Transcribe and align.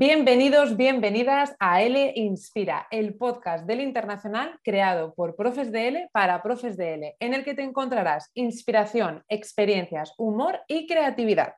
Bienvenidos, 0.00 0.78
bienvenidas 0.78 1.54
a 1.60 1.82
L 1.82 2.14
Inspira, 2.16 2.86
el 2.90 3.18
podcast 3.18 3.66
del 3.66 3.82
Internacional 3.82 4.58
creado 4.64 5.12
por 5.14 5.36
Profes 5.36 5.70
de 5.70 5.88
L 5.88 6.08
para 6.10 6.42
Profes 6.42 6.78
de 6.78 6.94
L, 6.94 7.16
en 7.20 7.34
el 7.34 7.44
que 7.44 7.52
te 7.52 7.60
encontrarás 7.60 8.30
inspiración, 8.32 9.22
experiencias, 9.28 10.14
humor 10.16 10.62
y 10.68 10.86
creatividad. 10.86 11.52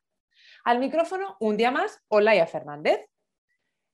Al 0.64 0.80
micrófono, 0.80 1.36
un 1.38 1.56
día 1.56 1.70
más, 1.70 2.00
Olaya 2.08 2.48
Fernández. 2.48 3.06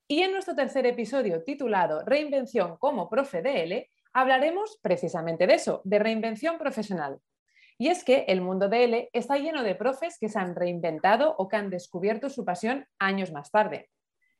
Y 0.06 0.23
en 0.23 0.32
nuestro 0.32 0.55
tercer 0.55 0.87
episodio 0.87 1.45
titulado 1.45 2.02
Reinvención 2.06 2.78
como 2.78 3.10
Profe 3.10 3.42
de 3.42 3.65
L, 3.65 3.91
hablaremos 4.15 4.78
precisamente 4.80 5.46
de 5.46 5.56
eso, 5.56 5.83
de 5.84 5.98
reinvención 5.98 6.56
profesional. 6.56 7.19
Y 7.77 7.88
es 7.88 8.02
que 8.02 8.24
el 8.28 8.41
mundo 8.41 8.70
de 8.70 8.84
L 8.84 9.10
está 9.12 9.37
lleno 9.37 9.62
de 9.62 9.74
profes 9.74 10.16
que 10.19 10.30
se 10.30 10.38
han 10.38 10.56
reinventado 10.56 11.34
o 11.37 11.48
que 11.48 11.56
han 11.56 11.69
descubierto 11.69 12.30
su 12.30 12.46
pasión 12.46 12.87
años 12.98 13.30
más 13.30 13.51
tarde. 13.51 13.91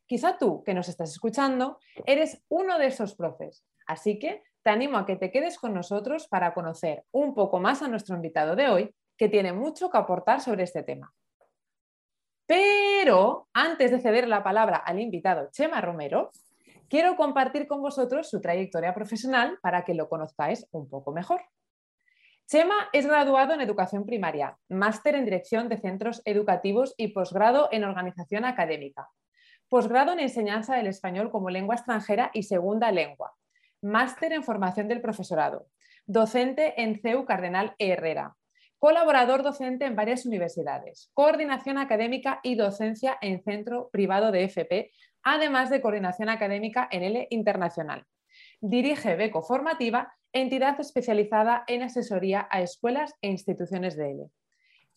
Quizá 0.09 0.39
tú, 0.39 0.65
que 0.65 0.73
nos 0.73 0.89
estás 0.89 1.11
escuchando, 1.11 1.79
eres 2.07 2.43
uno 2.49 2.79
de 2.79 2.87
esos 2.87 3.15
profes. 3.15 3.63
Así 3.87 4.19
que 4.19 4.43
te 4.63 4.71
animo 4.71 4.97
a 4.97 5.05
que 5.05 5.17
te 5.17 5.31
quedes 5.31 5.59
con 5.59 5.75
nosotros 5.75 6.27
para 6.29 6.55
conocer 6.55 7.05
un 7.13 7.35
poco 7.35 7.61
más 7.61 7.83
a 7.83 7.89
nuestro 7.89 8.17
invitado 8.17 8.57
de 8.57 8.71
hoy, 8.71 8.95
que 9.19 9.29
tiene 9.29 9.53
mucho 9.53 9.91
que 9.91 9.99
aportar 9.99 10.41
sobre 10.41 10.63
este 10.63 10.83
tema. 10.83 11.13
Pero 12.47 13.49
antes 13.53 13.91
de 13.91 14.01
ceder 14.01 14.27
la 14.29 14.43
palabra 14.43 14.79
al 14.79 14.99
invitado 14.99 15.51
Chema 15.53 15.83
Romero, 15.83 16.31
quiero 16.89 17.15
compartir 17.15 17.69
con 17.69 17.83
vosotros 17.83 18.31
su 18.31 18.41
trayectoria 18.41 18.95
profesional 18.95 19.59
para 19.61 19.85
que 19.85 19.93
lo 19.93 20.09
conozcáis 20.09 20.67
un 20.71 20.89
poco 20.89 21.13
mejor. 21.13 21.43
Chema 22.47 22.89
es 22.95 23.07
graduado 23.07 23.53
en 23.53 23.61
educación 23.61 24.07
primaria, 24.07 24.57
máster 24.71 25.17
en 25.17 25.27
dirección 25.27 25.69
de 25.69 25.77
centros 25.77 26.23
educativos 26.25 26.95
y 26.97 27.09
posgrado 27.09 27.69
en 27.73 27.85
organización 27.85 28.47
académica, 28.47 29.11
posgrado 29.69 30.13
en 30.13 30.21
enseñanza 30.21 30.77
del 30.77 30.87
español 30.87 31.31
como 31.31 31.51
lengua 31.51 31.75
extranjera 31.75 32.31
y 32.33 32.45
segunda 32.45 32.91
lengua, 32.91 33.35
máster 33.83 34.33
en 34.33 34.43
formación 34.43 34.89
del 34.89 35.01
profesorado, 35.01 35.67
docente 36.07 36.81
en 36.83 37.01
CEU 37.01 37.25
Cardenal 37.25 37.75
Herrera, 37.79 38.37
colaborador 38.79 39.43
docente 39.43 39.85
en 39.85 39.97
varias 39.97 40.25
universidades, 40.25 41.11
coordinación 41.13 41.79
académica 41.79 42.41
y 42.43 42.55
docencia 42.55 43.19
en 43.21 43.43
centro 43.43 43.91
privado 43.91 44.31
de 44.31 44.45
FP, 44.45 44.91
además 45.23 45.69
de 45.69 45.81
coordinación 45.81 46.29
académica 46.29 46.89
en 46.91 47.03
L 47.03 47.27
Internacional. 47.31 48.05
Dirige 48.61 49.17
Beco 49.17 49.43
Formativa, 49.43 50.15
entidad 50.33 50.81
especializada 50.81 51.65
en 51.67 51.83
asesoría 51.83 52.47
a 52.51 52.61
escuelas 52.63 53.15
e 53.21 53.29
instituciones 53.29 53.97
de 53.97 54.11
L. 54.13 54.31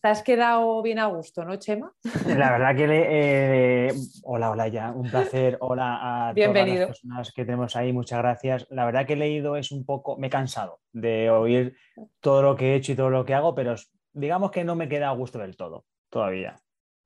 Te 0.02 0.08
has 0.08 0.24
quedado 0.24 0.82
bien 0.82 0.98
a 0.98 1.06
gusto, 1.06 1.46
¿no, 1.46 1.58
Chema? 1.58 1.94
La 2.26 2.52
verdad 2.52 2.76
que 2.76 2.88
le, 2.88 3.88
eh, 3.88 3.94
hola, 4.24 4.50
hola 4.50 4.68
ya, 4.68 4.92
un 4.92 5.08
placer. 5.08 5.58
Hola 5.60 6.30
a 6.30 6.34
todas 6.34 6.68
las 6.68 6.88
personas 6.88 7.32
que 7.32 7.46
tenemos 7.46 7.76
ahí, 7.76 7.94
muchas 7.94 8.18
gracias. 8.18 8.66
La 8.72 8.86
verdad 8.86 9.06
que 9.06 9.14
he 9.14 9.18
leído 9.18 9.56
es 9.58 9.72
un 9.72 9.86
poco, 9.86 10.18
me 10.18 10.28
he 10.28 10.30
cansado 10.32 10.80
de 10.92 11.30
oír 11.30 11.78
todo 12.20 12.42
lo 12.42 12.56
que 12.56 12.72
he 12.72 12.76
hecho 12.78 12.94
y 12.94 12.96
todo 12.96 13.12
lo 13.12 13.24
que 13.24 13.36
hago, 13.36 13.54
pero 13.54 13.76
digamos 14.12 14.50
que 14.50 14.64
no 14.64 14.76
me 14.76 14.90
queda 14.90 15.10
a 15.10 15.14
gusto 15.14 15.38
del 15.38 15.56
todo, 15.56 15.86
todavía. 16.10 16.56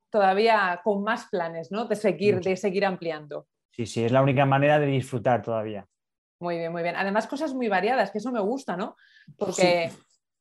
Todavía 0.09 0.79
con 0.81 1.03
más 1.03 1.27
planes, 1.29 1.73
¿no? 1.73 1.85
De 1.85 1.97
seguir, 1.97 2.39
de 2.39 2.55
seguir 2.55 2.85
ampliando. 2.85 3.47
Sí, 3.71 3.85
sí, 3.85 4.05
es 4.05 4.11
la 4.13 4.21
única 4.21 4.45
manera 4.45 4.79
de 4.79 4.85
disfrutar 4.85 5.41
todavía. 5.41 5.85
Muy 6.39 6.59
bien, 6.59 6.71
muy 6.71 6.81
bien. 6.81 6.95
Además, 6.95 7.27
cosas 7.27 7.53
muy 7.53 7.67
variadas, 7.67 8.11
que 8.11 8.19
eso 8.19 8.31
me 8.31 8.39
gusta, 8.39 8.77
¿no? 8.77 8.95
Porque 9.37 9.91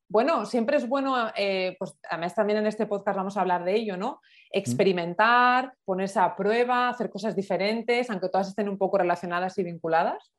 bueno, 0.08 0.44
siempre 0.46 0.76
es 0.76 0.88
bueno, 0.88 1.16
eh, 1.36 1.76
pues 1.78 1.96
además 2.08 2.34
también 2.34 2.58
en 2.58 2.66
este 2.66 2.86
podcast 2.86 3.16
vamos 3.16 3.36
a 3.36 3.40
hablar 3.40 3.64
de 3.64 3.74
ello, 3.74 3.96
¿no? 3.96 4.20
Experimentar, 4.50 5.72
ponerse 5.84 6.20
a 6.20 6.36
prueba, 6.36 6.88
hacer 6.88 7.10
cosas 7.10 7.34
diferentes, 7.34 8.10
aunque 8.10 8.28
todas 8.28 8.48
estén 8.48 8.68
un 8.68 8.78
poco 8.78 8.98
relacionadas 8.98 9.58
y 9.58 9.64
vinculadas. 9.64 10.32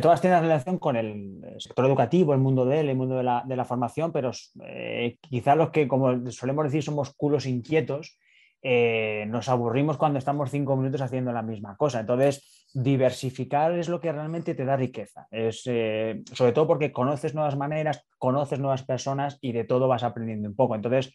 todas 0.00 0.20
tienen 0.20 0.40
relación 0.40 0.78
con 0.78 0.96
el 0.96 1.40
sector 1.58 1.84
educativo, 1.86 2.32
el 2.32 2.40
mundo 2.40 2.64
de 2.64 2.80
él, 2.80 2.88
el 2.88 2.96
mundo 2.96 3.16
de 3.16 3.24
la, 3.56 3.64
formación, 3.64 4.10
pero 4.10 4.30
eh, 4.64 5.18
quizá 5.20 5.54
los 5.54 5.70
que, 5.70 5.86
como 5.86 6.30
solemos 6.30 6.64
decir, 6.64 6.82
somos 6.82 7.14
culos 7.14 7.46
inquietos, 7.46 8.18
eh, 8.62 9.24
nos 9.28 9.48
aburrimos 9.48 9.96
cuando 9.96 10.18
estamos 10.18 10.50
cinco 10.50 10.76
minutos 10.76 11.00
haciendo 11.00 11.32
la 11.32 11.42
misma 11.42 11.76
cosa. 11.76 12.00
Entonces, 12.00 12.61
diversificar 12.74 13.72
es 13.72 13.88
lo 13.88 14.00
que 14.00 14.12
realmente 14.12 14.54
te 14.54 14.64
da 14.64 14.76
riqueza. 14.76 15.26
Es, 15.30 15.62
eh, 15.66 16.22
sobre 16.32 16.52
todo 16.52 16.66
porque 16.66 16.92
conoces 16.92 17.34
nuevas 17.34 17.56
maneras, 17.56 18.06
conoces 18.18 18.58
nuevas 18.58 18.84
personas 18.84 19.38
y 19.40 19.52
de 19.52 19.64
todo 19.64 19.88
vas 19.88 20.02
aprendiendo 20.02 20.48
un 20.48 20.56
poco. 20.56 20.74
Entonces, 20.74 21.14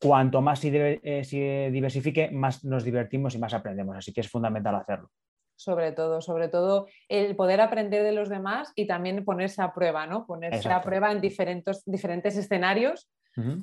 cuanto 0.00 0.40
más 0.40 0.60
se, 0.60 1.00
eh, 1.02 1.70
diversifique, 1.70 2.30
más 2.30 2.64
nos 2.64 2.84
divertimos 2.84 3.34
y 3.34 3.38
más 3.38 3.54
aprendemos. 3.54 3.96
Así 3.96 4.12
que 4.12 4.20
es 4.20 4.28
fundamental 4.28 4.74
hacerlo. 4.74 5.10
Sobre 5.58 5.92
todo, 5.92 6.20
sobre 6.20 6.48
todo 6.48 6.86
el 7.08 7.34
poder 7.34 7.62
aprender 7.62 8.02
de 8.02 8.12
los 8.12 8.28
demás 8.28 8.72
y 8.74 8.86
también 8.86 9.24
ponerse 9.24 9.62
a 9.62 9.72
prueba, 9.72 10.06
¿no? 10.06 10.26
Ponerse 10.26 10.70
a 10.70 10.82
prueba 10.82 11.10
en 11.12 11.22
diferentes, 11.22 11.82
diferentes 11.86 12.36
escenarios 12.36 13.08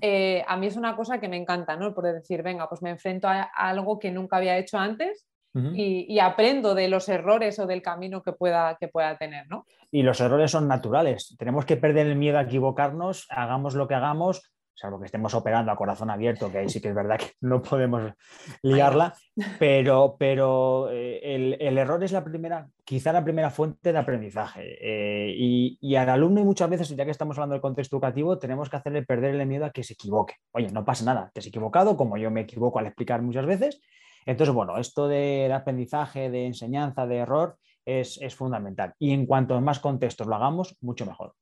eh, 0.01 0.43
a 0.47 0.55
mí 0.57 0.67
es 0.67 0.75
una 0.75 0.95
cosa 0.95 1.19
que 1.19 1.27
me 1.27 1.37
encanta, 1.37 1.75
¿no? 1.75 1.93
Por 1.93 2.05
decir, 2.05 2.43
venga, 2.43 2.69
pues 2.69 2.81
me 2.81 2.91
enfrento 2.91 3.27
a, 3.27 3.41
algo 3.55 3.97
que 3.99 4.11
nunca 4.11 4.37
había 4.37 4.57
hecho 4.57 4.77
antes 4.77 5.25
y, 5.53 6.19
aprendo 6.19 6.73
de 6.73 6.87
los 6.87 7.07
errores 7.09 7.59
o 7.59 7.67
del 7.67 7.81
camino 7.81 8.23
que 8.23 8.33
pueda, 8.33 8.75
que 8.79 8.87
pueda 8.87 9.17
tener, 9.17 9.47
¿no? 9.49 9.65
Y 9.91 10.01
los 10.01 10.19
errores 10.19 10.51
son 10.51 10.67
naturales. 10.67 11.35
Tenemos 11.37 11.65
que 11.65 11.77
perder 11.77 12.07
el 12.07 12.15
miedo 12.15 12.39
a 12.39 12.43
equivocarnos, 12.43 13.27
hagamos 13.29 13.75
lo 13.75 13.87
que 13.87 13.93
hagamos, 13.93 14.53
salvo 14.75 14.99
que 14.99 15.05
estemos 15.05 15.33
operando 15.33 15.71
a 15.71 15.75
corazón 15.75 16.09
abierto, 16.09 16.51
que 16.51 16.59
ahí 16.59 16.69
sí 16.69 16.81
que 16.81 16.89
es 16.89 16.95
verdad 16.95 17.17
que 17.17 17.31
no 17.41 17.61
podemos 17.61 18.13
liarla, 18.61 19.13
pero, 19.59 20.15
pero 20.17 20.89
eh, 20.91 21.57
el, 21.59 21.77
error 21.77 22.03
es 22.03 22.11
la 22.11 22.23
primera, 22.23 22.67
quizá 22.83 23.13
la 23.13 23.23
primera 23.23 23.49
fuente 23.49 23.93
de 23.93 23.99
aprendizaje. 23.99 24.77
Eh, 24.81 25.33
y, 25.79 25.95
al 25.95 26.09
alumno 26.09 26.43
muchas 26.43 26.69
veces, 26.69 26.89
ya 26.95 27.05
que 27.05 27.11
estamos 27.11 27.37
hablando 27.37 27.53
del 27.53 27.61
contexto 27.61 27.95
educativo, 27.97 28.39
tenemos 28.39 28.69
que 28.69 28.77
hacerle 28.77 29.03
perder 29.03 29.35
el 29.35 29.47
miedo 29.47 29.65
a 29.65 29.71
que 29.71 29.83
se 29.83 29.93
equivoque. 29.93 30.35
Oye, 30.51 30.69
no 30.69 30.83
pasa 30.83 31.05
nada, 31.05 31.29
te 31.33 31.39
has 31.39 31.47
equivocado, 31.47 31.95
como 31.95 32.17
yo 32.17 32.31
me 32.31 32.41
equivoco 32.41 32.79
al 32.79 32.87
explicar 32.87 33.21
muchas 33.21 33.45
veces. 33.45 33.79
Entonces, 34.25 34.53
bueno, 34.53 34.77
esto 34.77 35.07
del 35.07 35.51
aprendizaje, 35.51 36.29
de 36.29 36.45
enseñanza, 36.45 37.05
de 37.05 37.17
error, 37.17 37.57
es, 37.85 38.21
es 38.21 38.35
fundamental. 38.35 38.93
Y 38.99 39.11
en 39.11 39.25
cuanto 39.25 39.59
más 39.61 39.79
contextos 39.79 40.27
lo 40.27 40.35
hagamos, 40.35 40.75
mucho 40.81 41.05
mejor. 41.05 41.33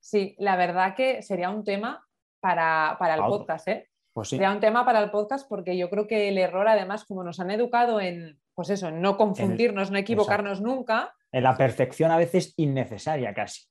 Sí, 0.00 0.36
la 0.38 0.56
verdad 0.56 0.94
que 0.94 1.22
sería 1.22 1.50
un 1.50 1.64
tema 1.64 2.06
para, 2.40 2.96
el 3.14 3.24
podcast, 3.24 3.68
¿eh? 3.68 3.88
Pues 4.12 4.28
Sería 4.28 4.52
un 4.52 4.60
tema 4.60 4.84
para 4.84 5.02
el 5.02 5.10
podcast 5.10 5.48
porque 5.48 5.76
yo 5.76 5.90
creo 5.90 6.06
que 6.06 6.28
el 6.28 6.38
error, 6.38 6.68
además, 6.68 7.04
como 7.04 7.22
nos 7.22 7.38
han 7.40 7.50
educado 7.50 8.00
en, 8.00 8.40
pues 8.54 8.70
eso, 8.70 8.90
no 8.90 9.16
confundirnos, 9.16 9.90
no 9.90 9.98
equivocarnos 9.98 10.62
nunca. 10.62 11.12
En 11.32 11.42
la 11.42 11.56
perfección 11.56 12.10
a 12.10 12.16
veces 12.16 12.54
innecesaria 12.56 13.34
casi. 13.34 13.66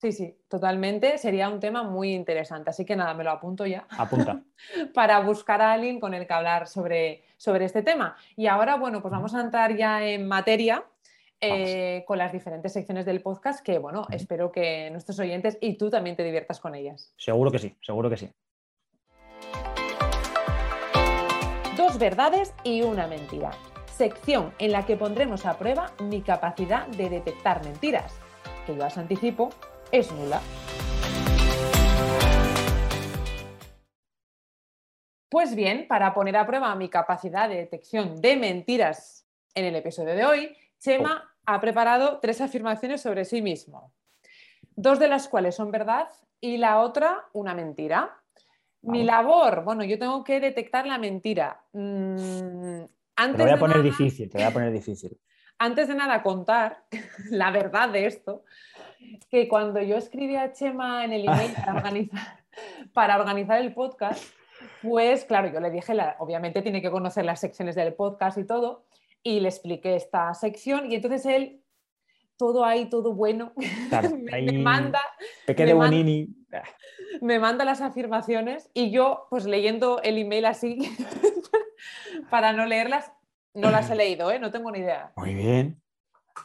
Sí, 0.00 0.12
sí, 0.12 0.36
totalmente. 0.48 1.18
Sería 1.18 1.48
un 1.48 1.58
tema 1.58 1.82
muy 1.82 2.14
interesante. 2.14 2.70
Así 2.70 2.84
que 2.84 2.94
nada, 2.94 3.14
me 3.14 3.24
lo 3.24 3.32
apunto 3.32 3.66
ya. 3.66 3.86
Apunta. 3.90 4.42
para 4.94 5.18
buscar 5.20 5.60
a 5.60 5.72
alguien 5.72 5.98
con 5.98 6.14
el 6.14 6.26
que 6.26 6.32
hablar 6.32 6.68
sobre, 6.68 7.24
sobre 7.36 7.64
este 7.64 7.82
tema. 7.82 8.16
Y 8.36 8.46
ahora, 8.46 8.76
bueno, 8.76 9.02
pues 9.02 9.10
vamos 9.10 9.34
a 9.34 9.40
entrar 9.40 9.76
ya 9.76 10.04
en 10.04 10.28
materia 10.28 10.84
eh, 11.40 12.04
con 12.06 12.18
las 12.18 12.32
diferentes 12.32 12.72
secciones 12.72 13.06
del 13.06 13.22
podcast 13.22 13.64
que, 13.64 13.78
bueno, 13.78 14.06
espero 14.10 14.52
que 14.52 14.88
nuestros 14.90 15.18
oyentes 15.18 15.58
y 15.60 15.76
tú 15.76 15.90
también 15.90 16.14
te 16.14 16.22
diviertas 16.22 16.60
con 16.60 16.76
ellas. 16.76 17.12
Seguro 17.16 17.50
que 17.50 17.58
sí, 17.58 17.76
seguro 17.80 18.08
que 18.08 18.16
sí. 18.16 18.30
Dos 21.76 21.98
verdades 21.98 22.54
y 22.62 22.82
una 22.82 23.08
mentira. 23.08 23.50
Sección 23.86 24.52
en 24.60 24.70
la 24.70 24.86
que 24.86 24.96
pondremos 24.96 25.44
a 25.44 25.58
prueba 25.58 25.92
mi 26.00 26.22
capacidad 26.22 26.86
de 26.86 27.08
detectar 27.08 27.64
mentiras, 27.64 28.16
que 28.64 28.76
yo 28.76 28.86
os 28.86 28.96
anticipo 28.96 29.50
es 29.92 30.12
nula. 30.12 30.40
Pues 35.30 35.54
bien, 35.54 35.86
para 35.88 36.14
poner 36.14 36.36
a 36.36 36.46
prueba 36.46 36.74
mi 36.74 36.88
capacidad 36.88 37.48
de 37.48 37.56
detección 37.56 38.20
de 38.20 38.36
mentiras 38.36 39.26
en 39.54 39.66
el 39.66 39.76
episodio 39.76 40.14
de 40.14 40.24
hoy, 40.24 40.56
Chema 40.78 41.22
oh. 41.22 41.42
ha 41.46 41.60
preparado 41.60 42.18
tres 42.20 42.40
afirmaciones 42.40 43.02
sobre 43.02 43.24
sí 43.24 43.42
mismo, 43.42 43.92
dos 44.74 44.98
de 44.98 45.08
las 45.08 45.28
cuales 45.28 45.54
son 45.54 45.70
verdad 45.70 46.08
y 46.40 46.56
la 46.56 46.80
otra 46.80 47.26
una 47.32 47.54
mentira. 47.54 48.14
Mi 48.80 49.02
labor, 49.02 49.64
bueno, 49.64 49.82
yo 49.84 49.98
tengo 49.98 50.22
que 50.22 50.40
detectar 50.40 50.86
la 50.86 50.98
mentira. 50.98 51.62
Mm, 51.72 52.84
antes 53.16 53.36
te 53.36 53.42
voy 53.42 53.50
a 53.50 53.58
poner 53.58 53.82
difícil, 53.82 54.30
te 54.30 54.38
voy 54.38 54.46
a 54.46 54.52
poner 54.52 54.72
difícil. 54.72 55.18
Antes 55.58 55.88
de 55.88 55.94
nada 55.96 56.22
contar 56.22 56.84
la 57.30 57.50
verdad 57.50 57.88
de 57.88 58.06
esto, 58.06 58.44
que 59.30 59.48
cuando 59.48 59.80
yo 59.82 59.96
escribí 59.96 60.36
a 60.36 60.52
Chema 60.52 61.04
en 61.04 61.12
el 61.12 61.28
email 61.28 61.52
para 61.52 61.74
organizar, 61.76 62.44
para 62.92 63.18
organizar 63.18 63.60
el 63.60 63.74
podcast, 63.74 64.22
pues 64.82 65.24
claro, 65.24 65.48
yo 65.52 65.60
le 65.60 65.70
dije, 65.70 65.94
obviamente 66.18 66.62
tiene 66.62 66.82
que 66.82 66.90
conocer 66.90 67.24
las 67.24 67.40
secciones 67.40 67.74
del 67.74 67.94
podcast 67.94 68.38
y 68.38 68.44
todo, 68.44 68.86
y 69.22 69.40
le 69.40 69.48
expliqué 69.48 69.96
esta 69.96 70.32
sección 70.34 70.90
y 70.90 70.96
entonces 70.96 71.26
él, 71.26 71.62
todo 72.36 72.64
ahí, 72.64 72.88
todo 72.88 73.14
bueno, 73.14 73.52
me, 73.56 74.52
manda... 74.52 75.00
Me 77.20 77.38
manda, 77.38 77.64
las 77.64 77.80
afirmaciones 77.80 78.70
y 78.74 78.90
yo, 78.90 79.26
pues 79.30 79.44
leyendo 79.44 80.00
el 80.02 80.18
email 80.18 80.44
así, 80.44 80.78
para 82.30 82.52
no 82.52 82.66
leerlas, 82.66 83.10
No 83.54 83.70
las 83.70 83.90
he 83.90 83.94
leído, 83.96 84.30
¿eh? 84.30 84.38
no 84.38 84.50
tengo 84.50 84.70
ni 84.70 84.78
idea. 84.80 85.12
Muy 85.16 85.34
bien. 85.34 85.80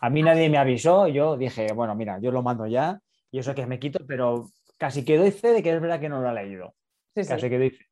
A 0.01 0.09
mí 0.09 0.21
nadie 0.23 0.49
me 0.49 0.57
avisó, 0.57 1.07
yo 1.07 1.37
dije, 1.37 1.71
bueno, 1.73 1.95
mira, 1.95 2.19
yo 2.19 2.31
lo 2.31 2.41
mando 2.43 2.65
ya 2.67 2.99
y 3.31 3.39
eso 3.39 3.55
que 3.55 3.65
me 3.65 3.79
quito, 3.79 3.99
pero 4.07 4.47
casi 4.77 5.03
que 5.05 5.17
doy 5.17 5.31
fe 5.31 5.49
de 5.53 5.63
que 5.63 5.73
es 5.73 5.81
verdad 5.81 5.99
que 5.99 6.09
no 6.09 6.21
lo 6.21 6.29
ha 6.29 6.33
leído. 6.33 6.75
Sí, 7.15 7.23
sí. 7.23 7.29
Casi 7.29 7.49
que 7.49 7.57
doy 7.57 7.69
fe. 7.71 7.85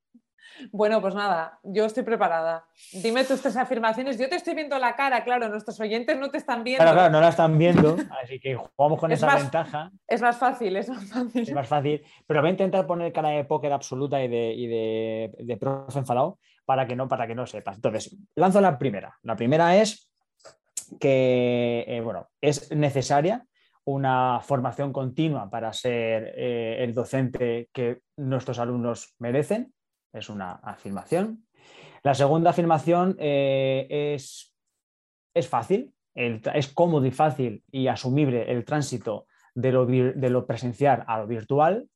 Bueno, 0.71 1.01
pues 1.01 1.15
nada, 1.15 1.59
yo 1.63 1.85
estoy 1.85 2.03
preparada. 2.03 2.65
Dime 2.91 3.23
tus 3.23 3.41
tres 3.41 3.55
afirmaciones. 3.57 4.17
Yo 4.19 4.27
te 4.29 4.35
estoy 4.35 4.53
viendo 4.53 4.77
la 4.77 4.95
cara, 4.95 5.23
claro, 5.23 5.47
nuestros 5.49 5.79
oyentes 5.79 6.19
no 6.19 6.29
te 6.29 6.37
están 6.37 6.63
viendo. 6.63 6.83
Claro, 6.83 6.97
claro, 6.97 7.11
no 7.11 7.21
la 7.21 7.29
están 7.29 7.57
viendo, 7.57 7.95
así 8.21 8.39
que 8.39 8.55
jugamos 8.55 8.99
con 8.99 9.11
Es 9.11 9.19
esa 9.19 9.27
más- 9.27 9.41
ventaja. 9.41 9.91
Es 10.07 10.21
más 10.21 10.37
fácil, 10.37 10.75
es 10.75 10.89
más 10.89 11.05
fácil. 11.09 11.41
Es 11.43 11.53
más 11.53 11.67
fácil, 11.67 12.03
pero 12.27 12.41
voy 12.41 12.49
a 12.49 12.51
intentar 12.51 12.85
poner 12.85 13.11
cara 13.13 13.29
de 13.29 13.45
póker 13.45 13.71
absoluta 13.73 14.21
y 14.23 14.27
de, 14.27 14.53
y 14.53 14.67
de, 14.67 15.31
de 15.39 15.57
profe 15.57 15.97
enfadado 15.99 16.37
para 16.65 16.85
que, 16.85 16.95
no, 16.95 17.07
para 17.07 17.25
que 17.25 17.33
no 17.33 17.47
sepas. 17.47 17.77
Entonces, 17.77 18.15
lanzo 18.35 18.61
la 18.61 18.77
primera. 18.77 19.17
La 19.23 19.35
primera 19.35 19.75
es 19.77 20.10
que, 20.99 21.85
eh, 21.87 22.01
bueno, 22.01 22.29
es 22.41 22.71
necesaria 22.75 23.45
una 23.83 24.39
formación 24.41 24.93
continua 24.93 25.49
para 25.49 25.73
ser 25.73 26.33
eh, 26.35 26.83
el 26.83 26.93
docente 26.93 27.69
que 27.73 28.01
nuestros 28.17 28.59
alumnos 28.59 29.15
merecen. 29.19 29.73
Es 30.13 30.29
una 30.29 30.51
afirmación. 30.51 31.47
La 32.03 32.13
segunda 32.13 32.49
afirmación 32.49 33.15
eh, 33.19 34.13
es, 34.15 34.53
es 35.33 35.47
fácil, 35.47 35.93
es 36.13 36.67
cómodo 36.73 37.05
y 37.05 37.11
fácil 37.11 37.63
y 37.71 37.87
asumible 37.87 38.51
el 38.51 38.65
tránsito 38.65 39.27
de 39.55 39.71
lo, 39.71 39.85
de 39.85 40.29
lo 40.29 40.45
presencial 40.45 41.03
a 41.07 41.19
lo 41.19 41.27
virtual. 41.27 41.87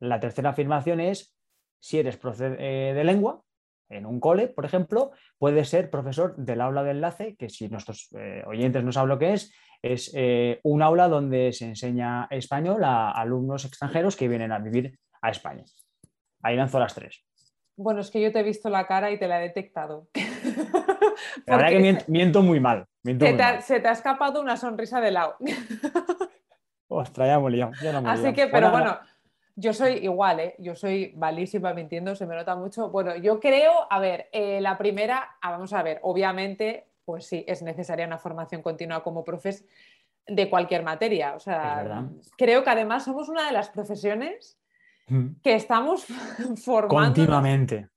La 0.00 0.18
tercera 0.20 0.50
afirmación 0.50 1.00
es, 1.00 1.36
si 1.78 1.98
eres 1.98 2.16
profe 2.16 2.48
de 2.50 3.04
lengua, 3.04 3.42
en 3.96 4.06
un 4.06 4.20
cole, 4.20 4.48
por 4.48 4.64
ejemplo, 4.64 5.12
puedes 5.38 5.68
ser 5.68 5.90
profesor 5.90 6.34
del 6.36 6.60
aula 6.60 6.82
de 6.82 6.90
enlace, 6.92 7.36
que 7.36 7.48
si 7.48 7.68
nuestros 7.68 8.08
eh, 8.18 8.42
oyentes 8.46 8.82
no 8.84 8.92
saben 8.92 9.08
lo 9.10 9.18
que 9.18 9.34
es, 9.34 9.52
es 9.82 10.12
eh, 10.14 10.60
un 10.62 10.82
aula 10.82 11.08
donde 11.08 11.52
se 11.52 11.66
enseña 11.66 12.26
español 12.30 12.84
a 12.84 13.10
alumnos 13.10 13.64
extranjeros 13.64 14.16
que 14.16 14.28
vienen 14.28 14.52
a 14.52 14.58
vivir 14.58 14.98
a 15.20 15.30
España. 15.30 15.64
Ahí 16.42 16.56
lanzo 16.56 16.78
las 16.78 16.94
tres. 16.94 17.24
Bueno, 17.76 18.00
es 18.00 18.10
que 18.10 18.20
yo 18.20 18.32
te 18.32 18.40
he 18.40 18.42
visto 18.42 18.68
la 18.68 18.86
cara 18.86 19.10
y 19.10 19.18
te 19.18 19.26
la 19.26 19.40
he 19.40 19.48
detectado. 19.48 20.08
La 21.46 21.56
verdad 21.56 21.70
que 21.70 21.98
miento, 22.08 22.42
muy 22.42 22.60
mal. 22.60 22.86
miento 23.02 23.24
se, 23.24 23.30
muy 23.32 23.38
te 23.38 23.44
ha, 23.44 23.52
mal. 23.54 23.62
se 23.62 23.80
te 23.80 23.88
ha 23.88 23.92
escapado 23.92 24.40
una 24.40 24.56
sonrisa 24.56 25.00
de 25.00 25.10
lado. 25.10 25.36
Ostras, 26.88 27.26
ya 27.28 27.34
hemos 27.34 27.50
liado, 27.50 27.72
ya 27.82 27.92
no 27.92 27.98
hemos 27.98 28.10
Así 28.12 28.22
liado. 28.22 28.34
que, 28.34 28.46
pero 28.48 28.70
Bueno, 28.70 28.86
bueno, 28.86 29.00
yo 29.54 29.72
soy 29.72 29.94
igual, 29.94 30.40
¿eh? 30.40 30.54
Yo 30.58 30.74
soy 30.74 31.12
malísima 31.16 31.74
mintiendo, 31.74 32.14
se 32.14 32.26
me 32.26 32.34
nota 32.34 32.56
mucho. 32.56 32.88
Bueno, 32.90 33.16
yo 33.16 33.38
creo, 33.40 33.72
a 33.90 34.00
ver, 34.00 34.28
eh, 34.32 34.60
la 34.60 34.78
primera, 34.78 35.36
ah, 35.40 35.50
vamos 35.50 35.72
a 35.72 35.82
ver, 35.82 36.00
obviamente, 36.02 36.86
pues 37.04 37.26
sí, 37.26 37.44
es 37.46 37.62
necesaria 37.62 38.06
una 38.06 38.18
formación 38.18 38.62
continua 38.62 39.02
como 39.02 39.24
profes 39.24 39.64
de 40.26 40.48
cualquier 40.48 40.82
materia. 40.82 41.34
O 41.34 41.40
sea, 41.40 42.08
creo 42.36 42.64
que 42.64 42.70
además 42.70 43.04
somos 43.04 43.28
una 43.28 43.46
de 43.46 43.52
las 43.52 43.68
profesiones 43.70 44.58
mm, 45.08 45.40
que 45.42 45.54
estamos 45.54 46.04
formando 46.64 46.88
Continuamente. 46.88 47.88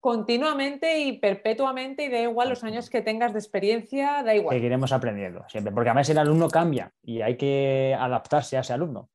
continuamente 0.00 0.98
y 1.00 1.18
perpetuamente 1.18 2.04
y 2.04 2.08
da 2.08 2.20
igual 2.20 2.48
los 2.48 2.64
años 2.64 2.90
que 2.90 3.02
tengas 3.02 3.32
de 3.32 3.38
experiencia, 3.38 4.22
da 4.24 4.34
igual. 4.34 4.56
Seguiremos 4.56 4.92
aprendiendo 4.92 5.44
siempre, 5.48 5.72
porque 5.72 5.90
además 5.90 6.08
el 6.08 6.18
alumno 6.18 6.48
cambia 6.48 6.92
y 7.02 7.20
hay 7.20 7.36
que 7.36 7.96
adaptarse 7.98 8.56
a 8.56 8.60
ese 8.60 8.72
alumno. 8.72 9.10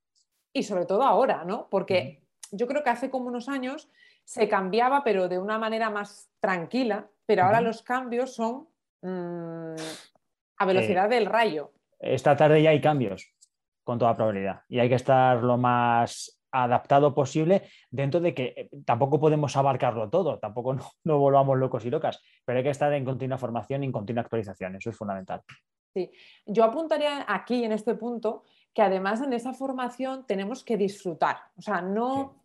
Y 0.54 0.64
sobre 0.64 0.86
todo 0.86 1.04
ahora, 1.04 1.44
¿no? 1.46 1.68
Porque 1.70 2.24
yo 2.52 2.68
creo 2.68 2.84
que 2.84 2.90
hace 2.90 3.10
como 3.10 3.28
unos 3.28 3.50
años 3.50 3.90
se 4.24 4.48
cambiaba, 4.48 5.04
pero 5.04 5.28
de 5.28 5.40
una 5.40 5.58
manera 5.58 5.90
más 5.90 6.30
tranquila, 6.40 7.10
pero 7.26 7.44
ahora 7.44 7.62
los 7.62 7.82
cambios 7.82 8.34
son 8.36 8.68
mm, 9.02 9.76
a 10.58 10.66
velocidad 10.66 11.10
del 11.10 11.26
rayo. 11.26 11.72
Esta 12.00 12.36
tarde 12.36 12.62
ya 12.62 12.70
hay 12.70 12.82
cambios, 12.82 13.34
con 13.84 14.00
toda 14.00 14.16
probabilidad, 14.16 14.62
y 14.70 14.80
hay 14.80 14.90
que 14.90 14.96
estar 14.96 15.44
lo 15.44 15.58
más 15.58 16.40
adaptado 16.52 17.14
posible 17.14 17.64
dentro 17.92 18.20
de 18.20 18.34
que 18.34 18.54
eh, 18.56 18.70
tampoco 18.86 19.20
podemos 19.20 19.56
abarcarlo 19.56 20.10
todo, 20.10 20.40
tampoco 20.40 20.74
no, 20.76 20.92
no 21.04 21.18
volvamos 21.20 21.58
locos 21.58 21.86
y 21.86 21.90
locas, 21.90 22.22
pero 22.46 22.58
hay 22.58 22.64
que 22.64 22.72
estar 22.72 22.92
en 22.94 23.06
continua 23.06 23.38
formación 23.38 23.84
y 23.84 23.88
en 23.88 23.92
continua 23.92 24.22
actualización, 24.22 24.76
eso 24.76 24.90
es 24.90 24.98
fundamental. 24.98 25.42
Yo 26.46 26.64
apuntaría 26.64 27.26
aquí 27.28 27.64
en 27.64 27.72
este 27.72 27.96
punto 27.96 28.44
que 28.74 28.82
además 28.82 29.22
en 29.22 29.34
esa 29.34 29.54
formación 29.54 30.26
tenemos 30.28 30.64
que 30.64 30.78
disfrutar. 30.78 31.38
O 31.58 31.62
sea, 31.62 31.82
no... 31.82 32.42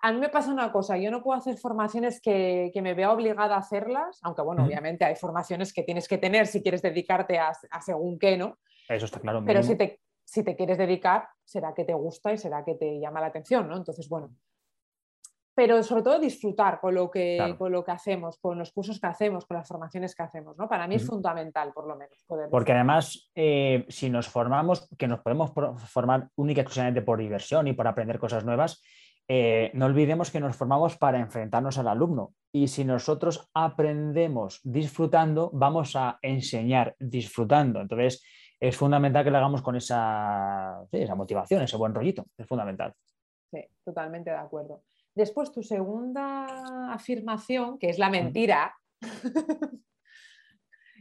A 0.00 0.12
mí 0.12 0.20
me 0.20 0.28
pasa 0.28 0.52
una 0.52 0.70
cosa, 0.70 0.98
yo 0.98 1.10
no 1.10 1.22
puedo 1.22 1.38
hacer 1.38 1.56
formaciones 1.56 2.20
que, 2.20 2.70
que 2.72 2.82
me 2.82 2.92
vea 2.94 3.10
obligada 3.10 3.56
a 3.56 3.58
hacerlas, 3.58 4.20
aunque 4.22 4.42
bueno, 4.42 4.64
obviamente 4.64 5.04
hay 5.04 5.16
formaciones 5.16 5.72
que 5.72 5.82
tienes 5.82 6.06
que 6.06 6.18
tener 6.18 6.46
si 6.46 6.62
quieres 6.62 6.82
dedicarte 6.82 7.38
a, 7.38 7.52
a 7.70 7.80
según 7.80 8.18
qué, 8.18 8.36
¿no? 8.36 8.58
Eso 8.88 9.06
está 9.06 9.18
claro. 9.18 9.42
Pero 9.44 9.60
mínimo. 9.60 9.72
si 9.72 9.78
te, 9.78 10.00
si 10.22 10.44
te 10.44 10.54
quieres 10.54 10.76
dedicar, 10.76 11.28
será 11.44 11.72
que 11.72 11.84
te 11.84 11.94
gusta 11.94 12.32
y 12.32 12.38
será 12.38 12.62
que 12.62 12.74
te 12.74 13.00
llama 13.00 13.20
la 13.20 13.28
atención, 13.28 13.68
¿no? 13.68 13.76
Entonces, 13.76 14.08
bueno. 14.08 14.30
Pero 15.56 15.82
sobre 15.82 16.02
todo 16.02 16.18
disfrutar 16.20 16.78
con 16.80 16.94
lo 16.94 17.10
que, 17.10 17.36
Claro. 17.38 17.56
con 17.56 17.72
lo 17.72 17.82
que 17.82 17.90
hacemos, 17.90 18.38
con 18.38 18.58
los 18.58 18.72
cursos 18.72 19.00
que 19.00 19.06
hacemos, 19.06 19.46
con 19.46 19.56
las 19.56 19.66
formaciones 19.66 20.14
que 20.14 20.22
hacemos, 20.22 20.56
¿no? 20.58 20.68
Para 20.68 20.86
mí 20.86 20.96
es 20.96 21.06
fundamental, 21.06 21.72
por 21.72 21.86
lo 21.88 21.96
menos, 21.96 22.22
poder 22.26 22.50
Porque 22.50 22.72
disfrutar. 22.72 22.76
además, 22.76 23.30
eh, 23.34 23.86
si 23.88 24.10
nos 24.10 24.28
formamos, 24.28 24.86
que 24.98 25.08
nos 25.08 25.20
podemos 25.20 25.52
formar 25.88 26.28
única 26.36 26.60
y 26.60 26.62
exclusivamente 26.62 27.00
por 27.00 27.18
diversión 27.18 27.66
y 27.68 27.72
por 27.72 27.88
aprender 27.88 28.18
cosas 28.18 28.44
nuevas, 28.44 28.82
eh, 29.28 29.70
no 29.72 29.86
olvidemos 29.86 30.30
que 30.30 30.40
nos 30.40 30.54
formamos 30.54 30.98
para 30.98 31.18
enfrentarnos 31.18 31.78
al 31.78 31.88
alumno. 31.88 32.34
Y 32.52 32.68
si 32.68 32.84
nosotros 32.84 33.48
aprendemos 33.54 34.60
disfrutando, 34.62 35.50
vamos 35.54 35.96
a 35.96 36.18
enseñar 36.20 36.94
disfrutando. 36.98 37.80
Entonces, 37.80 38.22
es 38.60 38.76
fundamental 38.76 39.24
que 39.24 39.30
lo 39.30 39.38
hagamos 39.38 39.62
con 39.62 39.74
esa, 39.74 40.82
sí, 40.90 40.98
esa 40.98 41.14
motivación, 41.14 41.62
ese 41.62 41.76
buen 41.78 41.94
rollito. 41.94 42.26
Es 42.36 42.46
fundamental. 42.46 42.92
Sí, 43.50 43.64
totalmente 43.84 44.30
de 44.30 44.36
acuerdo. 44.36 44.82
Después, 45.16 45.50
tu 45.50 45.62
segunda 45.62 46.92
afirmación, 46.92 47.78
que 47.78 47.88
es 47.88 47.98
la 47.98 48.10
mentira, 48.10 48.76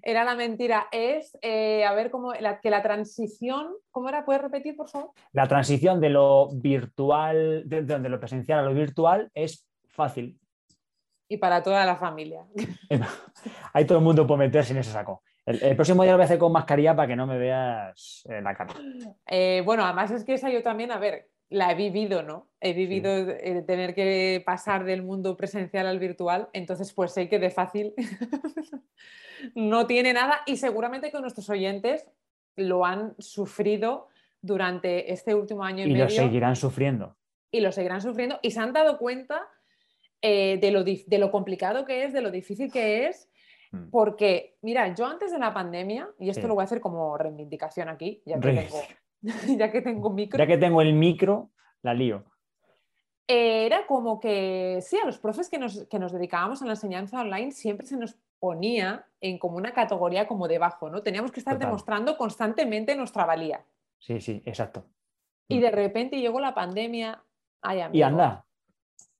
era 0.01 0.23
la 0.23 0.35
mentira, 0.35 0.87
es, 0.93 1.37
eh, 1.41 1.83
a 1.83 1.93
ver, 1.93 2.09
cómo, 2.11 2.33
la, 2.33 2.61
que 2.61 2.69
la 2.69 2.81
transición, 2.81 3.73
¿cómo 3.91 4.07
era? 4.07 4.23
¿Puedes 4.23 4.41
repetir, 4.41 4.77
por 4.77 4.87
favor? 4.87 5.11
La 5.33 5.49
transición 5.49 5.99
de 5.99 6.11
lo 6.11 6.47
virtual, 6.53 7.63
de, 7.65 7.83
de 7.83 8.09
lo 8.09 8.17
presencial 8.17 8.59
a 8.59 8.61
lo 8.63 8.73
virtual 8.73 9.29
es 9.33 9.67
fácil. 9.89 10.39
Y 11.27 11.35
para 11.35 11.61
toda 11.61 11.85
la 11.85 11.97
familia. 11.97 12.45
Ahí 13.73 13.83
todo 13.83 13.97
el 13.97 14.03
mundo 14.03 14.25
puede 14.25 14.45
meterse 14.45 14.71
en 14.71 14.79
ese 14.79 14.91
saco. 14.91 15.23
El, 15.45 15.61
el 15.61 15.75
próximo 15.75 16.03
día 16.03 16.13
lo 16.13 16.19
voy 16.19 16.23
a 16.23 16.25
hacer 16.25 16.39
con 16.39 16.53
mascarilla 16.53 16.95
para 16.95 17.09
que 17.09 17.17
no 17.17 17.27
me 17.27 17.37
veas 17.37 18.23
eh, 18.29 18.41
la 18.41 18.55
cara. 18.55 18.75
Eh, 19.27 19.61
bueno, 19.65 19.83
además 19.83 20.09
es 20.11 20.23
que 20.23 20.35
esa 20.35 20.49
yo 20.49 20.63
también, 20.63 20.93
a 20.93 20.99
ver, 20.99 21.27
la 21.49 21.71
he 21.71 21.75
vivido, 21.75 22.23
¿no? 22.23 22.47
He 22.59 22.73
vivido 22.73 23.11
eh, 23.11 23.63
tener 23.67 23.93
que 23.93 24.41
pasar 24.45 24.83
del 24.83 25.03
mundo 25.03 25.37
presencial 25.37 25.85
al 25.87 25.99
virtual, 25.99 26.49
entonces 26.53 26.91
pues 26.93 27.11
sé 27.13 27.29
que 27.29 27.39
de 27.39 27.51
fácil 27.51 27.93
no 29.55 29.85
tiene 29.87 30.13
nada 30.13 30.41
y 30.45 30.57
seguramente 30.57 31.11
que 31.11 31.19
nuestros 31.19 31.49
oyentes 31.49 32.07
lo 32.55 32.85
han 32.85 33.15
sufrido 33.19 34.07
durante 34.41 35.11
este 35.11 35.35
último 35.35 35.63
año 35.63 35.85
y, 35.85 35.89
Y 35.89 35.93
medio 35.93 36.05
lo 36.05 36.09
seguirán 36.09 36.55
sufriendo. 36.55 37.15
y 37.51 37.59
lo 37.61 37.71
seguirán 37.71 38.01
sufriendo 38.01 38.39
y 38.41 38.51
se 38.51 38.59
han 38.59 38.73
dado 38.73 38.97
cuenta 38.97 39.47
eh, 40.21 40.57
de, 40.59 40.71
lo, 40.71 40.83
de 40.83 41.17
lo 41.19 41.31
complicado 41.31 41.85
que 41.85 42.05
es, 42.05 42.13
de 42.13 42.21
lo 42.21 42.31
difícil 42.31 42.71
que 42.71 43.07
es, 43.07 43.29
Mm. 43.71 43.89
porque, 43.89 44.57
mira, 44.61 44.93
yo 44.93 45.07
antes 45.07 45.31
de 45.31 45.39
la 45.39 45.51
pandemia, 45.51 46.07
y 46.19 46.29
esto 46.29 46.43
Sí. 46.43 46.47
lo 46.47 46.53
voy 46.53 46.61
a 46.61 46.65
hacer 46.65 46.79
como 46.79 47.17
reivindicación 47.17 47.89
aquí, 47.89 48.21
ya 48.23 48.39
que 48.39 48.53
tengo, 48.53 48.77
ya 49.57 49.71
que 49.71 49.81
tengo 49.81 50.09
micro, 50.11 50.37
Ya 50.37 50.47
que 50.47 50.57
tengo 50.57 50.81
el 50.81 50.93
micro, 50.93 51.49
la 51.81 51.93
lío. 51.93 52.23
era 53.27 53.85
como 53.87 54.19
que, 54.19 54.79
sí, 54.81 54.97
a 55.01 55.05
los 55.05 55.17
profes 55.17 55.49
que 55.49 55.57
nos, 55.57 55.85
que 55.87 55.99
nos 55.99 56.11
dedicábamos 56.11 56.61
a 56.61 56.65
la 56.65 56.73
enseñanza 56.73 57.21
online 57.21 57.51
siempre 57.51 57.87
se 57.87 57.97
nos 57.97 58.15
ponía 58.39 59.07
en 59.21 59.39
como 59.39 59.57
una 59.57 59.73
categoría 59.73 60.27
como 60.27 60.47
debajo, 60.47 60.89
¿no? 60.89 61.01
Teníamos 61.01 61.31
que 61.31 61.39
estar 61.39 61.55
Total. 61.55 61.67
demostrando 61.67 62.17
constantemente 62.17 62.95
nuestra 62.95 63.25
valía. 63.25 63.65
Sí, 63.97 64.19
sí, 64.21 64.41
exacto. 64.45 64.85
Y 65.47 65.59
de 65.59 65.71
repente 65.71 66.19
llegó 66.19 66.39
la 66.39 66.53
pandemia. 66.53 67.23
Ay, 67.61 67.77
Y 67.77 67.81
amigo, 67.81 68.05
anda. 68.05 68.45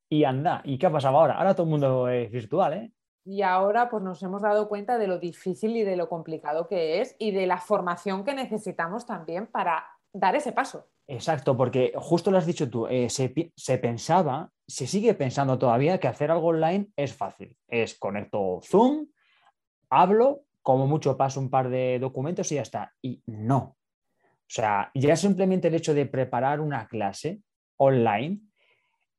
Y 0.10 0.24
anda. 0.24 0.62
¿Y 0.64 0.78
qué 0.78 0.86
ha 0.86 0.92
pasado 0.92 1.18
ahora? 1.18 1.36
Ahora 1.36 1.56
todo 1.56 1.64
el 1.64 1.70
mundo 1.72 2.08
es 2.10 2.30
virtual, 2.30 2.74
¿eh? 2.74 2.92
Y 3.24 3.42
ahora 3.42 3.90
pues 3.90 4.04
nos 4.04 4.22
hemos 4.22 4.44
dado 4.44 4.68
cuenta 4.70 5.00
de 5.00 5.08
lo 5.08 5.18
difícil 5.18 5.76
y 5.76 5.84
de 5.84 5.96
lo 5.96 6.08
complicado 6.10 6.68
que 6.68 7.02
es 7.02 7.16
y 7.18 7.32
de 7.32 7.48
la 7.48 7.58
formación 7.58 8.24
que 8.24 8.36
necesitamos 8.36 9.08
también 9.08 9.48
para 9.48 9.84
dar 10.16 10.36
ese 10.36 10.52
paso. 10.52 10.88
Exacto, 11.08 11.56
porque 11.56 11.94
justo 11.96 12.32
lo 12.32 12.38
has 12.38 12.46
dicho 12.46 12.70
tú, 12.70 12.88
eh, 12.88 13.10
se, 13.10 13.78
pensaba, 13.78 14.50
se 14.68 14.88
sigue 14.88 15.14
pensando 15.14 15.60
todavía 15.60 16.00
que 16.00 16.08
hacer 16.08 16.32
algo 16.32 16.48
online 16.48 16.88
es 16.96 17.14
fácil. 17.14 17.56
Es 17.68 18.00
conecto 18.00 18.60
Zoom, 18.64 19.08
hablo, 19.90 20.46
como 20.62 20.88
mucho 20.88 21.16
paso 21.16 21.40
un 21.40 21.50
par 21.50 21.70
de 21.70 22.00
documentos 22.00 22.52
y 22.52 22.56
ya 22.56 22.64
está. 22.64 22.94
Y 23.02 23.22
no. 23.28 23.78
O 24.24 24.48
sea, 24.48 24.90
ya 24.96 25.16
simplemente 25.16 25.68
el 25.68 25.76
hecho 25.76 25.94
de 25.94 26.06
preparar 26.06 26.60
una 26.60 26.88
clase 26.88 27.42
online 27.78 28.40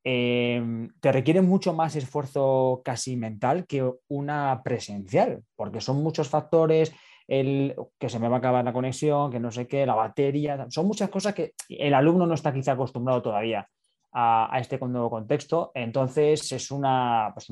eh, 0.03 0.89
te 0.99 1.11
requiere 1.11 1.41
mucho 1.41 1.73
más 1.73 1.95
esfuerzo 1.95 2.81
casi 2.83 3.15
mental 3.15 3.65
que 3.65 3.89
una 4.07 4.61
presencial, 4.63 5.43
porque 5.55 5.81
son 5.81 6.01
muchos 6.01 6.29
factores, 6.29 6.93
el, 7.27 7.75
que 7.99 8.09
se 8.09 8.19
me 8.19 8.29
va 8.29 8.37
a 8.37 8.39
acabar 8.39 8.63
la 8.63 8.73
conexión, 8.73 9.31
que 9.31 9.39
no 9.39 9.51
sé 9.51 9.67
qué, 9.67 9.85
la 9.85 9.95
batería, 9.95 10.65
son 10.69 10.87
muchas 10.87 11.09
cosas 11.09 11.33
que 11.33 11.53
el 11.69 11.93
alumno 11.93 12.25
no 12.25 12.33
está 12.33 12.53
quizá 12.53 12.73
acostumbrado 12.73 13.21
todavía 13.21 13.67
a, 14.13 14.57
este 14.59 14.79
nuevo 14.79 15.09
contexto, 15.09 15.71
entonces 15.75 16.51
es 16.51 16.71
una, 16.71 17.31
pues 17.33 17.47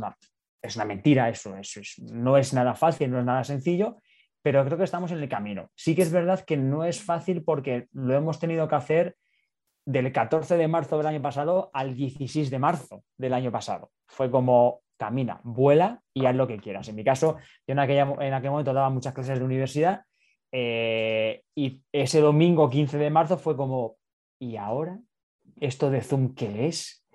es 0.62 0.75
una 0.75 0.86
mentira 0.86 1.29
eso, 1.29 1.53
no 2.13 2.38
es 2.38 2.53
nada 2.53 2.74
fácil, 2.74 3.12
no 3.12 3.20
es 3.20 3.25
nada 3.25 3.44
sencillo, 3.44 3.98
pero 4.41 4.63
creo 4.63 4.77
que 4.77 4.84
estamos 4.84 5.12
en 5.12 5.20
el 5.20 5.29
camino. 5.29 5.72
Sí 5.75 5.96
que 5.96 6.03
es 6.03 6.12
verdad 6.12 6.41
que 6.41 6.55
no 6.55 6.86
es 6.86 7.03
fácil 7.03 7.44
porque 7.44 7.88
lo 7.94 8.15
hemos 8.15 8.39
tenido 8.39 8.67
que 8.67 8.75
hacer 8.75 9.17
del 9.86 10.12
14 10.12 10.58
de 10.58 10.67
marzo 10.67 10.98
del 10.98 11.08
año 11.08 11.22
pasado 11.22 11.70
al 11.74 11.96
16 11.96 12.50
de 12.50 12.60
marzo 12.60 13.03
del 13.17 13.34
año 13.34 13.51
pasado. 13.51 13.91
Fue 14.08 14.32
como 14.32 14.82
camina, 14.97 15.41
vuela 15.43 16.01
y 16.13 16.25
haz 16.25 16.35
lo 16.35 16.47
que 16.47 16.59
quieras. 16.59 16.87
En 16.87 16.95
mi 16.95 17.03
caso, 17.03 17.37
yo 17.67 17.73
en, 17.73 17.79
aquella, 17.79 18.13
en 18.19 18.33
aquel 18.33 18.51
momento 18.51 18.73
daba 18.73 18.89
muchas 18.89 19.13
clases 19.13 19.39
de 19.39 19.45
universidad 19.45 20.03
eh, 20.51 21.43
y 21.55 21.81
ese 21.91 22.21
domingo 22.21 22.69
15 22.69 22.97
de 22.97 23.09
marzo 23.09 23.37
fue 23.37 23.57
como, 23.57 23.97
¿y 24.39 24.55
ahora? 24.55 24.99
¿Esto 25.59 25.89
de 25.89 26.01
Zoom 26.01 26.33
qué 26.33 26.67
es? 26.67 27.05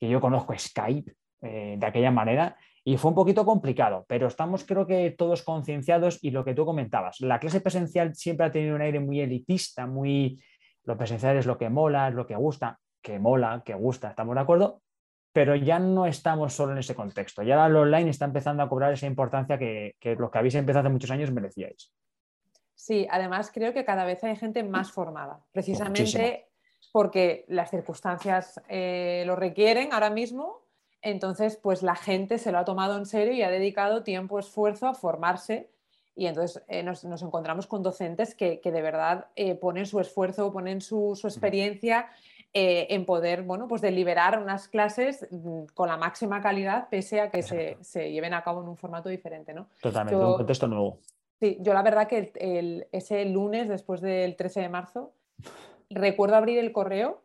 Que 0.00 0.08
yo 0.08 0.20
conozco 0.20 0.56
Skype 0.56 1.12
eh, 1.42 1.76
de 1.78 1.86
aquella 1.86 2.10
manera 2.10 2.56
y 2.84 2.96
fue 2.96 3.10
un 3.10 3.14
poquito 3.14 3.44
complicado, 3.44 4.04
pero 4.08 4.28
estamos 4.28 4.64
creo 4.64 4.86
que 4.86 5.10
todos 5.10 5.42
concienciados 5.42 6.22
y 6.22 6.30
lo 6.30 6.44
que 6.44 6.54
tú 6.54 6.64
comentabas, 6.64 7.20
la 7.20 7.40
clase 7.40 7.60
presencial 7.60 8.14
siempre 8.14 8.46
ha 8.46 8.52
tenido 8.52 8.76
un 8.76 8.82
aire 8.82 9.00
muy 9.00 9.20
elitista, 9.20 9.86
muy... 9.86 10.40
Lo 10.84 10.96
presencial 10.96 11.36
es 11.36 11.46
lo 11.46 11.58
que 11.58 11.68
mola, 11.68 12.08
es 12.08 12.14
lo 12.14 12.26
que 12.26 12.36
gusta, 12.36 12.78
que 13.02 13.18
mola, 13.18 13.62
que 13.64 13.74
gusta, 13.74 14.10
estamos 14.10 14.36
de 14.36 14.40
acuerdo, 14.40 14.82
pero 15.36 15.54
ya 15.54 15.78
no 15.78 16.06
estamos 16.06 16.54
solo 16.54 16.72
en 16.72 16.78
ese 16.78 16.94
contexto. 16.94 17.42
Ya 17.42 17.66
el 17.66 17.76
online 17.76 18.08
está 18.08 18.24
empezando 18.24 18.62
a 18.62 18.70
cobrar 18.70 18.94
esa 18.94 19.04
importancia 19.04 19.58
que, 19.58 19.94
los 20.18 20.30
que 20.30 20.38
habéis 20.38 20.54
empezado 20.54 20.86
hace 20.86 20.92
muchos 20.94 21.10
años 21.10 21.30
merecíais. 21.30 21.92
Sí, 22.74 23.06
además 23.10 23.50
creo 23.52 23.74
que 23.74 23.84
cada 23.84 24.06
vez 24.06 24.24
hay 24.24 24.34
gente 24.36 24.62
más 24.62 24.92
formada, 24.92 25.44
precisamente 25.52 26.48
porque 26.90 27.44
las 27.48 27.68
circunstancias 27.68 28.62
eh, 28.70 29.24
lo 29.26 29.36
requieren 29.36 29.92
ahora 29.92 30.08
mismo. 30.08 30.62
Entonces, 31.02 31.58
pues 31.58 31.82
la 31.82 31.96
gente 31.96 32.38
se 32.38 32.50
lo 32.50 32.56
ha 32.56 32.64
tomado 32.64 32.96
en 32.96 33.04
serio 33.04 33.34
y 33.34 33.42
ha 33.42 33.50
dedicado 33.50 34.04
tiempo, 34.04 34.38
esfuerzo 34.38 34.86
a 34.86 34.94
formarse. 34.94 35.68
Y 36.14 36.28
entonces 36.28 36.64
eh, 36.68 36.82
nos, 36.82 37.04
encontramos 37.04 37.66
con 37.66 37.82
docentes 37.82 38.34
que, 38.34 38.58
de 38.64 38.80
verdad 38.80 39.26
eh, 39.36 39.54
ponen 39.54 39.84
su 39.84 40.00
esfuerzo, 40.00 40.50
ponen 40.50 40.80
su, 40.80 41.14
su 41.14 41.26
experiencia 41.26 42.08
eh, 42.52 42.86
en 42.94 43.04
poder, 43.04 43.42
bueno, 43.42 43.68
pues 43.68 43.82
deliberar 43.82 44.40
unas 44.40 44.68
clases 44.68 45.28
mm, 45.30 45.64
con 45.74 45.88
la 45.88 45.98
máxima 45.98 46.40
calidad, 46.40 46.88
pese 46.88 47.20
a 47.20 47.30
que 47.30 47.42
se, 47.42 48.10
lleven 48.10 48.32
a 48.32 48.42
cabo 48.42 48.62
en 48.62 48.68
un 48.68 48.76
formato 48.76 49.10
diferente, 49.10 49.52
¿no? 49.52 49.68
Totalmente, 49.82 50.16
un 50.16 50.36
contexto 50.36 50.66
nuevo. 50.66 51.00
Sí, 51.38 51.58
yo 51.60 51.74
la 51.74 51.82
verdad 51.82 52.08
que 52.08 52.32
ese 52.92 53.24
lunes, 53.26 53.68
después 53.68 54.00
del 54.00 54.36
13 54.36 54.60
de 54.62 54.68
marzo, 54.70 55.12
recuerdo 55.90 56.36
abrir 56.36 56.58
el 56.58 56.72
correo 56.72 57.22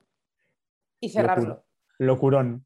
y 0.99 1.09
cerrarlo. 1.09 1.63
Locurón. 1.97 2.65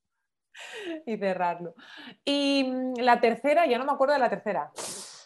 y 1.05 1.17
cerrarlo. 1.17 1.75
Y 2.24 2.63
mm, 2.67 3.00
la 3.01 3.21
tercera, 3.21 3.67
ya 3.67 3.77
no 3.77 3.85
me 3.85 3.91
acuerdo 3.91 4.15
de 4.15 4.21
la 4.21 4.29
tercera. 4.29 4.71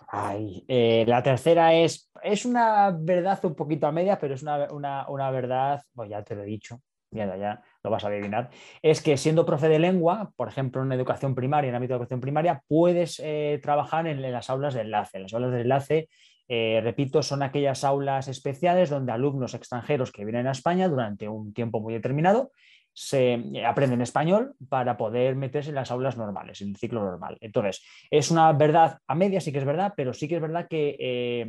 Ay, 0.09 0.65
eh, 0.67 1.05
la 1.07 1.23
tercera 1.23 1.73
es, 1.73 2.11
es 2.21 2.43
una 2.43 2.91
verdad 2.91 3.39
un 3.43 3.55
poquito 3.55 3.87
a 3.87 3.93
media, 3.93 4.19
pero 4.19 4.33
es 4.33 4.43
una, 4.43 5.07
una 5.07 5.31
verdad, 5.31 5.81
pues 5.93 6.09
ya 6.09 6.21
te 6.23 6.35
lo 6.35 6.43
he 6.43 6.47
dicho, 6.47 6.81
ya, 7.11 7.35
ya 7.37 7.61
lo 7.83 7.89
vas 7.89 8.03
a 8.03 8.07
adivinar, 8.07 8.49
es 8.81 9.01
que 9.01 9.17
siendo 9.17 9.45
profe 9.45 9.69
de 9.69 9.79
lengua, 9.79 10.31
por 10.35 10.47
ejemplo, 10.47 10.83
en 10.83 10.91
educación 10.91 11.35
primaria, 11.35 11.69
en 11.69 11.75
ámbito 11.75 11.93
de 11.93 11.97
educación 11.97 12.21
primaria, 12.21 12.61
puedes 12.67 13.21
eh, 13.23 13.59
trabajar 13.61 14.07
en, 14.07 14.21
las 14.21 14.49
aulas 14.49 14.73
de 14.73 14.81
enlace. 14.81 15.19
Las 15.19 15.33
aulas 15.33 15.51
de 15.51 15.61
enlace, 15.61 16.09
eh, 16.47 16.81
repito, 16.83 17.23
son 17.23 17.41
aquellas 17.41 17.83
aulas 17.83 18.27
especiales 18.27 18.89
donde 18.89 19.11
alumnos 19.11 19.53
extranjeros 19.53 20.11
que 20.11 20.25
vienen 20.25 20.47
a 20.47 20.51
España 20.51 20.87
durante 20.89 21.29
un 21.29 21.53
tiempo 21.53 21.79
muy 21.79 21.93
determinado 21.93 22.51
se 22.91 23.33
eh, 23.35 23.65
aprenden 23.65 24.01
español 24.01 24.55
para 24.67 24.97
poder 24.97 25.35
meterse 25.37 25.69
en 25.69 25.75
las 25.75 25.91
aulas 25.91 26.17
normales, 26.17 26.59
en 26.59 26.69
el 26.69 26.75
ciclo 26.75 27.01
normal. 27.01 27.37
Entonces, 27.39 27.81
es 28.11 28.29
una 28.29 28.51
verdad 28.51 28.97
a 29.07 29.15
media, 29.15 29.39
sí 29.39 29.53
que 29.53 29.59
es 29.59 29.65
verdad, 29.65 29.93
pero 29.95 30.13
sí 30.13 30.27
que 30.27 30.35
es 30.35 30.41
verdad 30.41 30.67
que 30.67 31.47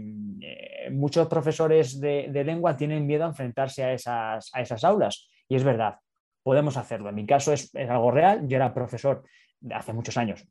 muchos 0.92 1.26
profesores 1.26 1.98
de, 1.98 2.28
lengua 2.44 2.76
tienen 2.76 3.04
miedo 3.04 3.24
a 3.24 3.28
enfrentarse 3.28 3.82
a 3.82 3.92
esas, 3.92 4.50
a 4.54 4.60
esas 4.60 4.84
aulas 4.84 5.28
y 5.50 5.56
es 5.56 5.64
verdad, 5.64 5.98
podemos 6.44 6.76
hacerlo. 6.76 7.08
En 7.08 7.16
mi 7.16 7.26
caso 7.26 7.52
es, 7.52 7.74
algo 7.74 8.12
real. 8.12 8.46
Yo 8.46 8.56
era 8.56 8.72
profesor 8.72 9.24
hace 9.74 9.92
muchos 9.92 10.16
años 10.16 10.46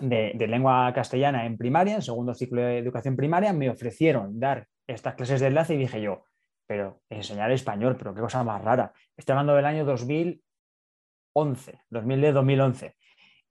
de, 0.00 0.32
lengua 0.48 0.90
castellana 0.94 1.44
en 1.44 1.58
primaria, 1.58 1.96
en 1.96 2.02
segundo 2.02 2.34
ciclo 2.34 2.62
de 2.62 2.78
educación 2.78 3.14
primaria. 3.14 3.52
Me 3.52 3.68
ofrecieron 3.68 4.40
dar 4.40 4.66
estas 4.86 5.16
clases 5.16 5.40
de 5.40 5.48
enlace 5.48 5.74
y 5.74 5.76
dije 5.76 6.00
yo, 6.00 6.24
pero 6.66 7.02
enseñar 7.10 7.52
español, 7.52 7.96
pero 7.98 8.14
qué 8.14 8.22
cosa 8.22 8.42
más 8.42 8.64
rara. 8.64 8.94
Estoy 9.18 9.34
hablando 9.34 9.54
del 9.54 9.66
año 9.66 9.84
2011, 9.84 11.80
2010-2011. 11.90 12.94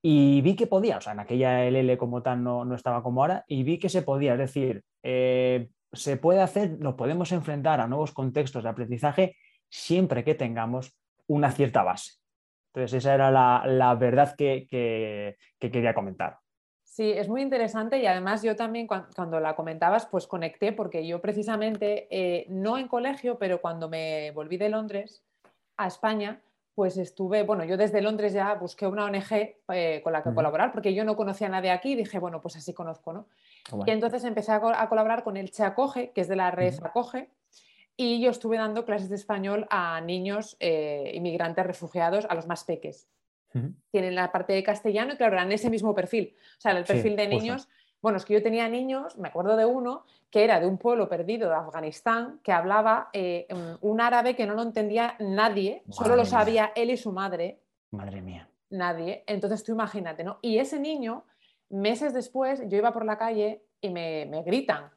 Y 0.02 0.42
vi 0.42 0.56
que 0.56 0.66
podía, 0.66 0.98
o 0.98 1.02
sea, 1.02 1.14
en 1.14 1.20
aquella 1.20 1.64
LL 1.70 1.96
como 1.96 2.24
tal 2.24 2.44
no, 2.44 2.66
no 2.66 2.74
estaba 2.74 3.04
como 3.04 3.22
ahora, 3.22 3.46
y 3.48 3.62
vi 3.62 3.78
que 3.78 3.88
se 3.88 4.02
podía, 4.02 4.34
es 4.34 4.40
decir, 4.40 4.84
eh, 5.04 5.70
se 5.94 6.18
puede 6.18 6.42
hacer, 6.42 6.80
nos 6.80 6.96
podemos 6.96 7.32
enfrentar 7.32 7.80
a 7.82 7.88
nuevos 7.88 8.12
contextos 8.14 8.64
de 8.64 8.70
aprendizaje 8.70 9.36
siempre 9.72 10.24
que 10.24 10.36
tengamos 10.36 10.94
una 11.28 11.51
cierta 11.51 11.82
base. 11.82 12.13
Entonces, 12.74 13.00
esa 13.00 13.16
era 13.16 13.32
la, 13.32 13.96
verdad 13.96 14.36
que, 14.36 14.68
quería 15.60 15.94
comentar. 15.94 16.38
Sí, 16.84 17.12
es 17.12 17.30
muy 17.30 17.42
interesante 17.42 17.98
y 18.00 18.06
además 18.06 18.44
yo 18.44 18.56
también 18.56 18.86
cuando, 18.86 19.40
la 19.40 19.56
comentabas, 19.56 20.06
pues 20.06 20.28
conecté 20.28 20.74
porque 20.74 21.08
yo 21.08 21.22
precisamente, 21.22 22.08
eh, 22.12 22.46
no 22.50 22.78
en 22.78 22.88
colegio, 22.88 23.38
pero 23.40 23.62
cuando 23.62 23.90
me 23.90 24.32
volví 24.32 24.58
de 24.58 24.70
Londres 24.70 25.24
a 25.78 25.88
España, 25.88 26.42
pues 26.75 26.98
estuve, 26.98 27.44
bueno, 27.44 27.63
yo 27.63 27.78
desde 27.78 28.01
Londres 28.01 28.34
ya 28.34 28.54
busqué 28.56 28.88
una 28.88 29.06
ONG 29.06 29.56
eh, 29.74 30.01
con 30.04 30.13
la 30.13 30.24
que 30.24 30.34
colaborar 30.34 30.72
porque 30.72 30.94
yo 30.94 31.04
no 31.04 31.16
conocía 31.16 31.48
a 31.48 31.51
nadie 31.51 31.72
aquí 31.72 31.94
y 31.94 31.96
dije, 31.96 32.20
bueno, 32.20 32.42
pues 32.42 32.56
así 32.56 32.74
conozco, 32.74 33.13
¿no? 33.13 33.28
Y 33.86 33.92
entonces 33.92 34.24
empecé 34.24 34.51
a, 34.51 34.60
colaborar 34.60 35.24
con 35.24 35.38
el 35.38 35.51
Che 35.51 35.63
Acoge, 35.63 36.12
que 36.12 36.22
es 36.22 36.28
de 36.28 36.36
la 36.36 36.51
red 36.51 36.74
Acoge, 36.84 37.30
y 37.98 38.22
yo 38.22 38.32
estuve 38.32 38.58
dando 38.58 38.86
clases 38.86 39.10
de 39.10 39.16
español 39.16 39.68
a 39.70 40.02
niños 40.02 40.58
eh, 40.60 41.12
inmigrantes 41.14 41.66
refugiados, 41.66 42.26
a 42.26 42.36
los 42.36 42.48
más 42.48 42.64
peques. 42.64 43.08
Tienen 43.92 44.16
la 44.16 44.32
parte 44.32 44.54
de 44.54 44.64
castellano 44.64 45.14
y 45.14 45.18
claro, 45.18 45.34
eran 45.34 45.52
ese 45.52 45.70
mismo 45.70 45.94
perfil. 45.94 46.36
O 46.58 46.62
sea, 46.62 46.72
el 46.72 46.86
perfil 46.86 47.18
de 47.18 47.28
niños. 47.28 47.68
Bueno, 48.02 48.18
es 48.18 48.26
que 48.26 48.34
yo 48.34 48.42
tenía 48.42 48.68
niños, 48.70 49.18
me 49.18 49.28
acuerdo 49.28 49.58
de 49.58 49.66
uno, 49.66 50.06
que 50.32 50.44
era 50.44 50.60
de 50.60 50.68
un 50.68 50.78
pueblo 50.78 51.10
perdido 51.10 51.50
de 51.50 51.56
Afganistán, 51.56 52.40
que 52.44 52.54
hablaba 52.54 53.10
eh, 53.14 53.48
un 53.82 54.02
árabe 54.02 54.36
que 54.36 54.48
no 54.48 54.56
lo 54.56 54.64
entendía 54.64 55.16
nadie, 55.20 55.84
solo 55.90 56.16
lo 56.16 56.26
sabía 56.26 56.72
él 56.76 56.90
y 56.90 56.98
su 56.98 57.12
madre. 57.12 57.60
Madre 57.92 58.22
mía. 58.22 58.50
Nadie. 58.70 59.24
Entonces 59.28 59.64
tú 59.64 59.74
imagínate, 59.74 60.24
¿no? 60.24 60.40
Y 60.42 60.58
ese 60.58 60.80
niño, 60.80 61.26
meses 61.70 62.14
después, 62.14 62.64
yo 62.70 62.78
iba 62.78 62.94
por 62.94 63.06
la 63.06 63.18
calle 63.18 63.66
y 63.82 63.90
me, 63.90 64.26
me 64.28 64.44
gritan. 64.44 64.90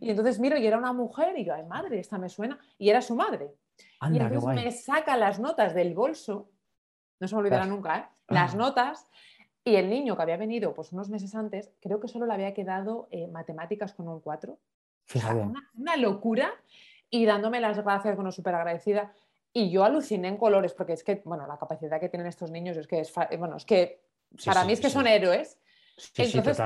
Y 0.00 0.10
entonces 0.10 0.38
miro 0.38 0.56
y 0.56 0.66
era 0.66 0.78
una 0.78 0.92
mujer 0.92 1.32
y 1.36 1.44
digo, 1.44 1.54
ay 1.54 1.64
madre, 1.64 1.98
esta 1.98 2.18
me 2.18 2.28
suena. 2.28 2.58
Y 2.78 2.90
era 2.90 3.00
su 3.00 3.14
madre. 3.14 3.54
y 4.10 4.18
entonces 4.18 4.64
me 4.64 4.70
saca 4.72 5.16
las 5.16 5.38
notas 5.38 5.74
del 5.74 5.94
bolso, 5.94 6.50
no 7.20 7.28
se 7.28 7.34
me 7.34 7.40
olvidará 7.40 7.66
nunca, 7.66 7.98
¿eh? 7.98 8.04
las 8.28 8.54
notas, 8.54 9.08
y 9.64 9.76
el 9.76 9.88
niño 9.88 10.14
que 10.14 10.22
había 10.22 10.36
venido 10.36 10.74
pues, 10.74 10.92
unos 10.92 11.08
meses 11.08 11.34
antes, 11.34 11.72
creo 11.80 11.98
que 11.98 12.06
solo 12.06 12.26
le 12.26 12.34
había 12.34 12.52
quedado 12.52 13.08
eh, 13.10 13.26
matemáticas 13.28 13.94
con 13.94 14.08
un 14.08 14.20
4. 14.20 14.58
una, 15.74 15.96
locura. 15.96 16.52
Y 17.08 17.24
dándome 17.24 17.60
las 17.60 17.82
gracias, 17.82 18.16
bueno, 18.16 18.30
súper 18.30 18.54
agradecida. 18.56 19.12
Y 19.52 19.70
yo 19.70 19.84
aluciné 19.84 20.28
en 20.28 20.36
colores, 20.36 20.74
porque 20.74 20.94
es 20.94 21.04
que, 21.04 21.22
bueno, 21.24 21.46
la 21.46 21.56
capacidad 21.56 22.00
que 22.00 22.08
tienen 22.08 22.26
estos 22.26 22.50
niños 22.50 22.76
es 22.76 22.86
que 22.86 23.00
es, 23.00 23.12
bueno, 23.38 23.56
es 23.56 23.64
que 23.64 24.02
para 24.44 24.64
mí 24.64 24.72
es 24.72 24.80
que 24.80 24.90
son 24.90 25.06
héroes. 25.06 25.58
Entonces, 26.16 26.60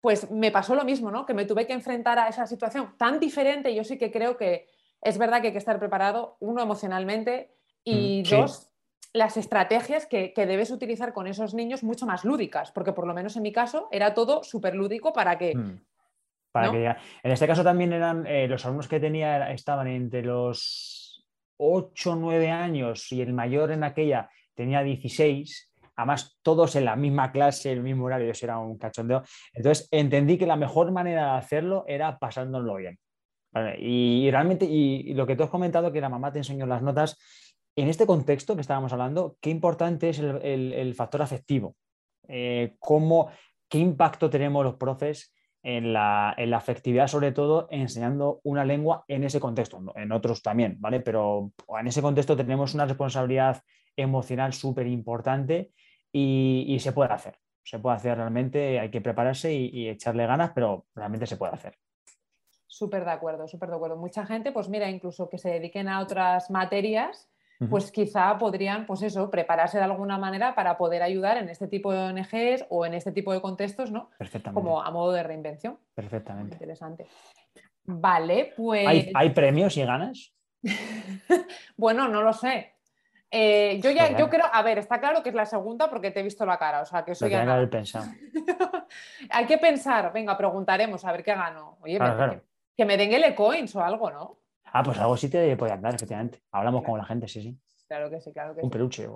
pues 0.00 0.30
me 0.30 0.50
pasó 0.50 0.74
lo 0.74 0.84
mismo, 0.84 1.10
¿no? 1.10 1.26
Que 1.26 1.34
me 1.34 1.44
tuve 1.44 1.66
que 1.66 1.72
enfrentar 1.72 2.18
a 2.18 2.28
esa 2.28 2.46
situación 2.46 2.94
tan 2.96 3.20
diferente. 3.20 3.74
Yo 3.74 3.84
sí 3.84 3.98
que 3.98 4.10
creo 4.10 4.36
que 4.36 4.66
es 5.02 5.18
verdad 5.18 5.40
que 5.40 5.48
hay 5.48 5.52
que 5.52 5.58
estar 5.58 5.78
preparado, 5.78 6.36
uno 6.40 6.62
emocionalmente 6.62 7.54
y 7.84 8.22
mm, 8.22 8.30
dos, 8.30 8.70
las 9.12 9.36
estrategias 9.36 10.06
que, 10.06 10.32
debes 10.36 10.70
utilizar 10.70 11.12
con 11.12 11.26
esos 11.26 11.54
niños 11.54 11.82
mucho 11.82 12.06
más 12.06 12.24
lúdicas, 12.24 12.72
porque 12.72 12.92
por 12.92 13.06
lo 13.06 13.14
menos 13.14 13.36
en 13.36 13.42
mi 13.42 13.52
caso 13.52 13.88
era 13.90 14.14
todo 14.14 14.42
súper 14.42 14.74
lúdico 14.74 15.12
para 15.12 15.38
que... 15.38 15.56
Mm, 15.56 15.84
para 16.52 16.72
que 16.72 16.84
en 16.84 17.30
este 17.30 17.46
caso 17.46 17.62
también 17.62 17.92
eran, 17.92 18.26
eh, 18.26 18.48
los 18.48 18.64
alumnos 18.64 18.88
que 18.88 18.98
tenía 18.98 19.52
estaban 19.52 19.86
entre 19.86 20.22
los 20.22 21.24
8, 21.58 22.16
9 22.16 22.50
años 22.50 23.12
y 23.12 23.20
el 23.20 23.32
mayor 23.32 23.70
en 23.70 23.84
aquella 23.84 24.28
tenía 24.54 24.82
16 24.82 25.69
además 26.00 26.38
todos 26.42 26.76
en 26.76 26.84
la 26.84 26.96
misma 26.96 27.32
clase, 27.32 27.72
el 27.72 27.82
mismo 27.82 28.06
horario, 28.06 28.30
eso 28.30 28.46
era 28.46 28.58
un 28.58 28.78
cachondeo. 28.78 29.22
Entonces 29.52 29.88
entendí 29.90 30.38
que 30.38 30.46
la 30.46 30.56
mejor 30.56 30.90
manera 30.92 31.32
de 31.32 31.38
hacerlo 31.38 31.84
era 31.86 32.18
pasándolo 32.18 32.76
bien. 32.76 32.98
Y, 33.78 34.30
realmente, 34.30 34.64
y, 34.64 35.12
lo 35.14 35.26
que 35.26 35.36
tú 35.36 35.42
has 35.42 35.50
comentado, 35.50 35.92
que 35.92 36.00
la 36.00 36.08
mamá 36.08 36.32
te 36.32 36.38
enseñó 36.38 36.66
las 36.66 36.82
notas, 36.82 37.18
en 37.76 37.88
este 37.88 38.06
contexto 38.06 38.54
que 38.54 38.60
estábamos 38.60 38.92
hablando, 38.92 39.36
qué 39.40 39.50
importante 39.50 40.10
es 40.10 40.18
el, 40.18 40.94
factor 40.94 41.22
afectivo. 41.22 41.76
Eh, 42.28 42.76
cómo, 42.78 43.30
¿Qué 43.68 43.78
impacto 43.78 44.30
tenemos 44.30 44.64
los 44.64 44.76
profes 44.76 45.34
en 45.62 45.92
la, 45.92 46.34
en 46.36 46.50
la, 46.50 46.58
afectividad, 46.58 47.08
sobre 47.08 47.32
todo 47.32 47.66
enseñando 47.70 48.40
una 48.44 48.64
lengua 48.64 49.04
en 49.08 49.24
ese 49.24 49.40
contexto, 49.40 49.82
en 49.94 50.12
otros 50.12 50.42
también, 50.42 50.76
¿vale? 50.78 51.00
Pero 51.00 51.52
en 51.78 51.86
ese 51.86 52.02
contexto 52.02 52.36
tenemos 52.36 52.74
una 52.74 52.86
responsabilidad 52.86 53.60
emocional 53.96 54.52
súper 54.52 54.86
importante 54.86 55.72
y, 56.12 56.76
se 56.80 56.92
puede 56.92 57.12
hacer. 57.12 57.38
Se 57.62 57.78
puede 57.78 57.96
hacer 57.96 58.16
realmente, 58.16 58.80
hay 58.80 58.90
que 58.90 59.00
prepararse 59.00 59.52
y, 59.52 59.88
echarle 59.88 60.26
ganas, 60.26 60.52
pero 60.54 60.86
realmente 60.94 61.26
se 61.26 61.36
puede 61.36 61.52
hacer. 61.52 61.78
Súper 62.66 63.04
de 63.04 63.10
acuerdo, 63.10 63.46
súper 63.48 63.68
de 63.68 63.76
acuerdo. 63.76 63.96
Mucha 63.96 64.24
gente, 64.26 64.52
pues 64.52 64.68
mira, 64.68 64.88
incluso 64.88 65.28
que 65.28 65.38
se 65.38 65.50
dediquen 65.50 65.88
a 65.88 66.00
otras 66.00 66.50
materias, 66.50 67.28
pues 67.68 67.92
quizá 67.92 68.38
podrían, 68.38 68.86
pues 68.86 69.02
eso, 69.02 69.30
prepararse 69.30 69.76
de 69.76 69.84
alguna 69.84 70.16
manera 70.16 70.54
para 70.54 70.78
poder 70.78 71.02
ayudar 71.02 71.36
en 71.36 71.50
este 71.50 71.68
tipo 71.68 71.92
de 71.92 71.98
ONGs 71.98 72.64
o 72.70 72.86
en 72.86 72.94
este 72.94 73.12
tipo 73.12 73.34
de 73.34 73.42
contextos, 73.42 73.90
¿no? 73.90 74.08
Perfectamente. 74.16 74.58
Como 74.58 74.82
a 74.82 74.90
modo 74.90 75.12
de 75.12 75.22
reinvención. 75.22 75.78
Perfectamente. 75.94 76.54
Interesante. 76.54 77.06
Vale, 77.84 78.54
pues. 78.56 79.10
¿Hay, 79.14 79.30
premios 79.30 79.76
y 79.76 79.84
ganas? 79.84 80.32
bueno, 81.76 82.08
no 82.08 82.22
lo 82.22 82.32
sé. 82.32 82.74
Eh, 83.30 83.78
yo 83.80 83.90
ya, 83.90 84.16
yo 84.16 84.28
creo, 84.28 84.46
a 84.52 84.62
ver, 84.62 84.78
está 84.78 84.98
claro 84.98 85.22
que 85.22 85.28
es 85.28 85.34
la 85.34 85.46
segunda 85.46 85.88
porque 85.88 86.10
te 86.10 86.20
he 86.20 86.22
visto 86.22 86.44
la 86.44 86.58
cara, 86.58 86.82
o 86.82 86.84
sea, 86.84 87.04
que 87.04 87.12
eso 87.12 87.28
ya. 87.28 87.42
Hay 89.30 89.46
que 89.46 89.58
pensar, 89.58 90.12
venga, 90.12 90.36
preguntaremos 90.36 91.04
a 91.04 91.12
ver 91.12 91.22
qué 91.22 91.34
gano. 91.34 91.78
Oye, 91.80 91.98
Que, 92.76 92.84
me 92.84 92.96
den 92.96 93.12
el 93.12 93.34
coins 93.34 93.74
o 93.76 93.82
algo, 93.82 94.10
¿no? 94.10 94.38
Ah, 94.64 94.82
pues 94.82 94.98
algo 94.98 95.16
sí 95.16 95.28
te 95.28 95.56
puede 95.56 95.76
dar, 95.76 95.94
efectivamente. 95.94 96.42
Hablamos 96.50 96.82
con 96.82 96.98
la 96.98 97.04
gente, 97.04 97.28
sí, 97.28 97.40
sí. 97.42 97.56
Claro 97.86 98.10
que 98.10 98.20
sí, 98.20 98.32
claro 98.32 98.54
que 98.54 98.60
sí. 98.60 98.64
Un 98.64 98.70
peluche. 98.70 99.08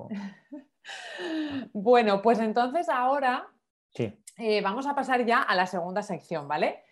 bueno, 1.73 2.23
pues 2.23 2.39
entonces 2.39 2.89
ahora 2.89 3.49
sí. 3.91 4.21
Eh, 4.37 4.61
vamos 4.61 4.87
a 4.87 4.95
pasar 4.95 5.25
ya 5.25 5.43
a 5.43 5.55
la 5.55 5.67
segunda 5.67 6.03
sección, 6.03 6.49
¿vale? 6.49 6.83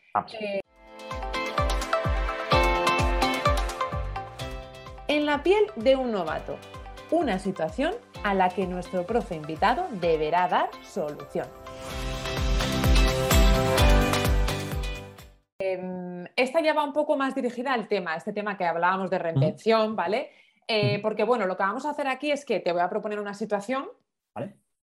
Eh, 0.41 0.61
en 5.09 5.27
la 5.27 5.43
piel 5.43 5.65
de 5.77 5.97
un 5.97 6.13
novato, 6.13 6.57
una 7.13 7.39
situación 7.39 7.95
a 8.25 8.35
la 8.35 8.49
que 8.49 8.67
nuestro 8.67 9.05
profe 9.05 9.37
invitado 9.37 9.87
deberá 10.01 10.49
dar 10.49 10.71
solución. 10.83 11.47
Em, 15.61 16.27
esta 16.35 16.61
ya 16.61 16.73
va 16.73 16.85
un 16.85 16.93
poco 16.93 17.17
más 17.17 17.35
dirigida 17.35 17.73
al 17.75 17.87
tema, 17.87 18.17
este 18.17 18.33
tema 18.33 18.57
que 18.57 18.65
hablábamos 18.65 19.11
de 19.11 19.19
reinvención, 19.19 19.95
¿vale? 19.95 20.31
Eh, 20.67 21.01
porque 21.03 21.23
bueno, 21.23 21.47
lo 21.47 21.57
que 21.57 21.63
vamos 21.63 21.85
a 21.85 21.91
hacer 21.91 22.09
aquí 22.09 22.31
es 22.31 22.45
que 22.45 22.61
te 22.61 22.73
voy 22.73 22.81
a 22.81 22.89
proponer 22.89 23.21
una 23.21 23.35
situación 23.35 23.89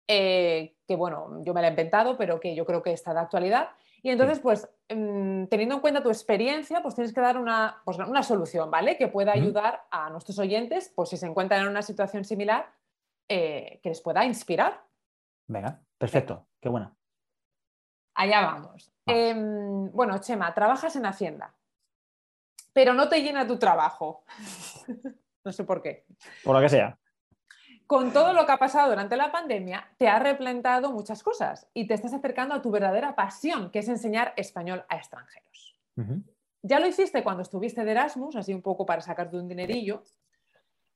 eh, 0.06 0.76
que 0.86 0.96
bueno, 0.96 1.42
yo 1.44 1.52
me 1.52 1.60
la 1.60 1.68
he 1.68 1.70
inventado, 1.70 2.16
pero 2.16 2.40
que 2.40 2.54
yo 2.54 2.64
creo 2.64 2.82
que 2.82 2.92
está 2.92 3.12
de 3.12 3.20
actualidad. 3.20 3.68
Y 4.02 4.10
entonces, 4.10 4.38
pues, 4.38 4.68
em, 4.88 5.46
teniendo 5.48 5.76
en 5.76 5.80
cuenta 5.80 6.02
tu 6.02 6.08
experiencia, 6.08 6.82
pues 6.82 6.94
tienes 6.94 7.12
que 7.12 7.20
dar 7.20 7.38
una, 7.38 7.82
pues, 7.84 7.98
una 7.98 8.22
solución, 8.22 8.70
¿vale? 8.70 8.96
Que 8.96 9.08
pueda 9.08 9.32
ayudar 9.32 9.86
a 9.90 10.10
nuestros 10.10 10.38
oyentes, 10.38 10.92
pues 10.94 11.08
si 11.08 11.16
se 11.16 11.26
encuentran 11.26 11.62
en 11.62 11.68
una 11.68 11.82
situación 11.82 12.24
similar, 12.24 12.72
eh, 13.28 13.80
que 13.82 13.88
les 13.88 14.00
pueda 14.00 14.24
inspirar. 14.24 14.82
Venga, 15.46 15.80
perfecto, 15.98 16.46
qué 16.60 16.68
buena. 16.68 16.94
Allá 18.14 18.40
vamos. 18.42 18.92
Em, 19.06 19.90
bueno, 19.92 20.18
Chema, 20.18 20.52
trabajas 20.54 20.94
en 20.96 21.06
Hacienda, 21.06 21.54
pero 22.72 22.94
no 22.94 23.08
te 23.08 23.22
llena 23.22 23.46
tu 23.46 23.58
trabajo. 23.58 24.24
no 25.44 25.52
sé 25.52 25.64
por 25.64 25.82
qué. 25.82 26.04
Por 26.44 26.54
lo 26.54 26.60
que 26.60 26.68
sea. 26.68 26.98
Con 27.88 28.12
todo 28.12 28.34
lo 28.34 28.44
que 28.44 28.52
ha 28.52 28.58
pasado 28.58 28.90
durante 28.90 29.16
la 29.16 29.32
pandemia, 29.32 29.88
te 29.96 30.08
ha 30.08 30.18
replantado 30.18 30.92
muchas 30.92 31.22
cosas 31.22 31.66
y 31.72 31.86
te 31.86 31.94
estás 31.94 32.12
acercando 32.12 32.54
a 32.54 32.60
tu 32.60 32.70
verdadera 32.70 33.16
pasión, 33.16 33.70
que 33.70 33.78
es 33.78 33.88
enseñar 33.88 34.34
español 34.36 34.84
a 34.90 34.96
extranjeros. 34.96 35.74
Ya 36.60 36.80
lo 36.80 36.86
hiciste 36.86 37.24
cuando 37.24 37.40
estuviste 37.40 37.86
de 37.86 37.92
Erasmus, 37.92 38.36
así 38.36 38.52
un 38.52 38.60
poco 38.60 38.84
para 38.84 39.00
sacarte 39.00 39.38
un 39.38 39.48
dinerillo, 39.48 40.02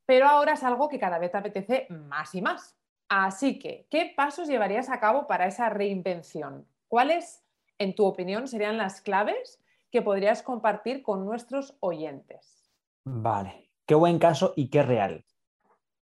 pero 0.04 0.28
ahora 0.28 0.52
es 0.52 0.62
algo 0.64 0.90
que 0.90 0.98
cada 0.98 1.18
vez 1.18 1.32
te 1.32 1.38
apetece 1.38 1.86
más 1.88 2.34
y 2.34 2.42
más. 2.42 2.76
Así 3.08 3.58
que, 3.58 3.86
¿qué 3.88 4.12
pasos 4.14 4.46
llevarías 4.46 4.90
a 4.90 5.00
cabo 5.00 5.26
para 5.26 5.46
esa 5.46 5.70
reinvención? 5.70 6.66
¿Cuáles, 6.88 7.42
en 7.78 7.94
tu 7.94 8.04
opinión, 8.04 8.46
serían 8.48 8.76
las 8.76 9.00
claves 9.00 9.62
que 9.90 10.02
podrías 10.02 10.42
compartir 10.42 11.02
con 11.02 11.24
nuestros 11.24 11.74
oyentes? 11.80 12.70
Vale, 13.04 13.70
qué 13.86 13.94
buen 13.94 14.18
caso 14.18 14.52
y 14.56 14.68
qué 14.68 14.82
real. 14.82 15.24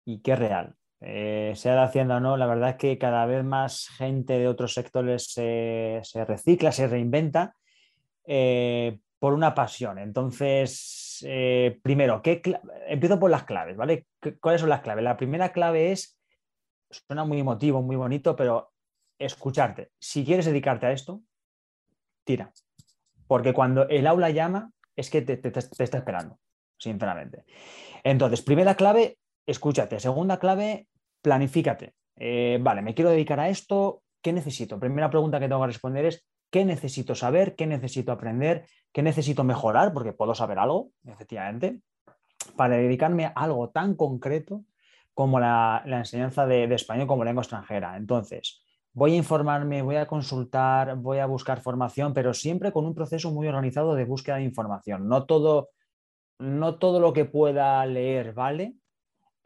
Y 0.05 0.19
qué 0.19 0.35
real. 0.35 0.75
Eh, 1.01 1.53
sea 1.55 1.73
de 1.73 1.81
Hacienda 1.81 2.17
o 2.17 2.19
no, 2.19 2.37
la 2.37 2.47
verdad 2.47 2.71
es 2.71 2.75
que 2.77 2.97
cada 2.97 3.25
vez 3.25 3.43
más 3.43 3.89
gente 3.89 4.39
de 4.39 4.47
otros 4.47 4.73
sectores 4.73 5.25
se, 5.31 6.01
recicla, 6.27 6.71
se 6.71 6.87
reinventa 6.87 7.55
eh, 8.25 8.99
por 9.19 9.33
una 9.33 9.53
pasión. 9.53 9.99
Entonces, 9.99 11.23
eh, 11.27 11.79
primero, 11.83 12.21
¿qué 12.21 12.41
empiezo 12.87 13.19
por 13.19 13.29
las 13.29 13.43
claves, 13.43 13.75
¿vale? 13.75 14.07
¿Cuáles 14.41 14.61
son 14.61 14.69
las 14.69 14.81
claves? 14.81 15.03
La 15.03 15.17
primera 15.17 15.51
clave 15.51 15.91
es, 15.91 16.17
suena 16.89 17.25
muy 17.25 17.39
emotivo, 17.39 17.81
muy 17.81 17.95
bonito, 17.95 18.35
pero 18.35 18.71
escucharte. 19.19 19.91
Si 19.99 20.25
quieres 20.25 20.45
dedicarte 20.45 20.85
a 20.87 20.91
esto, 20.91 21.21
tira. 22.23 22.51
Porque 23.27 23.53
cuando 23.53 23.87
el 23.89 24.07
aula 24.07 24.29
llama, 24.29 24.71
es 24.95 25.09
que 25.09 25.21
te, 25.21 25.33
está 25.33 25.97
esperando, 25.97 26.39
sinceramente. 26.77 27.43
Entonces, 28.03 28.41
primera 28.41 28.75
clave, 28.75 29.17
escúchate. 29.45 29.99
Segunda 29.99 30.39
clave, 30.39 30.87
planifícate. 31.21 31.95
Eh, 32.15 32.59
vale, 32.61 32.81
me 32.81 32.93
quiero 32.93 33.11
dedicar 33.11 33.39
a 33.39 33.49
esto, 33.49 34.03
¿qué 34.21 34.33
necesito? 34.33 34.79
Primera 34.79 35.09
pregunta 35.09 35.39
que 35.39 35.47
tengo 35.47 35.61
que 35.61 35.67
responder 35.67 36.05
es, 36.05 36.25
¿qué 36.49 36.65
necesito 36.65 37.15
saber? 37.15 37.55
¿Qué 37.55 37.67
necesito 37.67 38.11
aprender? 38.11 38.65
¿Qué 38.91 39.01
necesito 39.01 39.43
mejorar? 39.43 39.93
Porque 39.93 40.13
puedo 40.13 40.33
saber 40.33 40.59
algo, 40.59 40.91
efectivamente, 41.05 41.81
para 42.55 42.77
dedicarme 42.77 43.25
a 43.25 43.29
algo 43.29 43.69
tan 43.69 43.95
concreto 43.95 44.63
como 45.13 45.39
la, 45.39 45.83
enseñanza 45.85 46.45
de, 46.45 46.67
de 46.67 46.75
español 46.75 47.07
como 47.07 47.23
lengua 47.23 47.41
extranjera. 47.41 47.97
Entonces, 47.97 48.61
voy 48.93 49.13
a 49.13 49.17
informarme, 49.17 49.81
voy 49.81 49.97
a 49.97 50.07
consultar, 50.07 50.95
voy 50.95 51.19
a 51.19 51.25
buscar 51.25 51.61
formación, 51.61 52.13
pero 52.13 52.33
siempre 52.33 52.71
con 52.71 52.85
un 52.85 52.95
proceso 52.95 53.31
muy 53.31 53.47
organizado 53.47 53.93
de 53.93 54.05
búsqueda 54.05 54.37
de 54.37 54.43
información. 54.43 55.07
No 55.07 55.25
todo, 55.25 55.69
no 56.39 56.79
todo 56.79 56.99
lo 56.99 57.11
que 57.13 57.25
pueda 57.25 57.85
leer 57.85 58.33
vale. 58.33 58.75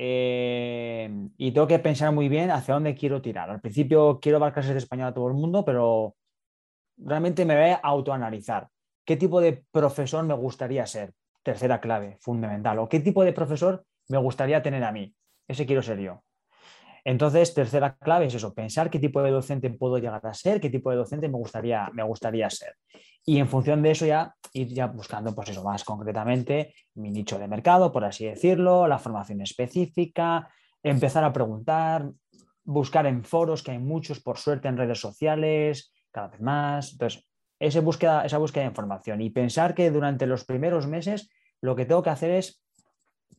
Eh, 0.01 1.09
y 1.35 1.51
tengo 1.51 1.67
que 1.67 1.77
pensar 1.77 2.13
muy 2.13 2.29
bien 2.29 2.51
hacia 2.51 2.73
dónde 2.73 2.95
quiero 2.95 3.21
tirar. 3.21 3.49
Al 3.49 3.59
principio 3.59 4.19
quiero 4.21 4.39
dar 4.39 4.53
clases 4.53 4.71
de 4.71 4.77
español 4.77 5.09
a 5.09 5.13
todo 5.13 5.27
el 5.27 5.33
mundo, 5.33 5.65
pero 5.65 6.15
realmente 6.95 7.43
me 7.43 7.55
voy 7.59 7.71
a 7.71 7.75
autoanalizar. 7.75 8.69
¿Qué 9.05 9.17
tipo 9.17 9.41
de 9.41 9.65
profesor 9.71 10.23
me 10.23 10.33
gustaría 10.35 10.85
ser? 10.87 11.13
Tercera 11.43 11.81
clave, 11.81 12.17
fundamental. 12.21 12.79
¿O 12.79 12.87
qué 12.87 13.01
tipo 13.01 13.25
de 13.25 13.33
profesor 13.33 13.85
me 14.07 14.17
gustaría 14.17 14.61
tener 14.61 14.85
a 14.85 14.93
mí? 14.93 15.13
Ese 15.49 15.65
quiero 15.65 15.81
ser 15.81 15.99
yo. 15.99 16.23
Entonces, 17.09 17.55
tercera 17.55 17.97
clave 17.97 18.27
es 18.27 18.35
eso, 18.35 18.53
pensar 18.53 18.91
qué 18.91 18.99
tipo 18.99 19.23
de 19.23 19.31
docente 19.31 19.71
puedo 19.71 19.97
llegar 19.97 20.23
a 20.23 20.33
ser, 20.35 20.61
qué 20.61 20.69
tipo 20.69 20.91
de 20.91 20.97
docente 20.97 21.27
me 21.27 21.37
gustaría, 21.37 21.89
me 21.91 22.03
gustaría 22.03 22.47
ser. 22.51 22.75
Y 23.25 23.39
en 23.39 23.47
función 23.47 23.81
de 23.81 23.89
eso 23.89 24.05
ya 24.05 24.35
ir 24.53 24.67
ya 24.67 24.85
buscando, 24.85 25.33
pues 25.33 25.49
eso, 25.49 25.63
más 25.63 25.83
concretamente 25.83 26.75
mi 26.93 27.09
nicho 27.09 27.39
de 27.39 27.47
mercado, 27.47 27.91
por 27.91 28.05
así 28.05 28.25
decirlo, 28.25 28.87
la 28.87 28.99
formación 28.99 29.41
específica, 29.41 30.49
empezar 30.83 31.23
a 31.23 31.33
preguntar, 31.33 32.11
buscar 32.63 33.07
en 33.07 33.23
foros, 33.23 33.63
que 33.63 33.71
hay 33.71 33.79
muchos, 33.79 34.19
por 34.19 34.37
suerte, 34.37 34.67
en 34.67 34.77
redes 34.77 34.99
sociales, 34.99 35.91
cada 36.11 36.27
vez 36.27 36.41
más. 36.41 36.91
Entonces, 36.91 37.27
esa 37.57 37.81
búsqueda, 37.81 38.23
esa 38.23 38.37
búsqueda 38.37 38.65
de 38.65 38.69
información 38.69 39.19
y 39.21 39.31
pensar 39.31 39.73
que 39.73 39.89
durante 39.89 40.27
los 40.27 40.45
primeros 40.45 40.85
meses 40.85 41.31
lo 41.59 41.75
que 41.75 41.87
tengo 41.87 42.03
que 42.03 42.11
hacer 42.11 42.29
es 42.29 42.63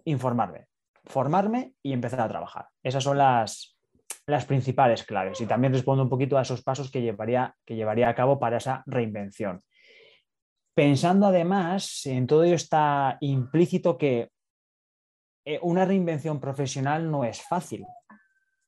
informarme 0.04 0.69
formarme 1.04 1.74
y 1.82 1.92
empezar 1.92 2.20
a 2.20 2.28
trabajar. 2.28 2.68
Esas 2.82 3.04
son 3.04 3.18
las, 3.18 3.76
las 4.26 4.44
principales 4.44 5.04
claves. 5.04 5.40
Y 5.40 5.46
también 5.46 5.72
respondo 5.72 6.02
un 6.02 6.08
poquito 6.08 6.38
a 6.38 6.42
esos 6.42 6.62
pasos 6.62 6.90
que 6.90 7.02
llevaría, 7.02 7.54
que 7.64 7.76
llevaría 7.76 8.08
a 8.08 8.14
cabo 8.14 8.38
para 8.38 8.58
esa 8.58 8.82
reinvención. 8.86 9.62
Pensando 10.74 11.26
además, 11.26 12.06
en 12.06 12.26
todo 12.26 12.44
ello 12.44 12.54
está 12.54 13.18
implícito 13.20 13.98
que 13.98 14.30
eh, 15.44 15.58
una 15.62 15.84
reinvención 15.84 16.40
profesional 16.40 17.10
no 17.10 17.24
es 17.24 17.42
fácil. 17.42 17.84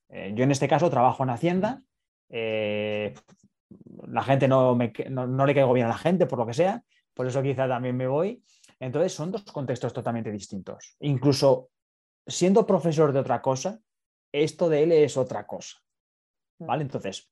Eh, 0.08 0.32
yo 0.34 0.44
en 0.44 0.50
este 0.50 0.68
caso 0.68 0.90
trabajo 0.90 1.22
en 1.22 1.30
Hacienda, 1.30 1.82
eh, 2.28 3.14
la 4.08 4.22
gente 4.22 4.48
no, 4.48 4.74
me, 4.74 4.92
no, 5.08 5.26
no, 5.26 5.46
le 5.46 5.54
caigo 5.54 5.72
bien 5.72 5.86
a 5.86 5.90
la 5.90 5.98
gente 5.98 6.26
por 6.26 6.38
lo 6.38 6.46
que 6.46 6.54
sea, 6.54 6.82
por 7.14 7.26
eso 7.26 7.42
quizá 7.42 7.68
también 7.68 7.96
me 7.96 8.06
voy. 8.06 8.42
Entonces 8.80 9.12
son 9.14 9.30
dos 9.30 9.44
contextos 9.44 9.92
totalmente 9.92 10.30
distintos. 10.30 10.96
Incluso 11.00 11.70
siendo 12.26 12.66
profesor 12.66 13.12
de 13.12 13.20
otra 13.20 13.42
cosa, 13.42 13.80
esto 14.32 14.68
de 14.68 14.82
él 14.82 14.92
es 14.92 15.16
otra 15.16 15.46
cosa. 15.46 15.78
Mm. 16.58 16.66
¿Vale? 16.66 16.82
Entonces, 16.82 17.30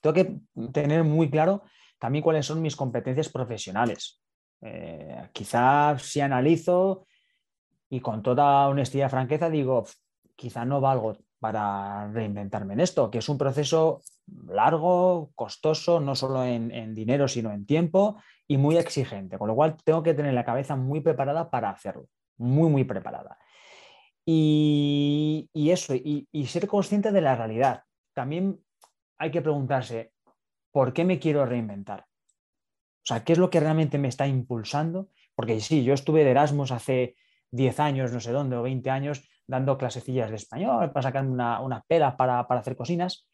tengo 0.00 0.14
que 0.14 0.40
tener 0.72 1.04
muy 1.04 1.30
claro 1.30 1.62
también 1.98 2.22
cuáles 2.22 2.46
son 2.46 2.62
mis 2.62 2.76
competencias 2.76 3.28
profesionales. 3.28 4.20
Eh, 4.60 5.28
quizás 5.32 6.02
si 6.02 6.20
analizo 6.20 7.06
y 7.88 8.00
con 8.00 8.22
toda 8.22 8.68
honestidad 8.68 9.06
y 9.06 9.10
franqueza 9.10 9.50
digo, 9.50 9.84
quizá 10.34 10.64
no 10.64 10.80
valgo 10.80 11.16
para 11.38 12.10
reinventarme 12.12 12.74
en 12.74 12.80
esto, 12.80 13.10
que 13.10 13.18
es 13.18 13.28
un 13.28 13.38
proceso 13.38 14.02
largo, 14.48 15.30
costoso, 15.34 16.00
no 16.00 16.14
solo 16.14 16.44
en, 16.44 16.94
dinero, 16.94 17.28
sino 17.28 17.52
en 17.52 17.66
tiempo 17.66 18.20
y 18.48 18.56
muy 18.56 18.76
exigente, 18.76 19.38
con 19.38 19.48
lo 19.48 19.54
cual 19.54 19.76
tengo 19.84 20.02
que 20.02 20.14
tener 20.14 20.34
la 20.34 20.44
cabeza 20.44 20.76
muy 20.76 21.00
preparada 21.00 21.50
para 21.50 21.70
hacerlo, 21.70 22.08
muy, 22.38 22.70
muy 22.70 22.84
preparada. 22.84 23.38
Y, 24.28 25.48
eso, 25.54 25.94
y, 25.94 26.46
ser 26.46 26.66
consciente 26.66 27.12
de 27.12 27.20
la 27.20 27.36
realidad. 27.36 27.84
También 28.12 28.60
hay 29.18 29.30
que 29.30 29.40
preguntarse, 29.40 30.12
¿por 30.72 30.92
qué 30.92 31.04
me 31.04 31.20
quiero 31.20 31.46
reinventar? 31.46 32.00
O 32.00 33.06
sea, 33.06 33.22
¿qué 33.22 33.34
es 33.34 33.38
lo 33.38 33.50
que 33.50 33.60
realmente 33.60 33.98
me 33.98 34.08
está 34.08 34.26
impulsando? 34.26 35.10
Porque 35.36 35.60
sí, 35.60 35.84
yo 35.84 35.94
estuve 35.94 36.24
de 36.24 36.32
Erasmus 36.32 36.72
hace 36.72 37.14
10 37.52 37.78
años, 37.78 38.12
no 38.12 38.18
sé 38.18 38.32
dónde, 38.32 38.56
o 38.56 38.62
20 38.62 38.90
años, 38.90 39.22
dando 39.46 39.78
clasecillas 39.78 40.30
de 40.30 40.36
español 40.36 40.90
para 40.90 41.02
sacarme 41.02 41.30
una, 41.30 41.60
una 41.60 41.82
pela 41.86 42.16
para, 42.16 42.40
hacer 42.40 42.76
cocinas, 42.76 43.28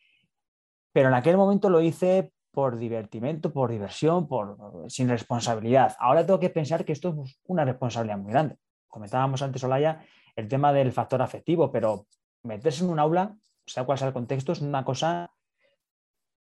pero 0.92 1.08
en 1.08 1.14
aquel 1.14 1.38
momento 1.38 1.70
lo 1.70 1.80
hice 1.80 2.32
por 2.50 2.76
divertimento, 2.76 3.50
por 3.50 3.70
diversión, 3.70 4.28
por, 4.28 4.84
sin 4.88 5.08
responsabilidad. 5.08 5.96
Ahora 5.98 6.26
tengo 6.26 6.38
que 6.38 6.50
pensar 6.50 6.84
que 6.84 6.92
esto 6.92 7.16
es 7.24 7.40
una 7.44 7.64
responsabilidad 7.64 8.18
muy 8.18 8.30
grande. 8.30 8.58
Comentábamos 8.88 9.40
antes, 9.40 9.64
Olaya, 9.64 10.04
el 10.36 10.48
tema 10.48 10.72
del 10.72 10.92
factor 10.92 11.22
afectivo, 11.22 11.70
pero 11.70 12.06
meterse 12.42 12.84
en 12.84 12.90
un 12.90 12.98
aula, 12.98 13.36
sea 13.66 13.84
cual 13.84 13.98
sea 13.98 14.08
el 14.08 14.14
contexto, 14.14 14.52
es 14.52 14.60
una 14.60 14.84
cosa 14.84 15.30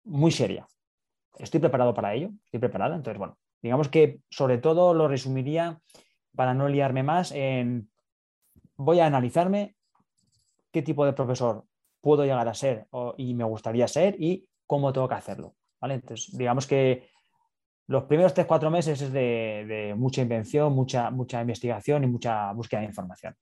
muy 0.04 0.30
seria. 0.30 0.66
Estoy 1.38 1.60
preparado 1.60 1.94
para 1.94 2.14
ello, 2.14 2.30
estoy 2.44 2.60
preparada. 2.60 2.96
Entonces, 2.96 3.18
bueno, 3.18 3.38
digamos 3.62 3.88
que 3.88 4.20
sobre 4.30 4.58
todo 4.58 4.94
lo 4.94 5.08
resumiría 5.08 5.80
para 6.34 6.54
no 6.54 6.68
liarme 6.68 7.02
más 7.02 7.32
en 7.32 7.90
voy 8.76 9.00
a 9.00 9.06
analizarme 9.06 9.76
qué 10.72 10.82
tipo 10.82 11.06
de 11.06 11.12
profesor 11.12 11.64
puedo 12.00 12.24
llegar 12.24 12.48
a 12.48 12.54
ser 12.54 12.86
y 13.16 13.34
me 13.34 13.44
gustaría 13.44 13.88
ser 13.88 14.20
y 14.20 14.46
cómo 14.66 14.92
tengo 14.92 15.08
que 15.08 15.14
hacerlo. 15.14 15.54
Entonces, 15.80 16.36
digamos 16.36 16.66
que 16.66 17.08
los 17.86 18.04
primeros 18.04 18.34
3-4 18.34 18.70
meses 18.70 19.00
es 19.00 19.12
de, 19.12 19.94
mucha 19.96 20.22
invención, 20.22 20.72
mucha, 20.72 21.10
mucha 21.10 21.40
investigación 21.40 22.04
y 22.04 22.06
mucha 22.06 22.52
búsqueda 22.52 22.80
de 22.80 22.86
información. 22.86 23.36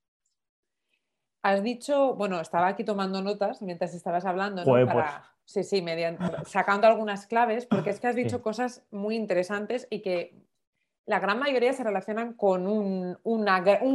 Has 1.43 1.61
dicho, 1.61 2.15
bueno, 2.15 2.39
estaba 2.39 2.67
aquí 2.67 2.83
tomando 2.83 3.21
notas 3.21 3.61
mientras 3.61 3.93
estabas 3.93 4.25
hablando, 4.25 4.63
¿no? 4.63 4.71
Pues, 4.71 4.87
pues. 4.91 5.05
sí, 5.43 5.63
sí, 5.63 5.81
mediante, 5.81 6.23
sacando 6.45 6.87
algunas 6.87 7.27
claves, 7.27 7.65
porque 7.65 7.89
es 7.89 7.99
que 7.99 8.07
has 8.07 8.15
dicho 8.15 8.41
cosas 8.41 8.83
muy 8.91 9.15
interesantes 9.15 9.85
y 9.89 10.01
que 10.01 10.41
la 11.05 11.19
gran 11.19 11.39
mayoría 11.39 11.73
se 11.73 11.83
relacionan 11.83 12.33
con 12.33 12.65
un, 12.65 13.17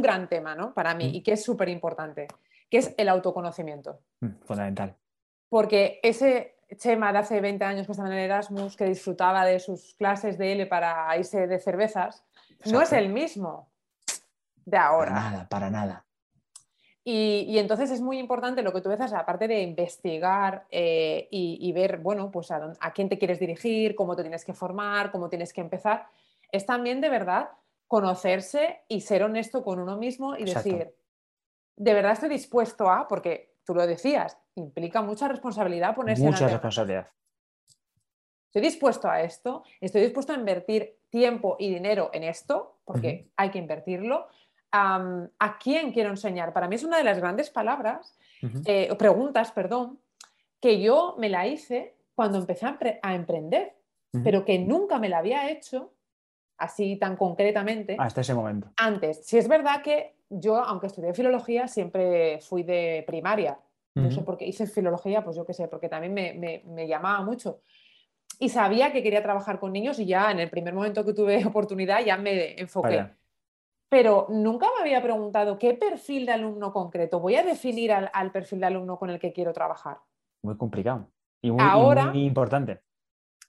gran 0.01 0.29
tema, 0.29 0.53
¿no? 0.55 0.73
Para 0.75 0.93
mí, 0.93 1.09
mm. 1.09 1.15
y 1.15 1.21
que 1.23 1.33
es 1.33 1.43
súper 1.43 1.69
importante, 1.69 2.27
que 2.69 2.77
es 2.77 2.93
el 2.97 3.09
autoconocimiento. 3.09 3.99
Mm, 4.21 4.41
fundamental. 4.45 4.95
Porque 5.49 5.99
ese 6.03 6.59
Chema 6.77 7.11
de 7.11 7.17
hace 7.17 7.41
20 7.41 7.65
años 7.65 7.87
que 7.87 7.93
estaba 7.93 8.09
en 8.09 8.19
Erasmus, 8.19 8.77
que 8.77 8.85
disfrutaba 8.85 9.43
de 9.43 9.59
sus 9.59 9.95
clases 9.95 10.37
de 10.37 10.51
L 10.51 10.67
para 10.67 11.17
irse 11.17 11.47
de 11.47 11.59
cervezas, 11.59 12.23
no 12.65 12.81
es 12.81 12.93
el 12.93 13.09
mismo 13.09 13.71
de 14.65 14.77
ahora. 14.77 15.11
Para 15.11 15.29
nada, 15.31 15.49
para 15.49 15.69
nada. 15.71 16.05
Y, 17.03 17.57
entonces 17.57 17.89
es 17.89 18.01
muy 18.01 18.19
importante 18.19 18.61
lo 18.61 18.71
que 18.71 18.81
tú 18.81 18.89
ves, 18.89 19.13
aparte 19.13 19.47
de 19.47 19.61
investigar 19.61 20.67
eh, 20.69 21.27
y, 21.31 21.71
ver, 21.71 21.97
bueno, 21.97 22.29
pues 22.29 22.51
a, 22.51 22.73
a, 22.79 22.93
quién 22.93 23.09
te 23.09 23.17
quieres 23.17 23.39
dirigir, 23.39 23.95
cómo 23.95 24.15
te 24.15 24.21
tienes 24.21 24.45
que 24.45 24.53
formar, 24.53 25.11
cómo 25.11 25.29
tienes 25.29 25.53
que 25.53 25.61
empezar, 25.61 26.07
es 26.51 26.65
también 26.65 27.01
de 27.01 27.09
verdad 27.09 27.49
conocerse 27.87 28.81
y 28.87 29.01
ser 29.01 29.23
honesto 29.23 29.63
con 29.63 29.79
uno 29.79 29.97
mismo 29.97 30.35
y 30.35 30.43
decir, 30.43 30.93
de 31.75 31.93
verdad 31.93 32.11
estoy 32.11 32.29
dispuesto 32.29 32.89
a, 32.89 33.07
porque 33.07 33.55
tú 33.63 33.73
lo 33.73 33.87
decías, 33.87 34.37
implica 34.55 35.01
mucha 35.01 35.27
responsabilidad 35.27 35.95
ponerse 35.95 36.23
mucha 36.23 36.47
responsabilidad. 36.47 37.07
Estoy 38.47 38.61
dispuesto 38.61 39.09
a 39.09 39.21
esto, 39.21 39.63
estoy 39.79 40.01
dispuesto 40.01 40.33
a 40.33 40.35
invertir 40.35 40.99
tiempo 41.09 41.55
y 41.59 41.73
dinero 41.73 42.09
en 42.13 42.23
esto, 42.23 42.79
porque 42.83 43.29
hay 43.35 43.51
que 43.51 43.59
invertirlo. 43.59 44.27
¿A 44.71 45.57
quién 45.61 45.91
quiero 45.91 46.09
enseñar? 46.09 46.53
Para 46.53 46.67
mí 46.67 46.75
es 46.75 46.83
una 46.83 46.97
de 46.97 47.03
las 47.03 47.19
grandes 47.19 47.49
palabras, 47.49 48.17
eh, 48.65 48.93
preguntas, 48.97 49.51
perdón, 49.51 49.99
que 50.61 50.81
yo 50.81 51.15
me 51.17 51.29
la 51.29 51.47
hice 51.47 51.95
cuando 52.15 52.37
empecé 52.37 52.65
a, 53.01 53.15
emprender, 53.15 53.75
pero 54.23 54.43
que 54.45 54.59
nunca 54.59 54.99
me 54.99 55.09
la 55.09 55.19
había 55.19 55.49
hecho 55.49 55.93
así 56.57 56.97
tan 56.97 57.15
concretamente. 57.15 57.95
Hasta 57.97 58.21
ese 58.21 58.33
momento. 58.33 58.69
Antes. 58.77 59.25
Si 59.25 59.37
es 59.37 59.47
verdad 59.47 59.81
que 59.81 60.15
yo, 60.29 60.57
aunque 60.57 60.87
estudié 60.87 61.13
filología, 61.13 61.67
siempre 61.67 62.39
fui 62.41 62.63
de 62.63 63.03
primaria. 63.07 63.57
No 63.95 64.11
sé 64.11 64.21
por 64.21 64.37
qué 64.37 64.45
hice 64.45 64.65
filología, 64.65 65.23
pues 65.25 65.35
yo 65.35 65.45
qué 65.45 65.53
sé, 65.53 65.67
porque 65.67 65.89
también 65.89 66.13
me, 66.13 66.87
llamaba 66.87 67.21
mucho. 67.21 67.61
Y 68.39 68.47
sabía 68.47 68.93
que 68.93 69.03
quería 69.03 69.21
trabajar 69.21 69.59
con 69.59 69.73
niños 69.73 69.99
y 69.99 70.05
ya 70.05 70.31
en 70.31 70.39
el 70.39 70.49
primer 70.49 70.73
momento 70.73 71.05
que 71.05 71.13
tuve 71.13 71.43
oportunidad 71.45 72.03
ya 72.05 72.15
me 72.15 72.59
enfoqué. 72.59 73.07
Pero 73.89 74.27
nunca 74.29 74.67
me 74.77 74.81
había 74.81 75.01
preguntado 75.01 75.57
qué 75.57 75.73
perfil 75.73 76.27
de 76.27 76.33
alumno 76.33 76.71
concreto 76.71 77.19
voy 77.19 77.35
a 77.35 77.43
definir 77.43 77.91
al, 77.91 78.31
perfil 78.31 78.59
de 78.59 78.67
alumno 78.67 78.99
con 78.99 79.09
el 79.09 79.19
que 79.19 79.33
quiero 79.33 79.51
trabajar. 79.51 79.97
Muy 80.43 80.55
complicado 80.57 81.07
y 81.41 81.51
muy 81.51 82.25
importante. 82.25 82.81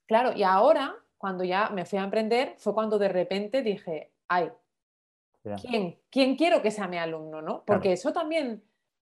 Claro, 0.07 0.33
y 0.35 0.43
ahora 0.43 0.95
cuando 1.17 1.43
ya 1.43 1.69
me 1.69 1.85
fui 1.85 1.99
a 1.99 2.03
emprender, 2.03 2.55
fue 2.57 2.73
cuando 2.73 2.97
de 2.97 3.07
repente 3.07 3.61
dije, 3.61 4.11
ay, 4.27 4.49
¿quién, 5.61 5.99
¿quién 6.09 6.35
quiero 6.35 6.63
que 6.63 6.71
sea 6.71 6.87
mi 6.87 6.97
alumno? 6.97 7.43
¿no? 7.43 7.63
Porque 7.63 7.93
eso 7.93 8.11
también, 8.11 8.63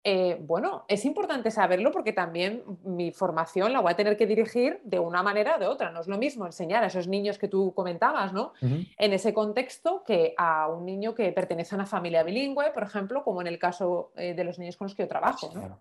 eh, 0.07 0.37
bueno, 0.39 0.85
es 0.87 1.03
importante 1.03 1.49
saberlo 1.49 1.91
porque 1.91 2.13
también 2.13 2.61
mi 2.83 3.11
formación 3.11 3.73
la 3.73 3.79
voy 3.79 3.91
a 3.91 3.95
tener 3.95 4.15
que 4.15 4.27
dirigir 4.27 4.79
de 4.83 4.99
una 4.99 5.23
manera 5.23 5.55
o 5.55 5.59
de 5.59 5.65
otra. 5.65 5.89
No 5.89 6.01
es 6.01 6.07
lo 6.07 6.19
mismo 6.19 6.45
enseñar 6.45 6.83
a 6.83 6.87
esos 6.87 7.07
niños 7.07 7.39
que 7.39 7.47
tú 7.47 7.73
comentabas, 7.73 8.31
¿no? 8.31 8.53
En 8.61 9.13
ese 9.13 9.33
contexto 9.33 10.03
que 10.05 10.35
a 10.37 10.67
un 10.67 10.85
niño 10.85 11.15
que 11.15 11.31
pertenece 11.31 11.73
a 11.73 11.77
una 11.77 11.87
familia 11.87 12.21
bilingüe, 12.21 12.69
por 12.71 12.83
ejemplo, 12.83 13.23
como 13.23 13.41
en 13.41 13.47
el 13.47 13.57
caso 13.57 14.11
eh, 14.15 14.35
de 14.35 14.43
los 14.43 14.59
niños 14.59 14.77
con 14.77 14.85
los 14.85 14.93
que 14.93 15.01
yo 15.01 15.09
trabajo. 15.09 15.49
¿no? 15.55 15.79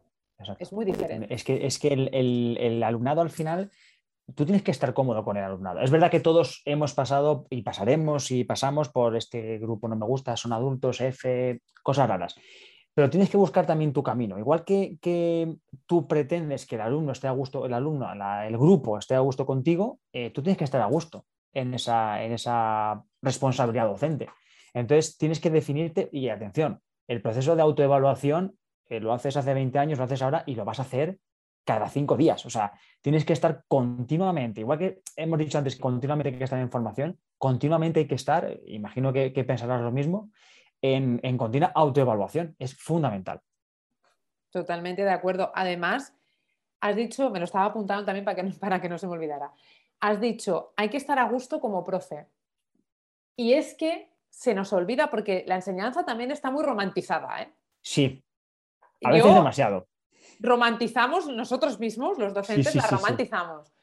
Es 0.59 0.73
muy 0.73 0.87
diferente. 0.87 1.27
Es 1.33 1.45
que, 1.45 1.67
es 1.67 1.79
que 1.79 1.89
el 1.93 2.83
alumnado 2.83 3.21
al 3.21 3.31
final 3.31 3.71
tú 4.35 4.45
tienes 4.45 4.63
que 4.63 4.71
estar 4.71 4.95
cómodo 4.95 5.23
con 5.23 5.37
el 5.37 5.45
alumnado. 5.45 5.81
Es 5.81 5.91
verdad 5.91 6.11
que 6.11 6.21
todos 6.21 6.63
hemos 6.65 6.95
pasado 6.95 7.47
y 7.51 7.61
pasaremos 7.61 8.31
y 8.31 8.45
pasamos 8.45 8.89
por 8.89 9.17
este 9.17 9.59
grupo 9.59 9.87
no 9.87 9.97
me 9.97 10.07
gusta, 10.07 10.35
son 10.37 10.55
adultos, 10.55 11.03
F, 11.03 11.61
cosas 11.83 12.09
raras. 12.09 12.35
Pero 12.95 13.11
tienes 13.11 13.29
que 13.29 13.37
buscar 13.37 13.67
también 13.67 13.93
tu 13.93 14.03
camino. 14.03 14.39
Igual 14.39 14.65
que, 14.65 15.57
tú 15.87 16.07
pretendes 16.07 16.65
que 16.67 16.77
el 16.77 16.81
alumno 16.81 17.13
esté 17.13 17.27
a 17.27 17.33
gusto, 17.33 17.67
el 17.67 17.75
alumno, 17.75 18.07
el 18.43 18.57
grupo 18.57 18.99
esté 18.99 19.15
a 19.15 19.21
gusto 19.21 19.45
contigo, 19.45 19.99
eh, 20.13 20.31
tú 20.31 20.43
tienes 20.43 20.57
que 20.57 20.65
estar 20.65 20.81
a 20.81 20.87
gusto 20.87 21.27
en 21.53 21.75
esa, 21.75 22.23
en 22.23 22.33
esa 22.33 23.03
responsabilidad 23.21 23.87
docente. 23.87 24.29
Entonces 24.73 25.19
tienes 25.19 25.41
que 25.41 25.51
definirte 25.51 26.09
y 26.13 26.29
atención, 26.29 26.81
el 27.07 27.21
proceso 27.21 27.57
de 27.57 27.63
autoevaluación 27.63 28.57
eh, 28.87 29.01
lo 29.01 29.13
haces 29.13 29.37
hace 29.37 29.55
20 29.55 29.79
años, 29.79 29.99
lo 29.99 30.05
haces 30.05 30.23
ahora 30.23 30.45
y 30.47 30.55
lo 30.55 30.65
vas 30.65 30.79
a 30.79 30.83
hacer 30.83 31.19
cada 31.65 31.89
cinco 31.89 32.17
días. 32.17 32.45
O 32.47 32.51
sea, 32.51 32.73
tienes 33.01 33.25
que 33.25 33.33
estar 33.33 33.65
continuamente, 33.69 34.61
igual 34.61 34.79
que 34.79 35.01
hemos 35.17 35.39
dicho 35.39 35.59
antes, 35.59 35.77
continuamente 35.77 36.31
hay 36.31 36.39
que 36.39 36.45
estar 36.45 36.59
en 36.59 36.71
formación, 36.71 37.19
continuamente 37.39 38.01
hay 38.01 38.07
que 38.07 38.15
estar, 38.15 38.59
imagino 38.67 39.13
que, 39.13 39.31
pensarás 39.47 39.81
lo 39.81 39.91
mismo, 39.91 40.31
en, 40.85 41.19
en 41.23 41.39
continua 41.39 41.73
autoevaluación. 41.75 42.55
Es 42.59 42.77
fundamental. 42.77 43.41
Totalmente 44.51 45.03
de 45.03 45.11
acuerdo. 45.11 45.51
Además, 45.55 46.15
has 46.81 46.95
dicho, 46.95 47.31
me 47.31 47.39
lo 47.39 47.47
estaba 47.47 47.65
apuntando 47.65 48.05
también 48.05 48.25
para 48.25 48.43
que, 48.43 48.51
para 48.61 48.81
que 48.81 48.89
no 48.89 48.99
se 48.99 49.07
me 49.07 49.15
olvidara, 49.15 49.53
has 50.01 50.21
dicho, 50.21 50.75
hay 50.77 50.91
que 50.91 50.99
estar 50.99 51.19
a 51.19 51.29
gusto 51.29 51.61
como 51.61 51.85
profe. 51.85 52.27
Y 53.37 53.55
es 53.55 53.75
que 53.75 54.13
se 54.29 54.55
nos 54.55 54.73
olvida 54.73 55.11
porque 55.11 55.45
la 55.47 55.57
enseñanza 55.57 56.05
también 56.05 56.31
está 56.31 56.51
muy 56.51 56.63
romantizada. 56.63 57.43
¿eh? 57.43 57.55
Sí, 57.81 58.23
a 59.03 59.11
veces 59.11 59.35
demasiado 59.35 59.87
romantizamos 60.41 61.27
nosotros 61.27 61.79
mismos, 61.79 62.19
los 62.19 62.35
docentes, 62.35 62.75
la 62.75 62.87
romantizamos. 62.87 63.74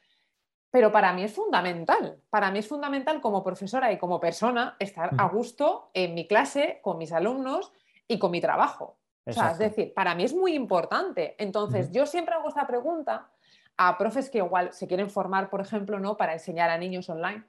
Pero 0.72 0.90
para 0.90 1.12
mí 1.12 1.22
es 1.22 1.34
fundamental, 1.34 2.18
para 2.30 2.50
mí 2.50 2.60
es 2.60 2.66
fundamental 2.66 3.20
como 3.20 3.44
profesora 3.44 3.92
y 3.92 3.98
como 3.98 4.18
persona 4.18 4.74
estar 4.78 5.10
a 5.18 5.28
gusto 5.28 5.90
en 5.92 6.14
mi 6.14 6.26
clase, 6.26 6.80
con 6.80 6.96
mis 6.96 7.12
alumnos 7.12 7.74
y 8.08 8.18
con 8.18 8.30
mi 8.30 8.40
trabajo. 8.40 8.96
es 9.26 9.58
decir, 9.58 9.92
para 9.92 10.14
mí 10.14 10.24
es 10.24 10.32
muy 10.32 10.54
importante. 10.54 11.36
Entonces, 11.38 11.92
yo 11.92 12.06
siempre 12.06 12.34
hago 12.34 12.48
esta 12.48 12.66
pregunta 12.66 13.28
a 13.76 13.98
profes 13.98 14.30
que 14.30 14.38
igual 14.38 14.72
se 14.72 14.86
quieren 14.86 15.10
formar, 15.10 15.50
por 15.50 15.60
ejemplo, 15.60 16.00
¿no? 16.00 16.16
para 16.16 16.32
enseñar 16.32 16.70
a 16.70 16.78
niños 16.78 17.06
online. 17.10 17.44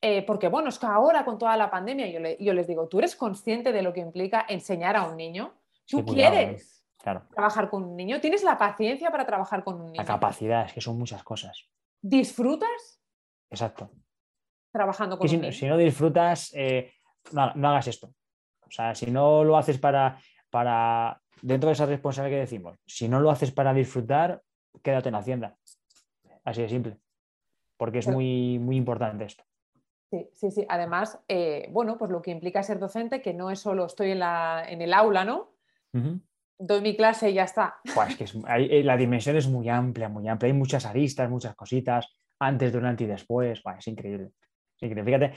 Eh, 0.00 0.22
porque 0.22 0.46
bueno, 0.46 0.68
es 0.68 0.78
que 0.78 0.86
ahora 0.86 1.24
con 1.24 1.38
toda 1.38 1.56
la 1.56 1.68
pandemia 1.68 2.06
yo, 2.06 2.20
yo, 2.38 2.52
les 2.52 2.68
digo, 2.68 2.86
¿tú 2.86 3.00
eres 3.00 3.16
consciente 3.16 3.72
de 3.72 3.82
lo 3.82 3.92
que 3.92 4.00
implica 4.00 4.46
enseñar 4.48 4.94
a 4.94 5.02
un 5.02 5.16
niño? 5.16 5.52
¿Tú 5.84 6.04
quieres? 6.04 6.84
Trabajar 7.02 7.70
con 7.70 7.82
un 7.82 7.96
niño. 7.96 8.20
¿Tienes 8.20 8.44
la 8.44 8.56
paciencia 8.56 9.10
para 9.10 9.26
trabajar 9.26 9.64
con 9.64 9.80
un 9.80 9.86
niño? 9.86 9.96
La 9.96 10.04
capacidad, 10.04 10.66
es 10.66 10.72
que 10.72 10.80
son 10.80 10.96
muchas 10.96 11.24
cosas. 11.24 11.66
¿Disfrutas? 12.00 13.00
Exacto. 13.50 13.90
Trabajando 14.72 15.18
con 15.18 15.28
si. 15.28 15.52
Si 15.52 15.66
no 15.66 15.76
disfrutas, 15.76 16.52
eh, 16.54 16.92
no, 17.32 17.68
hagas 17.68 17.88
esto. 17.88 18.08
O 18.66 18.70
sea, 18.70 18.94
si 18.94 19.10
no 19.10 19.44
lo 19.44 19.56
haces 19.56 19.78
para, 19.78 20.18
para 20.50 21.20
dentro 21.42 21.68
de 21.68 21.74
esa 21.74 21.86
responsabilidad 21.86 22.36
que 22.36 22.40
decimos, 22.40 22.78
si 22.86 23.08
no 23.08 23.20
lo 23.20 23.30
haces 23.30 23.52
para 23.52 23.72
disfrutar, 23.72 24.42
quédate 24.82 25.08
en 25.08 25.12
la 25.12 25.18
hacienda. 25.18 25.56
Así 26.44 26.62
de 26.62 26.68
simple. 26.68 26.98
Porque 27.76 27.98
es 27.98 28.08
muy, 28.08 28.58
muy 28.58 28.76
importante 28.76 29.24
esto. 29.24 29.44
Sí, 30.10 30.28
sí, 30.32 30.50
sí. 30.50 30.66
Además, 30.68 31.20
eh, 31.28 31.68
bueno, 31.72 31.98
pues 31.98 32.10
lo 32.10 32.22
que 32.22 32.30
implica 32.30 32.62
ser 32.62 32.78
docente, 32.78 33.20
que 33.20 33.34
no 33.34 33.50
es 33.50 33.60
solo 33.60 33.86
estoy 33.86 34.12
en, 34.12 34.20
la, 34.20 34.64
en 34.66 34.80
el 34.80 34.94
aula, 34.94 35.24
¿no? 35.24 35.52
Doy 36.58 36.80
mi 36.80 36.96
clase 36.96 37.30
y 37.30 37.34
ya 37.34 37.44
está. 37.44 37.76
Pues 37.94 38.16
que 38.16 38.24
eh, 38.24 38.82
la 38.82 38.96
dimensión 38.96 39.36
es 39.36 39.48
muy 39.48 39.68
amplia, 39.68 40.08
muy 40.08 40.26
amplia. 40.26 40.52
Hay 40.52 40.58
muchas 40.58 40.86
aristas, 40.86 41.28
muchas 41.28 41.54
cositas, 41.54 42.16
antes, 42.38 42.72
durante 42.72 43.04
y 43.04 43.06
después. 43.06 43.60
es 43.78 43.86
increíble. 43.88 44.30
Fíjate, 44.78 45.32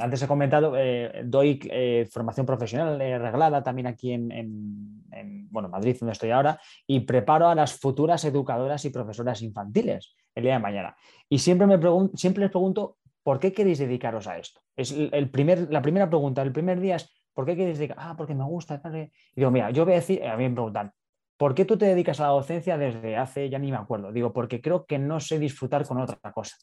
antes 0.00 0.22
he 0.22 0.26
comentado, 0.26 0.74
eh, 0.76 1.22
doy 1.24 1.60
eh, 1.70 2.08
formación 2.10 2.44
profesional 2.44 2.98
reglada 2.98 3.62
también 3.62 3.86
aquí 3.86 4.12
en, 4.12 5.48
bueno, 5.50 5.68
Madrid, 5.68 5.96
donde 6.00 6.12
estoy 6.12 6.30
ahora, 6.30 6.60
y 6.84 7.00
preparo 7.00 7.46
a 7.46 7.54
las 7.54 7.78
futuras 7.78 8.24
educadoras 8.24 8.84
y 8.84 8.90
profesoras 8.90 9.42
infantiles 9.42 10.16
el 10.34 10.42
día 10.42 10.54
de 10.54 10.58
mañana. 10.58 10.96
Y 11.28 11.38
siempre, 11.38 11.66
me 11.68 11.78
siempre 12.14 12.42
les 12.42 12.50
pregunto, 12.50 12.96
¿por 13.22 13.38
qué 13.38 13.52
queréis 13.52 13.78
dedicaros 13.78 14.26
a 14.26 14.38
esto? 14.38 14.60
Es 14.76 14.90
el 14.90 15.30
primer, 15.30 15.72
la 15.72 15.80
primera 15.80 16.08
pregunta 16.08 16.42
del 16.42 16.52
primer 16.52 16.80
día 16.80 16.96
es, 16.96 17.08
¿por 17.40 17.46
qué 17.46 17.56
queréis 17.56 17.78
dedicar? 17.78 17.96
Ah, 17.98 18.14
porque 18.16 18.34
me 18.34 18.44
gusta. 18.44 18.80
Y 18.94 19.10
digo, 19.34 19.50
mira, 19.50 19.70
yo 19.70 19.84
voy 19.84 19.94
a 19.94 19.96
decir, 19.96 20.22
a 20.24 20.36
mí 20.36 20.48
me 20.48 20.54
preguntan, 20.54 20.92
¿por 21.36 21.54
qué 21.54 21.64
tú 21.64 21.78
te 21.78 21.86
dedicas 21.86 22.20
a 22.20 22.24
la 22.24 22.28
docencia 22.30 22.76
desde 22.76 23.16
hace, 23.16 23.48
ya 23.48 23.58
ni 23.58 23.70
me 23.70 23.78
acuerdo? 23.78 24.12
Digo, 24.12 24.32
porque 24.32 24.60
creo 24.60 24.84
que 24.84 24.98
no 24.98 25.20
sé 25.20 25.38
disfrutar 25.38 25.86
con 25.86 25.98
otra 25.98 26.32
cosa 26.32 26.56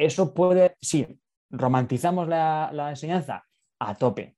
eso 0.00 0.32
puede, 0.32 0.76
sí, 0.80 1.20
romantizamos 1.50 2.26
la, 2.26 2.86
enseñanza 2.88 3.44
a 3.78 3.94
tope. 3.94 4.34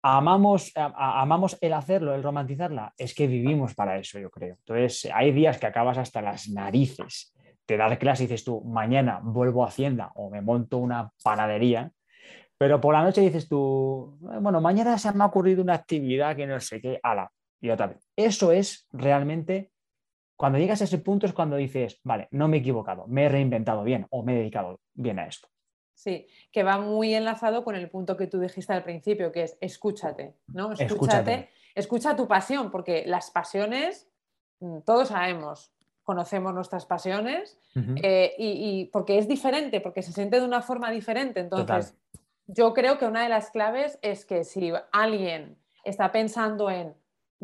Amamos, 0.00 0.70
amamos 0.76 1.58
el 1.60 1.72
hacerlo, 1.72 2.14
el 2.14 2.22
romantizarla. 2.22 2.94
Es 2.96 3.14
que 3.14 3.26
vivimos 3.26 3.74
para 3.74 3.98
eso, 3.98 4.20
yo 4.20 4.30
creo. 4.30 4.54
Entonces, 4.60 5.10
hay 5.12 5.32
días 5.32 5.58
que 5.58 5.66
acabas 5.66 5.98
hasta 5.98 6.22
las 6.22 6.48
narices 6.48 7.34
de 7.66 7.76
dar 7.76 7.98
clase 7.98 8.22
y 8.22 8.26
dices 8.26 8.44
tú, 8.44 8.62
mañana 8.62 9.18
vuelvo 9.24 9.64
a 9.64 9.68
Hacienda 9.68 10.12
o 10.14 10.30
me 10.30 10.40
monto 10.40 10.78
una 10.78 11.10
panadería, 11.24 11.90
pero 12.58 12.80
por 12.80 12.94
la 12.94 13.02
noche 13.02 13.20
dices 13.20 13.48
tú, 13.48 14.16
bueno, 14.20 14.60
mañana 14.60 14.98
se 14.98 15.12
me 15.12 15.24
ha 15.24 15.26
ocurrido 15.26 15.62
una 15.62 15.74
actividad 15.74 16.36
que 16.36 16.46
no 16.46 16.60
sé 16.60 16.80
qué, 16.80 17.00
ala, 17.02 17.30
y 17.60 17.70
otra 17.70 17.88
vez. 17.88 18.08
Eso 18.16 18.52
es 18.52 18.86
realmente 18.92 19.72
cuando 20.36 20.58
llegas 20.58 20.80
a 20.80 20.84
ese 20.84 20.98
punto 20.98 21.26
es 21.26 21.32
cuando 21.32 21.56
dices, 21.56 22.00
vale, 22.02 22.28
no 22.32 22.48
me 22.48 22.56
he 22.56 22.60
equivocado, 22.60 23.06
me 23.06 23.24
he 23.24 23.28
reinventado 23.28 23.84
bien 23.84 24.06
o 24.10 24.22
me 24.22 24.34
he 24.34 24.38
dedicado 24.38 24.80
bien 24.94 25.18
a 25.18 25.26
esto. 25.26 25.48
Sí, 25.94 26.26
que 26.50 26.64
va 26.64 26.78
muy 26.78 27.14
enlazado 27.14 27.62
con 27.62 27.76
el 27.76 27.88
punto 27.88 28.16
que 28.16 28.26
tú 28.26 28.40
dijiste 28.40 28.72
al 28.72 28.82
principio, 28.82 29.30
que 29.30 29.44
es 29.44 29.56
escúchate, 29.60 30.34
¿no? 30.48 30.72
Escúchate, 30.72 31.50
escucha 31.74 32.16
tu 32.16 32.26
pasión, 32.26 32.70
porque 32.70 33.04
las 33.06 33.30
pasiones, 33.30 34.10
mm, 34.58 34.80
todos 34.80 35.08
sabemos, 35.08 35.72
conocemos 36.02 36.52
nuestras 36.52 36.84
pasiones, 36.84 37.58
eh, 38.02 38.34
y, 38.38 38.86
porque 38.92 39.18
es 39.18 39.26
diferente, 39.26 39.80
porque 39.80 40.02
se 40.02 40.12
siente 40.12 40.38
de 40.38 40.46
una 40.46 40.62
forma 40.62 40.90
diferente. 40.90 41.40
Entonces, 41.40 41.96
yo 42.46 42.74
creo 42.74 42.98
que 42.98 43.06
una 43.06 43.22
de 43.22 43.28
las 43.28 43.50
claves 43.50 43.98
es 44.02 44.24
que 44.24 44.44
si 44.44 44.72
alguien 44.92 45.56
está 45.84 46.12
pensando 46.12 46.70
en 46.70 46.94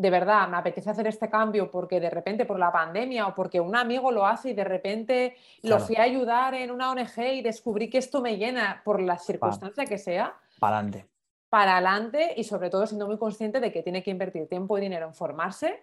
de 0.00 0.08
verdad 0.08 0.48
me 0.48 0.56
apetece 0.56 0.88
hacer 0.88 1.06
este 1.06 1.28
cambio 1.28 1.70
porque 1.70 2.00
de 2.00 2.08
repente 2.08 2.46
por 2.46 2.58
la 2.58 2.72
pandemia 2.72 3.26
o 3.26 3.34
porque 3.34 3.60
un 3.60 3.76
amigo 3.76 4.10
lo 4.10 4.26
hace 4.26 4.50
y 4.50 4.54
de 4.54 4.64
repente 4.64 5.36
lo 5.62 5.78
fui 5.78 5.96
a 5.96 6.02
ayudar 6.02 6.54
en 6.54 6.70
una 6.70 6.90
ONG 6.90 7.18
y 7.34 7.42
descubrí 7.42 7.90
que 7.90 7.98
esto 7.98 8.22
me 8.22 8.38
llena 8.38 8.80
por 8.82 9.02
la 9.02 9.18
circunstancia 9.18 9.84
que 9.84 9.98
sea. 9.98 10.34
Para 10.58 10.78
adelante. 10.78 11.06
Para 11.50 11.72
adelante 11.72 12.34
y 12.36 12.44
sobre 12.44 12.70
todo 12.70 12.86
siendo 12.86 13.06
muy 13.06 13.18
consciente 13.18 13.60
de 13.60 13.70
que 13.72 13.82
tiene 13.82 14.02
que 14.02 14.10
invertir 14.10 14.48
tiempo 14.48 14.78
y 14.78 14.80
dinero 14.80 15.06
en 15.06 15.14
formarse, 15.14 15.82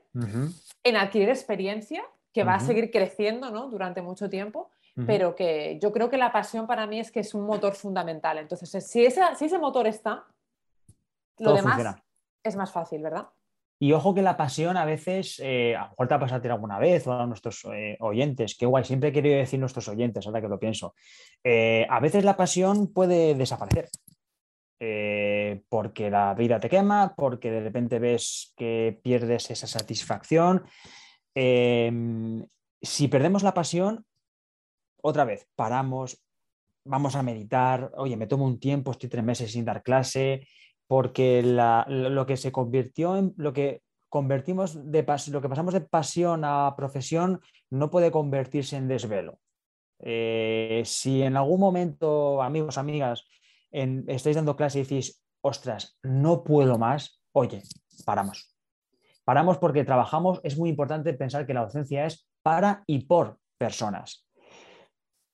en 0.84 0.96
adquirir 0.96 1.30
experiencia, 1.30 2.04
que 2.34 2.44
va 2.44 2.56
a 2.56 2.60
seguir 2.60 2.90
creciendo 2.90 3.52
¿no? 3.52 3.68
durante 3.68 4.02
mucho 4.02 4.30
tiempo, 4.30 4.72
pero 5.06 5.36
que 5.36 5.78
yo 5.82 5.92
creo 5.92 6.10
que 6.10 6.18
la 6.18 6.32
pasión 6.32 6.66
para 6.66 6.88
mí 6.88 7.00
es 7.00 7.12
que 7.12 7.20
es 7.20 7.34
un 7.34 7.46
motor 7.46 7.76
fundamental. 7.76 8.38
Entonces, 8.40 8.70
si, 8.88 9.10
si 9.12 9.46
ese 9.46 9.60
motor 9.60 9.86
está, 9.86 10.26
lo 11.38 11.54
demás 11.54 12.02
es 12.44 12.56
más 12.56 12.72
fácil, 12.72 13.02
¿verdad? 13.02 13.28
Y 13.80 13.94
ojo 13.94 14.16
que 14.16 14.24
la 14.24 14.38
pasión 14.38 14.76
a 14.76 14.86
veces, 14.86 15.40
eh, 15.44 15.76
a 15.76 15.84
lo 15.84 15.90
mejor 15.90 16.08
te 16.08 16.14
ha 16.16 16.20
pasado 16.20 16.52
alguna 16.52 16.80
vez 16.80 17.06
o 17.06 17.14
a 17.14 17.28
nuestros 17.28 17.64
eh, 17.72 17.96
oyentes, 18.00 18.56
qué 18.58 18.66
guay, 18.66 18.84
siempre 18.84 19.10
he 19.10 19.12
querido 19.14 19.38
decir 19.38 19.60
nuestros 19.60 19.88
oyentes, 19.88 20.26
ahora 20.26 20.42
que 20.42 20.48
lo 20.48 20.60
pienso. 20.60 20.96
Eh, 21.44 21.86
a 21.88 22.00
veces 22.00 22.24
la 22.24 22.36
pasión 22.36 22.92
puede 22.92 23.36
desaparecer. 23.36 23.90
porque 25.70 26.10
la 26.10 26.34
vida 26.36 26.60
te 26.60 26.70
quema, 26.70 27.14
porque 27.16 27.50
de 27.52 27.62
repente 27.62 28.00
ves 28.00 28.54
que 28.56 29.00
pierdes 29.04 29.50
esa 29.52 29.68
satisfacción. 29.68 30.66
si 31.34 33.08
perdemos 33.08 33.44
la 33.44 33.54
pasión, 33.54 34.06
otra 35.02 35.26
vez, 35.26 35.48
paramos, 35.56 36.22
vamos 36.88 37.16
a 37.16 37.24
meditar, 37.24 37.92
oye, 37.98 38.18
me 38.18 38.28
tomo 38.28 38.46
un 38.46 38.60
tiempo, 38.60 38.92
estoy 38.92 39.10
tres 39.10 39.24
meses 39.24 39.52
sin 39.52 39.66
dar 39.66 39.84
clase, 39.84 40.48
porque 40.88 41.44
lo 41.44 42.26
que 42.26 42.38
se 42.38 42.52
convirtió 42.52 43.18
en 43.18 43.34
lo 43.38 43.54
que 43.54 43.82
convertimos 44.10 44.90
de 44.90 45.06
lo 45.32 45.42
que 45.42 45.50
pasamos 45.50 45.74
de 45.74 45.82
pasión 45.82 46.44
a 46.46 46.74
profesión 46.78 47.42
no 47.70 47.90
puede 47.90 48.10
convertirse 48.10 48.78
en 48.78 48.88
desvelo. 48.88 49.40
Eh, 50.00 50.84
si 50.86 51.24
en 51.24 51.36
algún 51.36 51.60
momento, 51.60 52.42
amigos, 52.42 52.78
amigas, 52.78 53.26
estáis 53.72 54.36
dando 54.36 54.56
clase 54.56 54.80
y 54.80 54.84
decís, 54.84 55.24
ostras, 55.42 55.98
no 56.04 56.44
puedo 56.44 56.78
más, 56.78 57.22
oye, 57.34 57.64
paramos. 58.06 58.56
Paramos 59.26 59.58
porque 59.58 59.84
trabajamos, 59.84 60.40
es 60.44 60.58
muy 60.58 60.70
importante 60.70 61.14
pensar 61.14 61.46
que 61.46 61.54
la 61.54 61.66
docencia 61.66 62.06
es 62.06 62.30
para 62.42 62.84
y 62.88 63.06
por 63.06 63.40
personas 63.58 64.27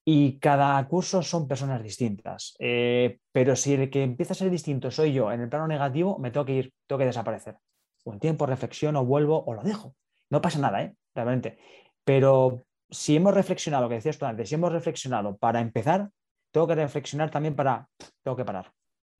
y 0.05 0.37
cada 0.39 0.85
curso 0.87 1.21
son 1.21 1.47
personas 1.47 1.81
distintas. 1.81 2.55
Eh, 2.59 3.19
pero 3.31 3.55
si 3.55 3.73
el 3.73 3.89
que 3.89 4.03
empieza 4.03 4.33
a 4.33 4.35
ser 4.35 4.49
distinto 4.49 4.91
soy 4.91 5.13
yo 5.13 5.31
en 5.31 5.41
el 5.41 5.49
plano 5.49 5.67
negativo, 5.67 6.17
me 6.19 6.31
tengo 6.31 6.45
que 6.45 6.53
ir, 6.53 6.73
tengo 6.87 6.99
que 6.99 7.05
desaparecer. 7.05 7.57
Un 8.03 8.19
tiempo 8.19 8.45
reflexiono, 8.45 9.05
vuelvo 9.05 9.43
o 9.45 9.53
lo 9.53 9.63
dejo. 9.63 9.95
No 10.29 10.41
pasa 10.41 10.59
nada, 10.59 10.81
¿eh? 10.83 10.95
Realmente. 11.15 11.57
Pero 12.03 12.65
si 12.89 13.15
hemos 13.15 13.33
reflexionado, 13.33 13.83
lo 13.83 13.89
que 13.89 13.95
decías 13.95 14.17
tú 14.17 14.25
antes, 14.25 14.49
si 14.49 14.55
hemos 14.55 14.73
reflexionado 14.73 15.37
para 15.37 15.61
empezar, 15.61 16.09
tengo 16.51 16.67
que 16.67 16.75
reflexionar 16.75 17.31
también 17.31 17.55
para, 17.55 17.87
tengo 18.21 18.35
que 18.35 18.45
parar. 18.45 18.71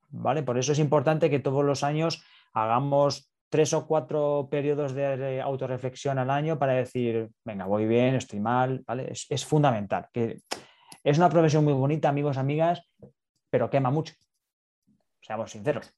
¿Vale? 0.09 0.43
Por 0.43 0.57
eso 0.57 0.73
es 0.73 0.79
importante 0.79 1.29
que 1.29 1.39
todos 1.39 1.63
los 1.63 1.83
años 1.83 2.23
hagamos 2.53 3.31
tres 3.49 3.73
o 3.73 3.87
cuatro 3.87 4.47
periodos 4.51 4.93
de 4.93 5.41
autorreflexión 5.41 6.19
al 6.19 6.29
año 6.29 6.59
para 6.59 6.73
decir, 6.73 7.29
venga, 7.45 7.65
voy 7.65 7.85
bien, 7.85 8.15
estoy 8.15 8.39
mal, 8.39 8.83
¿vale? 8.85 9.11
Es, 9.11 9.25
es 9.29 9.45
fundamental. 9.45 10.07
Que 10.11 10.39
es 11.03 11.17
una 11.17 11.29
profesión 11.29 11.63
muy 11.63 11.73
bonita, 11.73 12.09
amigos, 12.09 12.37
amigas, 12.37 12.83
pero 13.49 13.69
quema 13.69 13.91
mucho. 13.91 14.13
Seamos 15.21 15.51
sinceros. 15.51 15.93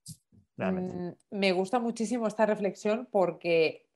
Mm, 0.58 1.10
me 1.32 1.52
gusta 1.52 1.80
muchísimo 1.80 2.28
esta 2.28 2.46
reflexión 2.46 3.08
porque 3.12 3.88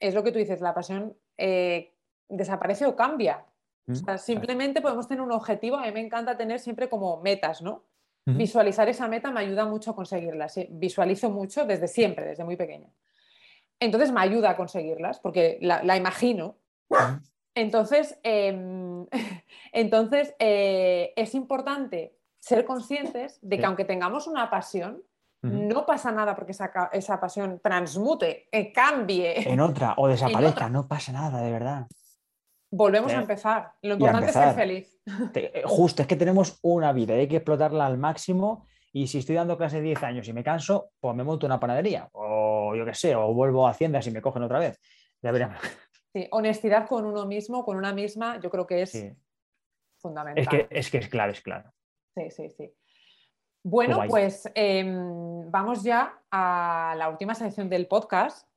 es 0.00 0.14
lo 0.14 0.22
que 0.22 0.32
tú 0.32 0.38
dices, 0.38 0.60
la 0.60 0.74
pasión 0.74 1.16
eh, 1.36 1.94
desaparece 2.28 2.86
o 2.86 2.96
cambia. 2.96 3.44
Mm, 3.86 4.16
simplemente 4.18 4.80
podemos 4.80 5.06
tener 5.06 5.22
un 5.22 5.32
objetivo. 5.32 5.76
A 5.76 5.86
mí 5.86 5.92
me 5.92 6.00
encanta 6.00 6.36
tener 6.36 6.58
siempre 6.60 6.88
como 6.88 7.20
metas, 7.20 7.62
¿no? 7.62 7.84
Visualizar 8.28 8.88
esa 8.88 9.06
meta 9.06 9.30
me 9.30 9.38
ayuda 9.38 9.66
mucho 9.66 9.92
a 9.92 9.94
conseguirlas. 9.94 10.58
Visualizo 10.70 11.30
mucho 11.30 11.64
desde 11.64 11.86
siempre, 11.86 12.26
desde 12.26 12.42
muy 12.42 12.56
pequeña. 12.56 12.88
Entonces 13.78 14.10
me 14.10 14.20
ayuda 14.20 14.50
a 14.50 14.56
conseguirlas 14.56 15.20
porque 15.20 15.58
la, 15.60 15.96
imagino. 15.96 16.56
Entonces, 17.56 18.20
em, 18.22 19.06
entonces 19.72 20.34
eh, 20.38 21.12
es 21.16 21.34
importante 21.34 22.14
ser 22.38 22.64
conscientes 22.64 23.40
de 23.42 23.58
que 23.58 23.64
aunque 23.64 23.84
tengamos 23.84 24.28
una 24.28 24.48
pasión, 24.48 25.02
no 25.42 25.86
pasa 25.86 26.10
nada 26.10 26.34
porque 26.34 26.50
esa, 26.50 27.20
pasión 27.20 27.60
transmute, 27.62 28.48
eh, 28.50 28.72
cambie. 28.72 29.48
En 29.48 29.60
otra 29.60 29.94
o 29.96 30.08
desaparezca, 30.08 30.68
no 30.68 30.88
pasa 30.88 31.12
nada, 31.12 31.40
de 31.40 31.52
verdad. 31.52 31.86
Volvemos 32.68 33.12
a 33.12 33.18
empezar. 33.18 33.72
Lo 33.82 33.94
importante 33.94 34.26
es 34.26 34.32
ser 34.32 34.54
feliz. 34.54 34.98
Eh, 35.34 35.62
justo, 35.66 36.02
es 36.02 36.08
que 36.08 36.16
tenemos 36.16 36.58
una 36.62 36.92
vida 36.92 37.14
y 37.14 37.20
hay 37.20 37.28
que 37.28 37.36
explotarla 37.36 37.86
al 37.86 37.96
máximo. 37.96 38.66
Y 38.92 39.06
si 39.06 39.18
estoy 39.18 39.36
dando 39.36 39.56
clase 39.56 39.80
10 39.80 40.02
años 40.02 40.26
y 40.26 40.32
me 40.32 40.42
canso, 40.42 40.90
pues 40.98 41.14
me 41.14 41.22
monto 41.22 41.46
una 41.46 41.60
panadería. 41.60 42.08
O 42.12 42.74
yo 42.74 42.84
qué 42.84 42.94
sé, 42.94 43.14
o 43.14 43.32
vuelvo 43.32 43.68
a 43.68 43.70
Hacienda 43.70 44.02
si 44.02 44.10
me 44.10 44.20
cogen 44.20 44.42
otra 44.42 44.58
vez. 44.58 44.80
Ya 45.22 45.30
veremos. 45.30 45.58
Sí, 46.16 46.26
honestidad 46.30 46.88
con 46.88 47.04
uno 47.04 47.26
mismo, 47.26 47.62
con 47.62 47.76
una 47.76 47.92
misma, 47.92 48.40
yo 48.40 48.48
creo 48.48 48.66
que 48.66 48.80
es 48.80 49.06
fundamental. 49.98 50.42
Es 50.42 50.48
que, 50.48 50.66
es 50.70 50.90
que 50.90 50.96
es 50.96 51.08
claro, 51.10 51.30
es 51.30 51.42
claro. 51.42 51.70
Sí, 52.14 52.30
sí, 52.30 52.48
sí. 52.48 52.74
Bueno, 53.62 54.00
pues 54.08 54.50
em, 54.54 55.50
vamos 55.50 55.82
ya 55.82 56.18
a 56.30 56.94
la 56.96 57.10
última 57.10 57.34
sección 57.34 57.68
del 57.68 57.86
podcast. 57.86 58.48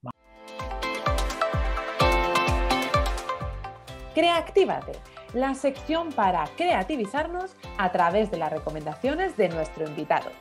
Creatívate, 4.16 4.94
la 5.34 5.54
sección 5.54 6.14
para 6.14 6.46
creativizarnos 6.56 7.58
a 7.78 7.92
través 7.92 8.32
de 8.32 8.38
las 8.38 8.54
recomendaciones 8.54 9.36
de 9.36 9.50
nuestro 9.50 9.86
invitado. 9.86 10.32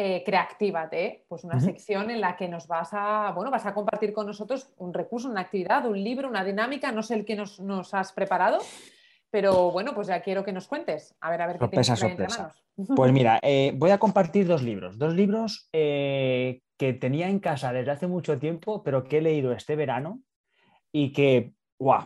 Eh, 0.00 0.22
Creactívate, 0.24 1.24
pues 1.26 1.42
una 1.42 1.58
sección 1.58 2.08
en 2.12 2.20
la 2.20 2.36
que 2.36 2.46
nos 2.46 2.68
vas 2.68 2.90
a, 2.92 3.32
bueno, 3.34 3.50
vas 3.50 3.66
a 3.66 3.74
compartir 3.74 4.12
con 4.12 4.26
nosotros 4.26 4.70
un 4.76 4.94
recurso, 4.94 5.28
una 5.28 5.40
actividad, 5.40 5.86
un 5.86 6.00
libro, 6.00 6.28
una 6.28 6.44
dinámica, 6.44 6.92
no 6.92 7.02
sé 7.02 7.14
el 7.14 7.24
que 7.24 7.34
nos, 7.34 7.58
has 7.92 8.12
preparado, 8.12 8.58
pero 9.28 9.72
bueno, 9.72 9.96
pues 9.96 10.06
ya 10.06 10.20
quiero 10.20 10.44
que 10.44 10.52
nos 10.52 10.68
cuentes. 10.68 11.16
A 11.20 11.30
ver, 11.30 11.42
a 11.42 11.48
ver 11.48 11.58
qué 11.58 11.66
tienes 11.66 11.86
sorpresa. 11.88 12.54
Pues 12.94 13.12
mira, 13.12 13.40
eh, 13.42 13.72
voy 13.74 13.90
a 13.90 13.98
compartir 13.98 14.46
dos 14.46 14.62
libros, 14.62 14.98
dos 14.98 15.14
libros 15.14 15.68
eh, 15.72 16.60
que 16.76 16.92
tenía 16.92 17.28
en 17.28 17.40
casa 17.40 17.72
desde 17.72 17.90
hace 17.90 18.06
mucho 18.06 18.38
tiempo, 18.38 18.84
pero 18.84 19.02
que 19.02 19.18
he 19.18 19.20
leído 19.20 19.50
este 19.50 19.74
verano 19.74 20.20
y 20.92 21.12
que 21.12 21.54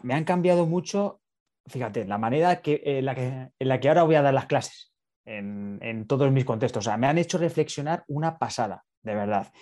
me 0.03 0.15
han 0.15 0.25
cambiado 0.25 0.65
mucho, 0.65 1.21
fíjate, 1.67 2.07
la 2.07 2.17
manera 2.17 2.63
que, 2.63 2.81
en, 2.87 3.05
la 3.05 3.15
que, 3.15 3.51
en 3.59 3.69
la 3.69 3.81
que 3.81 3.89
ahora 3.89 4.05
voy 4.05 4.15
a 4.15 4.23
dar 4.23 4.33
las 4.33 4.47
clases 4.47 4.92
en, 5.25 6.07
todos 6.07 6.31
mis 6.33 6.45
contextos. 6.45 6.87
O 6.87 6.89
sea, 6.91 6.97
me 6.97 7.07
han 7.07 7.19
hecho 7.19 7.39
reflexionar 7.39 8.05
una 8.09 8.39
pasada, 8.39 8.85
de 9.03 9.15
verdad. 9.15 9.53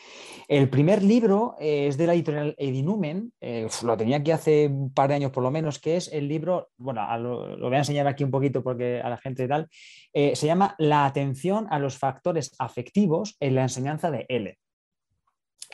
El 0.49 0.68
primer 0.68 1.03
libro 1.03 1.57
eh, 1.59 1.87
es 1.88 1.96
de 1.96 2.07
la 2.07 2.14
editorial 2.14 2.55
Edinumen, 2.59 3.33
eh, 3.40 3.68
lo 3.83 3.96
tenía 3.96 4.18
aquí 4.18 4.31
hace 4.31 4.66
un 4.68 4.92
par 4.92 5.09
de 5.09 5.16
años 5.16 5.31
por 5.31 5.42
lo 5.42 5.51
menos, 5.51 5.79
que 5.79 5.96
es 5.96 6.12
el 6.12 6.29
libro, 6.29 6.70
bueno, 6.77 7.07
lo, 7.18 7.59
voy 7.59 7.75
a 7.75 7.79
enseñar 7.79 8.07
aquí 8.07 8.25
un 8.25 8.31
poquito 8.31 8.62
porque 8.62 9.01
a 9.01 9.09
la 9.09 9.16
gente 9.16 9.46
tal, 9.49 9.68
eh, 10.12 10.35
se 10.35 10.46
llama 10.46 10.75
La 10.79 11.07
atención 11.07 11.66
a 11.70 11.79
los 11.79 11.99
factores 11.99 12.55
afectivos 12.59 13.37
en 13.40 13.55
la 13.55 13.62
enseñanza 13.62 14.11
de 14.11 14.27
L. 14.29 14.59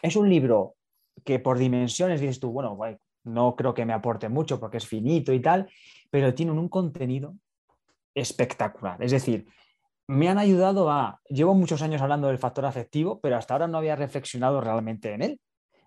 Es 0.03 0.17
un 0.17 0.29
libro 0.29 0.75
que 1.25 1.39
por 1.39 1.59
dimensiones 1.59 2.21
dices 2.21 2.39
tú, 2.39 2.51
bueno, 2.51 2.77
no 3.25 3.57
creo 3.57 3.75
que 3.75 3.85
me 3.85 3.93
aporte 3.93 4.29
mucho 4.29 4.61
porque 4.61 4.77
es 4.77 4.87
finito 4.87 5.33
y 5.33 5.41
tal, 5.41 5.69
pero 6.11 6.35
tiene 6.35 6.53
un 6.53 6.69
contenido 6.69 7.35
espectacular. 8.15 9.03
Es 9.03 9.11
decir, 9.11 9.47
me 10.09 10.29
han 10.29 10.39
ayudado 10.39 10.91
a, 10.91 11.21
llevo 11.29 11.55
muchos 11.55 11.83
años 11.83 12.01
hablando 12.01 12.29
del 12.29 12.39
factor 12.39 12.65
afectivo, 12.65 13.21
pero 13.21 13.37
hasta 13.37 13.55
ahora 13.55 13.67
no 13.67 13.79
había 13.79 13.97
reflexionado 13.97 14.61
realmente 14.61 15.13
en 15.13 15.23
él. 15.23 15.41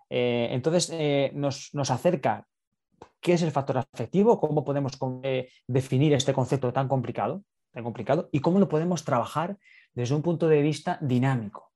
Eh, 0.10 0.50
entonces 0.52 0.90
eh, 0.92 1.32
nos, 1.34 1.72
acerca 1.90 2.46
qué 3.22 3.34
es 3.34 3.42
el 3.42 3.52
factor 3.52 3.78
afectivo, 3.78 4.40
cómo 4.40 4.66
podemos 4.66 4.98
eh, 5.24 5.50
definir 5.68 6.14
este 6.14 6.34
concepto 6.34 6.74
tan 6.74 6.88
complicado, 6.88 7.44
tan 7.72 7.84
complicado 7.84 8.30
y 8.32 8.40
cómo 8.40 8.60
lo 8.60 8.68
podemos 8.68 9.06
trabajar 9.06 9.58
desde 9.94 10.16
un 10.16 10.22
punto 10.22 10.48
de 10.48 10.62
vista 10.62 10.98
dinámico. 11.02 11.72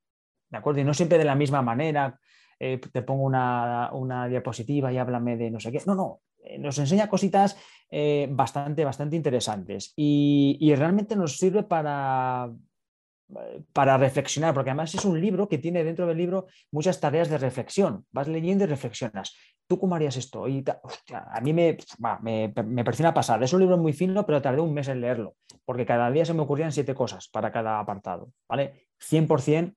¿De 0.50 0.58
acuerdo? 0.58 0.82
Y 0.82 0.84
no 0.84 0.94
siempre 0.94 1.18
de 1.18 1.26
la 1.26 1.36
misma 1.36 1.62
manera, 1.62 2.20
te 2.60 3.02
pongo 3.02 3.24
una, 3.24 3.90
una 3.94 4.28
diapositiva 4.28 4.94
y 4.94 4.98
háblame 4.98 5.36
de 5.36 5.50
no 5.50 5.60
sé 5.60 5.72
qué. 5.72 5.82
No, 5.86 5.96
no, 5.96 6.22
nos 6.60 6.78
enseña 6.78 7.10
cositas 7.10 7.58
eh, 7.90 8.28
bastante, 8.32 8.84
bastante 8.86 9.16
interesantes 9.16 9.94
y, 9.96 10.74
realmente 10.76 11.16
nos 11.16 11.38
sirve 11.38 11.64
para, 11.64 12.52
para 13.72 13.98
reflexionar, 13.98 14.54
porque 14.54 14.72
además 14.72 14.96
es 14.96 15.06
un 15.06 15.20
libro 15.22 15.48
que 15.48 15.60
tiene 15.60 15.84
dentro 15.84 16.08
del 16.08 16.18
libro 16.18 16.48
muchas 16.72 17.00
tareas 17.00 17.30
de 17.30 17.38
reflexión. 17.38 18.06
Vas 18.12 18.28
leyendo 18.28 18.64
y 18.64 18.68
reflexionas. 18.68 19.36
¿Tú 19.68 19.80
cómo 19.80 19.96
harías 19.96 20.18
esto? 20.18 20.48
Y 20.48 20.64
a 21.14 21.42
mí 21.42 21.54
me, 21.54 21.78
me, 22.22 22.54
me 22.66 22.84
pareció 22.84 23.04
una 23.04 23.14
pasada. 23.14 23.46
Es 23.46 23.54
un 23.54 23.60
libro 23.62 23.78
muy 23.78 23.94
fino, 23.94 24.26
pero 24.26 24.42
tardé 24.42 24.60
un 24.62 24.74
mes 24.74 24.88
en 24.88 25.00
leerlo, 25.00 25.36
porque 25.64 25.86
cada 25.86 26.10
día 26.12 26.26
se 26.26 26.34
me 26.34 26.42
ocurrían 26.42 26.72
siete 26.72 26.96
cosas 26.96 27.28
para 27.30 27.52
cada 27.52 27.80
apartado. 27.80 28.32
¿vale? 28.48 28.88
100% 29.00 29.76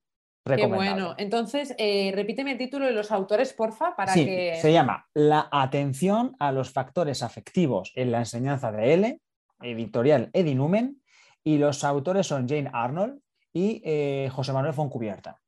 Qué 0.54 0.66
bueno. 0.66 1.14
Entonces, 1.18 1.74
eh, 1.78 2.12
repíteme 2.14 2.52
el 2.52 2.58
título 2.58 2.86
de 2.86 2.92
los 2.92 3.10
autores, 3.10 3.52
porfa, 3.52 3.96
para 3.96 4.12
sí, 4.12 4.24
que. 4.24 4.58
Se 4.60 4.72
llama 4.72 5.08
La 5.12 5.48
atención 5.50 6.36
a 6.38 6.52
los 6.52 6.70
factores 6.70 7.22
afectivos 7.22 7.92
en 7.96 8.12
la 8.12 8.18
enseñanza 8.18 8.70
de 8.70 8.94
L, 8.94 9.20
editorial 9.60 10.30
Edinumen, 10.32 11.02
y 11.42 11.58
los 11.58 11.82
autores 11.82 12.26
son 12.26 12.48
Jane 12.48 12.70
Arnold 12.72 13.20
y 13.52 13.82
eh, 13.84 14.28
José 14.32 14.52
Manuel 14.52 14.74
Foncubierta. 14.74 15.40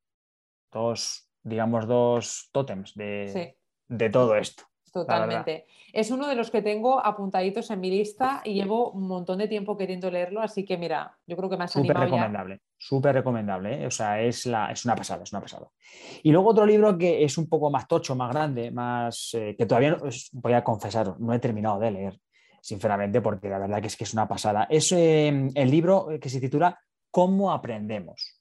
Dos, 0.72 1.28
digamos, 1.42 1.86
dos 1.86 2.48
tótems 2.52 2.94
de, 2.94 3.56
de 3.86 4.10
todo 4.10 4.36
esto. 4.36 4.67
Totalmente. 4.90 5.66
Es 5.92 6.10
uno 6.10 6.26
de 6.26 6.34
los 6.34 6.50
que 6.50 6.62
tengo 6.62 7.04
apuntaditos 7.04 7.70
en 7.70 7.80
mi 7.80 7.90
lista 7.90 8.42
y 8.44 8.54
llevo 8.54 8.90
un 8.90 9.08
montón 9.08 9.38
de 9.38 9.48
tiempo 9.48 9.76
queriendo 9.76 10.10
leerlo, 10.10 10.40
así 10.40 10.64
que 10.64 10.76
mira, 10.76 11.16
yo 11.26 11.36
creo 11.36 11.48
que 11.48 11.56
me 11.56 11.64
has 11.64 11.72
Súper 11.72 11.96
recomendable, 11.96 12.60
súper 12.76 13.14
recomendable, 13.14 13.82
¿eh? 13.82 13.86
o 13.86 13.90
sea, 13.90 14.20
es, 14.20 14.46
la, 14.46 14.70
es 14.70 14.84
una 14.84 14.94
pasada, 14.94 15.22
es 15.22 15.32
una 15.32 15.40
pasada. 15.40 15.68
Y 16.22 16.32
luego 16.32 16.50
otro 16.50 16.66
libro 16.66 16.96
que 16.96 17.24
es 17.24 17.38
un 17.38 17.48
poco 17.48 17.70
más 17.70 17.86
tocho, 17.88 18.14
más 18.14 18.30
grande, 18.32 18.70
más 18.70 19.30
eh, 19.34 19.54
que 19.56 19.66
todavía, 19.66 19.92
no, 19.92 20.08
voy 20.32 20.52
a 20.52 20.64
confesar, 20.64 21.18
no 21.18 21.32
he 21.32 21.38
terminado 21.38 21.78
de 21.78 21.90
leer, 21.90 22.20
sinceramente, 22.60 23.20
porque 23.20 23.48
la 23.48 23.58
verdad 23.58 23.80
que 23.80 23.86
es 23.88 23.96
que 23.96 24.04
es 24.04 24.12
una 24.12 24.28
pasada. 24.28 24.66
Es 24.70 24.92
em, 24.92 25.50
el 25.54 25.70
libro 25.70 26.08
que 26.20 26.28
se 26.28 26.40
titula 26.40 26.78
¿Cómo 27.10 27.52
aprendemos? 27.52 28.40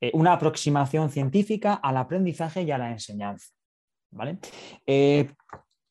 Eh, 0.00 0.10
una 0.14 0.32
aproximación 0.32 1.10
científica 1.10 1.74
al 1.74 1.96
aprendizaje 1.96 2.62
y 2.62 2.70
a 2.70 2.78
la 2.78 2.90
enseñanza. 2.90 3.52
¿Vale? 4.10 4.38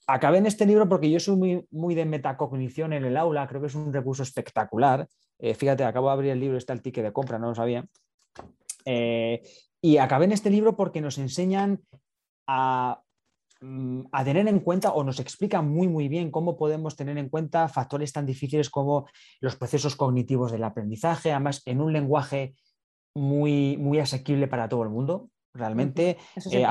Acabé 0.08 0.38
en 0.38 0.46
este 0.46 0.66
libro 0.66 0.88
porque 0.88 1.10
yo 1.10 1.20
soy 1.20 1.36
muy, 1.36 1.68
muy 1.72 1.96
de 1.96 2.06
metacognición 2.06 2.94
en 2.94 3.06
el 3.06 3.18
aula, 3.18 3.48
creo 3.48 3.62
que 3.62 3.68
es 3.68 3.76
un 3.76 3.94
recurso 3.94 4.24
espectacular. 4.24 5.08
Eh, 5.40 5.54
fíjate, 5.56 5.84
acabo 5.84 6.08
de 6.08 6.14
abrir 6.14 6.32
el 6.32 6.40
libro, 6.40 6.58
está 6.58 6.74
el 6.74 6.82
ticket 6.82 7.04
de 7.04 7.14
compra, 7.14 7.40
no 7.40 7.50
lo 7.50 7.56
sabía. 7.56 7.86
Eh, 8.86 9.42
y 9.82 9.98
acabé 9.98 10.26
en 10.26 10.32
este 10.32 10.50
libro 10.50 10.76
porque 10.76 11.02
nos 11.02 11.18
enseñan 11.18 11.82
a, 12.48 13.02
mm, 13.62 14.04
a, 14.12 14.24
tener 14.24 14.48
en 14.48 14.60
cuenta 14.60 14.92
o 14.94 15.04
nos 15.04 15.20
explican 15.20 15.70
muy, 15.70 15.88
muy 15.88 16.08
bien 16.08 16.32
cómo 16.32 16.58
podemos 16.58 16.96
tener 16.96 17.18
en 17.18 17.30
cuenta 17.30 17.68
factores 17.68 18.14
tan 18.14 18.26
difíciles 18.26 18.70
como 18.70 19.08
los 19.42 19.56
procesos 19.56 19.96
cognitivos 19.96 20.52
del 20.52 20.64
aprendizaje, 20.64 21.32
además 21.32 21.62
en 21.66 21.82
un 21.82 21.94
lenguaje 21.94 22.56
muy, 23.16 23.78
muy 23.78 24.00
asequible 24.00 24.48
para 24.48 24.68
todo 24.68 24.84
el 24.84 24.90
mundo. 24.90 25.30
Realmente 25.54 26.18
es, 26.36 26.48
eh, 26.48 26.66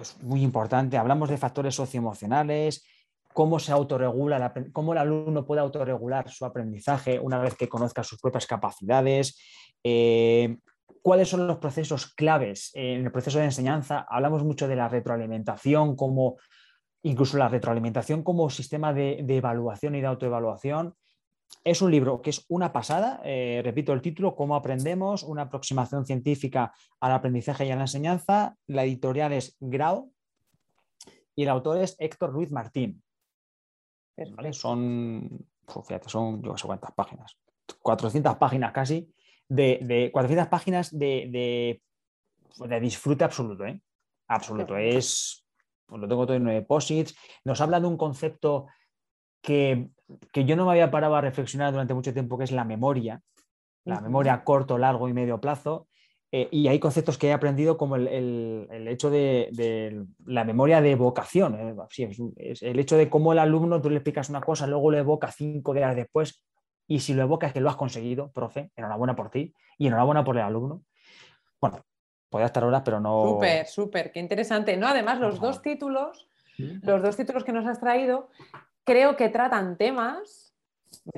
es 0.00 0.22
muy 0.22 0.42
importante. 0.42 0.98
Hablamos 0.98 1.28
de 1.28 1.36
factores 1.36 1.74
socioemocionales, 1.74 2.84
cómo 3.32 3.58
se 3.58 3.72
autorregula, 3.72 4.52
cómo 4.72 4.92
el 4.92 4.98
alumno 4.98 5.44
puede 5.44 5.60
autorregular 5.60 6.28
su 6.28 6.44
aprendizaje 6.44 7.20
una 7.20 7.38
vez 7.38 7.54
que 7.54 7.68
conozca 7.68 8.02
sus 8.02 8.18
propias 8.20 8.46
capacidades, 8.46 9.38
eh, 9.84 10.58
cuáles 11.00 11.28
son 11.28 11.46
los 11.46 11.58
procesos 11.58 12.12
claves 12.14 12.70
en 12.74 13.04
el 13.04 13.12
proceso 13.12 13.38
de 13.38 13.46
enseñanza. 13.46 14.04
Hablamos 14.08 14.42
mucho 14.44 14.66
de 14.66 14.76
la 14.76 14.88
retroalimentación, 14.88 15.94
como 15.94 16.36
incluso 17.02 17.38
la 17.38 17.48
retroalimentación 17.48 18.22
como 18.22 18.50
sistema 18.50 18.92
de 18.92 19.24
evaluación 19.28 19.94
y 19.94 20.00
de 20.00 20.06
autoevaluación. 20.06 20.94
Es 21.64 21.80
un 21.80 21.90
libro 21.90 22.22
que 22.22 22.30
es 22.30 22.44
una 22.48 22.72
pasada, 22.72 23.20
eh, 23.24 23.60
repito 23.64 23.92
el 23.92 24.02
título, 24.02 24.34
Cómo 24.34 24.56
aprendemos, 24.56 25.22
una 25.22 25.42
aproximación 25.42 26.04
científica 26.04 26.72
al 27.00 27.12
aprendizaje 27.12 27.66
y 27.66 27.70
a 27.70 27.76
la 27.76 27.82
enseñanza. 27.82 28.56
La 28.66 28.84
editorial 28.84 29.32
es 29.32 29.56
Grau 29.60 30.12
y 31.36 31.44
el 31.44 31.48
autor 31.48 31.78
es 31.78 31.96
Héctor 31.98 32.32
Ruiz 32.32 32.50
Martín. 32.50 33.02
Son, 34.52 35.46
fíjate, 35.66 36.08
son, 36.08 36.42
yo 36.42 36.50
no 36.50 36.58
sé 36.58 36.66
cuántas 36.66 36.92
páginas, 36.92 37.36
400 37.80 38.36
páginas 38.36 38.72
casi, 38.72 39.12
de, 39.48 40.10
400 40.12 40.48
páginas 40.48 40.96
de, 40.96 41.80
de, 42.58 42.80
disfrute 42.80 43.24
absoluto, 43.24 43.64
¿eh? 43.64 43.80
Absoluto. 44.28 44.76
Es, 44.76 45.44
pues 45.86 46.00
lo 46.00 46.08
tengo 46.08 46.26
todo 46.26 46.36
en 46.36 46.44
deposits. 46.44 47.14
Nos 47.44 47.60
habla 47.60 47.80
de 47.80 47.86
un 47.86 47.96
concepto 47.96 48.66
que, 49.40 49.90
yo 50.34 50.56
no 50.56 50.64
me 50.66 50.72
había 50.72 50.90
parado 50.90 51.16
a 51.16 51.20
reflexionar 51.20 51.72
durante 51.72 51.94
mucho 51.94 52.12
tiempo, 52.12 52.38
que 52.38 52.44
es 52.44 52.52
la 52.52 52.64
memoria, 52.64 53.20
la 53.84 54.00
memoria 54.00 54.34
a 54.34 54.44
corto, 54.44 54.78
largo 54.78 55.08
y 55.08 55.12
medio 55.12 55.40
plazo. 55.40 55.88
Eh, 56.34 56.48
y 56.50 56.68
hay 56.68 56.78
conceptos 56.78 57.18
que 57.18 57.28
he 57.28 57.32
aprendido 57.32 57.76
como 57.76 57.96
el, 57.96 58.88
hecho 58.88 59.10
de, 59.10 60.06
la 60.24 60.44
memoria 60.44 60.80
de 60.80 60.92
evocación. 60.92 61.54
¿eh? 61.54 61.76
es, 62.36 62.62
el 62.62 62.78
hecho 62.78 62.96
de 62.96 63.10
cómo 63.10 63.32
el 63.32 63.38
alumno, 63.38 63.82
tú 63.82 63.90
le 63.90 63.96
explicas 63.96 64.30
una 64.30 64.40
cosa, 64.40 64.66
luego 64.66 64.90
lo 64.90 64.96
evoca 64.96 65.30
cinco 65.30 65.74
días 65.74 65.94
después, 65.94 66.42
y 66.86 67.00
si 67.00 67.12
lo 67.12 67.22
evoca 67.22 67.46
es 67.46 67.52
que 67.52 67.60
lo 67.60 67.68
has 67.68 67.76
conseguido, 67.76 68.32
profe, 68.32 68.70
enhorabuena 68.76 69.14
por 69.14 69.30
ti 69.30 69.54
y 69.76 69.88
enhorabuena 69.88 70.24
por 70.24 70.36
el 70.36 70.42
alumno. 70.42 70.82
Bueno, 71.60 71.84
podría 72.30 72.46
estar 72.46 72.64
horas, 72.64 72.82
pero 72.82 72.98
no. 72.98 73.24
Súper, 73.24 73.66
súper, 73.66 74.10
qué 74.10 74.20
interesante. 74.20 74.76
No, 74.78 74.88
además, 74.88 75.20
los 75.20 75.38
dos 75.38 75.60
títulos, 75.60 76.28
los 76.56 77.02
dos 77.02 77.14
títulos 77.14 77.44
que 77.44 77.52
nos 77.52 77.66
has 77.66 77.78
traído 77.78 78.30
creo 78.84 79.16
que 79.16 79.28
tratan 79.28 79.76
temas, 79.76 80.54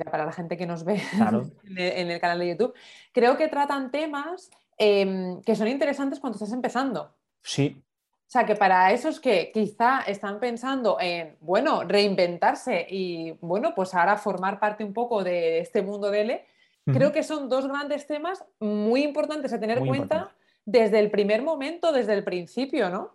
para 0.09 0.25
la 0.25 0.31
gente 0.31 0.57
que 0.57 0.65
nos 0.65 0.83
ve 0.83 1.01
en, 1.77 2.11
el, 2.11 2.19
canal 2.19 2.39
de 2.39 2.49
YouTube, 2.49 2.73
creo 3.11 3.37
que 3.37 3.47
tratan 3.47 3.91
temas 3.91 4.49
em, 4.77 5.41
que 5.41 5.55
son 5.55 5.67
interesantes 5.67 6.19
cuando 6.19 6.35
estás 6.35 6.51
empezando. 6.51 7.15
Sí. 7.41 7.81
O 8.27 8.31
sea, 8.35 8.45
que 8.45 8.55
para 8.55 8.91
esos 8.91 9.19
que 9.19 9.51
quizá 9.53 10.01
están 10.01 10.39
pensando 10.39 10.97
en, 10.99 11.37
bueno, 11.41 11.83
reinventarse 11.83 12.85
y, 12.89 13.31
bueno, 13.39 13.73
pues 13.75 13.93
ahora 13.93 14.17
formar 14.17 14.59
parte 14.59 14.83
un 14.83 14.93
poco 14.93 15.23
de 15.23 15.59
este 15.59 15.83
mundo 15.83 16.09
de 16.09 16.21
L, 16.21 16.45
creo 16.85 17.11
que 17.11 17.23
son 17.23 17.49
dos 17.49 17.67
grandes 17.67 18.07
temas 18.07 18.43
muy 18.59 19.03
importantes 19.03 19.53
a 19.53 19.59
tener 19.59 19.77
en 19.77 19.87
cuenta 19.87 20.31
desde 20.65 20.99
el 20.99 21.11
primer 21.11 21.43
momento, 21.43 21.91
desde 21.91 22.13
el 22.13 22.23
principio, 22.23 22.89
¿no? 22.89 23.11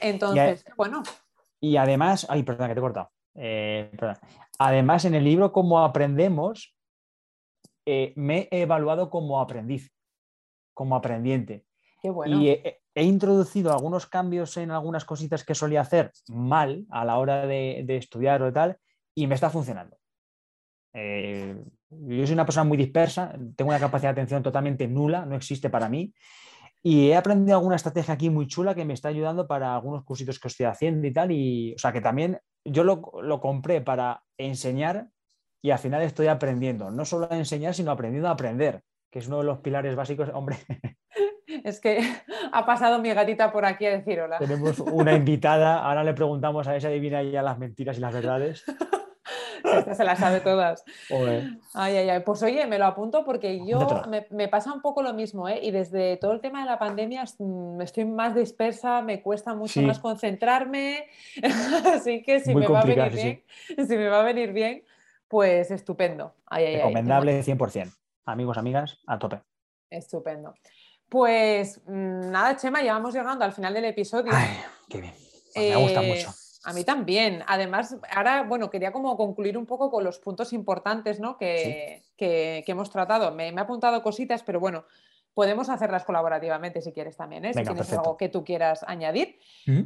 Entonces, 0.00 0.64
bueno. 0.76 1.02
Y 1.60 1.76
además, 1.76 2.26
ay, 2.28 2.42
perdón, 2.42 2.68
que 2.68 2.74
te 2.74 2.80
he 2.80 2.82
cortado. 2.82 3.10
Eh, 3.40 3.90
además, 4.58 5.04
en 5.04 5.14
el 5.14 5.24
libro 5.24 5.52
Cómo 5.52 5.80
aprendemos, 5.80 6.76
eh, 7.86 8.12
me 8.16 8.48
he 8.50 8.62
evaluado 8.62 9.10
como 9.10 9.40
aprendiz, 9.40 9.92
como 10.74 10.96
aprendiente. 10.96 11.64
Y 12.26 12.48
he, 12.48 12.80
introducido 12.94 13.72
algunos 13.72 14.06
cambios 14.06 14.56
en 14.56 14.72
algunas 14.72 15.04
cositas 15.04 15.44
que 15.44 15.54
solía 15.54 15.82
hacer 15.82 16.12
mal 16.28 16.84
a 16.90 17.04
la 17.04 17.18
hora 17.18 17.46
de, 17.46 17.84
estudiar 17.96 18.42
o 18.42 18.52
tal, 18.52 18.76
y 19.14 19.26
me 19.26 19.36
está 19.36 19.50
funcionando. 19.50 19.96
Eh, 20.94 21.56
yo 21.90 22.26
soy 22.26 22.34
una 22.34 22.44
persona 22.44 22.64
muy 22.64 22.76
dispersa, 22.76 23.32
tengo 23.56 23.70
una 23.70 23.78
capacidad 23.78 24.10
de 24.10 24.20
atención 24.20 24.42
totalmente 24.42 24.88
nula, 24.88 25.24
no 25.26 25.36
existe 25.36 25.70
para 25.70 25.88
mí. 25.88 26.12
Y 26.82 27.10
he 27.10 27.16
aprendido 27.16 27.56
alguna 27.56 27.76
estrategia 27.76 28.14
aquí 28.14 28.30
muy 28.30 28.46
chula 28.46 28.74
que 28.74 28.84
me 28.84 28.94
está 28.94 29.08
ayudando 29.08 29.46
para 29.46 29.74
algunos 29.74 30.04
cursitos 30.04 30.38
que 30.38 30.48
estoy 30.48 30.66
haciendo 30.66 31.06
y 31.06 31.12
tal. 31.12 31.32
Y, 31.32 31.74
o 31.74 31.78
sea, 31.78 31.92
que 31.92 32.00
también 32.00 32.38
yo 32.64 32.84
lo, 32.84 33.02
lo 33.22 33.40
compré 33.40 33.80
para 33.80 34.22
enseñar 34.36 35.08
y 35.62 35.70
al 35.70 35.78
final 35.78 36.02
estoy 36.02 36.28
aprendiendo, 36.28 36.90
no 36.90 37.04
solo 37.04 37.28
a 37.30 37.36
enseñar, 37.36 37.74
sino 37.74 37.90
aprendiendo 37.90 38.28
a 38.28 38.32
aprender, 38.32 38.82
que 39.10 39.18
es 39.18 39.26
uno 39.26 39.38
de 39.38 39.44
los 39.44 39.58
pilares 39.58 39.96
básicos. 39.96 40.30
Hombre, 40.32 40.56
es 41.64 41.80
que 41.80 41.98
ha 42.52 42.66
pasado 42.66 42.98
mi 43.00 43.12
gatita 43.12 43.52
por 43.52 43.64
aquí 43.64 43.86
a 43.86 43.90
decir 43.90 44.20
hola. 44.20 44.38
Tenemos 44.38 44.78
una 44.80 45.14
invitada, 45.14 45.82
ahora 45.82 46.04
le 46.04 46.14
preguntamos 46.14 46.66
a 46.68 46.76
esa 46.76 46.88
divina 46.88 47.22
ya 47.22 47.42
las 47.42 47.58
mentiras 47.58 47.98
y 47.98 48.00
las 48.00 48.14
verdades. 48.14 48.64
Esta 49.64 49.94
se 49.94 50.04
las 50.04 50.18
sabe 50.18 50.40
todas. 50.40 50.84
Ay, 51.74 51.96
ay, 51.96 52.10
ay. 52.10 52.20
Pues 52.20 52.42
oye, 52.42 52.66
me 52.66 52.78
lo 52.78 52.86
apunto 52.86 53.24
porque 53.24 53.64
yo 53.66 53.86
me, 54.30 54.48
pasa 54.48 54.72
un 54.72 54.80
poco 54.80 55.02
lo 55.02 55.14
mismo, 55.14 55.48
¿eh? 55.48 55.60
Y 55.62 55.70
desde 55.70 56.16
todo 56.16 56.32
el 56.32 56.40
tema 56.40 56.60
de 56.60 56.66
la 56.66 56.78
pandemia 56.78 57.24
mm, 57.38 57.80
estoy 57.80 58.04
más 58.04 58.34
dispersa, 58.34 59.02
me 59.02 59.22
cuesta 59.22 59.54
mucho 59.54 59.82
más 59.82 59.98
concentrarme. 59.98 61.06
Así 61.94 62.22
que 62.22 62.40
si 62.40 62.54
me, 62.54 62.66
va 62.66 62.80
a 62.80 62.84
venir 62.84 63.12
bien, 63.12 63.42
si 63.86 63.96
me 63.96 64.08
va 64.08 64.20
a 64.20 64.24
venir 64.24 64.52
bien, 64.52 64.84
pues 65.28 65.70
estupendo. 65.70 66.34
Recomendable 66.50 67.42
100%. 67.42 67.92
Amigos, 68.26 68.58
amigas, 68.58 68.98
a 69.06 69.18
tope. 69.18 69.40
Estupendo. 69.90 70.54
Pues 71.08 71.80
mm, 71.86 72.30
nada, 72.30 72.56
Chema, 72.56 72.82
ya 72.82 72.92
vamos 72.92 73.14
llegando 73.14 73.44
al 73.44 73.52
final 73.52 73.72
del 73.72 73.86
episodio. 73.86 74.32
Ay, 74.34 74.58
qué 74.88 75.00
bien. 75.00 75.14
Pues 75.54 75.70
me 75.70 75.76
gusta 75.76 76.02
eh, 76.02 76.08
mucho. 76.08 76.47
A 76.68 76.74
mí 76.74 76.84
también. 76.84 77.42
Además, 77.46 77.96
ahora, 78.14 78.42
bueno, 78.42 78.68
quería 78.68 78.92
como 78.92 79.16
concluir 79.16 79.56
un 79.56 79.64
poco 79.64 79.90
con 79.90 80.04
los 80.04 80.18
puntos 80.18 80.52
importantes 80.52 81.18
¿no? 81.18 81.38
que, 81.38 82.02
hemos 82.18 82.90
tratado. 82.90 83.32
Me, 83.32 83.48
he 83.48 83.58
apuntado 83.58 84.02
cositas, 84.02 84.42
pero 84.42 84.60
bueno, 84.60 84.84
podemos 85.32 85.70
hacerlas 85.70 86.04
colaborativamente 86.04 86.82
si 86.82 86.92
quieres 86.92 87.16
también, 87.16 87.46
¿eh? 87.46 87.54
si 87.54 87.62
tienes 87.62 87.90
algo 87.94 88.18
que 88.18 88.28
tú 88.28 88.44
quieras 88.44 88.84
añadir. 88.86 89.38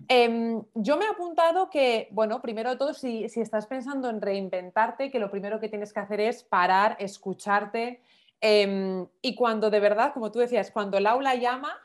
Em, 0.09 0.61
yo 0.75 0.97
me 0.97 1.05
he 1.05 1.09
apuntado 1.09 1.71
que, 1.71 2.09
bueno, 2.11 2.43
primero 2.43 2.71
de 2.71 2.77
todo, 2.77 2.95
si, 2.95 3.29
si, 3.29 3.41
estás 3.41 3.67
pensando 3.69 4.11
en 4.11 4.21
reinventarte, 4.21 5.13
que 5.13 5.21
lo 5.21 5.31
primero 5.31 5.61
que 5.61 5.69
tienes 5.69 5.93
que 5.93 6.01
hacer 6.01 6.19
es 6.19 6.43
parar, 6.43 6.97
escucharte. 6.99 8.03
Em, 8.41 9.07
y 9.21 9.37
cuando 9.37 9.71
de 9.71 9.79
verdad, 9.79 10.13
como 10.13 10.33
tú 10.33 10.41
decías, 10.41 10.73
cuando 10.73 10.99
el 10.99 11.07
aula 11.07 11.37
llama, 11.37 11.79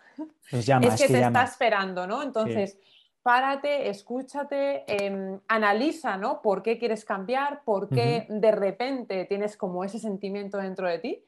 es, 0.52 0.66
que, 1.00 1.08
te 1.08 1.22
está 1.22 1.44
esperando, 1.44 2.08
¿no? 2.08 2.24
Entonces 2.24 2.80
párate, 3.28 3.90
escúchate, 3.90 4.86
em, 4.88 5.38
analiza, 5.50 6.16
¿no? 6.16 6.42
¿Por 6.42 6.64
qué 6.64 6.80
quieres 6.80 7.04
cambiar? 7.04 7.62
¿Por 7.66 7.90
qué 7.90 8.26
de 8.30 8.52
repente 8.54 9.26
tienes 9.26 9.58
como 9.58 9.84
ese 9.84 10.00
sentimiento 10.00 10.58
dentro 10.58 10.88
de 10.88 11.00
ti? 11.00 11.26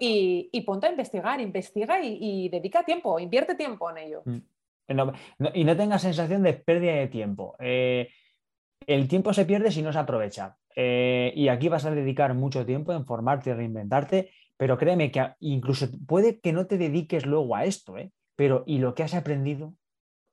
Y, 0.00 0.60
ponte 0.66 0.88
a 0.88 0.90
investigar, 0.90 1.40
investiga 1.40 2.00
y, 2.02 2.48
dedica 2.48 2.82
tiempo, 2.82 3.20
invierte 3.20 3.54
tiempo 3.54 3.88
en 3.90 3.98
ello. 3.98 4.22
Mm. 4.24 4.40
y 5.54 5.62
no 5.62 5.76
tengas 5.76 6.02
sensación 6.02 6.42
de 6.42 6.54
pérdida 6.54 6.94
de 6.94 7.06
tiempo. 7.06 7.54
Eh, 7.60 8.08
el 8.84 9.06
tiempo 9.06 9.32
se 9.32 9.44
pierde 9.44 9.70
si 9.70 9.82
no 9.82 9.92
se 9.92 10.00
aprovecha. 10.00 10.56
Eh, 10.74 11.32
y 11.36 11.46
aquí 11.46 11.68
vas 11.68 11.84
a 11.84 11.92
dedicar 11.92 12.34
mucho 12.34 12.66
tiempo 12.66 12.92
en 12.92 13.06
formarte, 13.06 13.54
reinventarte, 13.54 14.32
pero 14.56 14.76
créeme 14.76 15.12
que 15.12 15.24
incluso 15.38 15.86
puede 16.08 16.40
que 16.40 16.52
no 16.52 16.66
te 16.66 16.76
dediques 16.76 17.24
luego 17.24 17.54
a 17.54 17.66
esto, 17.66 17.98
¿eh? 17.98 18.10
pero 18.34 18.64
y 18.66 18.78
lo 18.78 18.96
que 18.96 19.04
has 19.04 19.14
aprendido, 19.14 19.74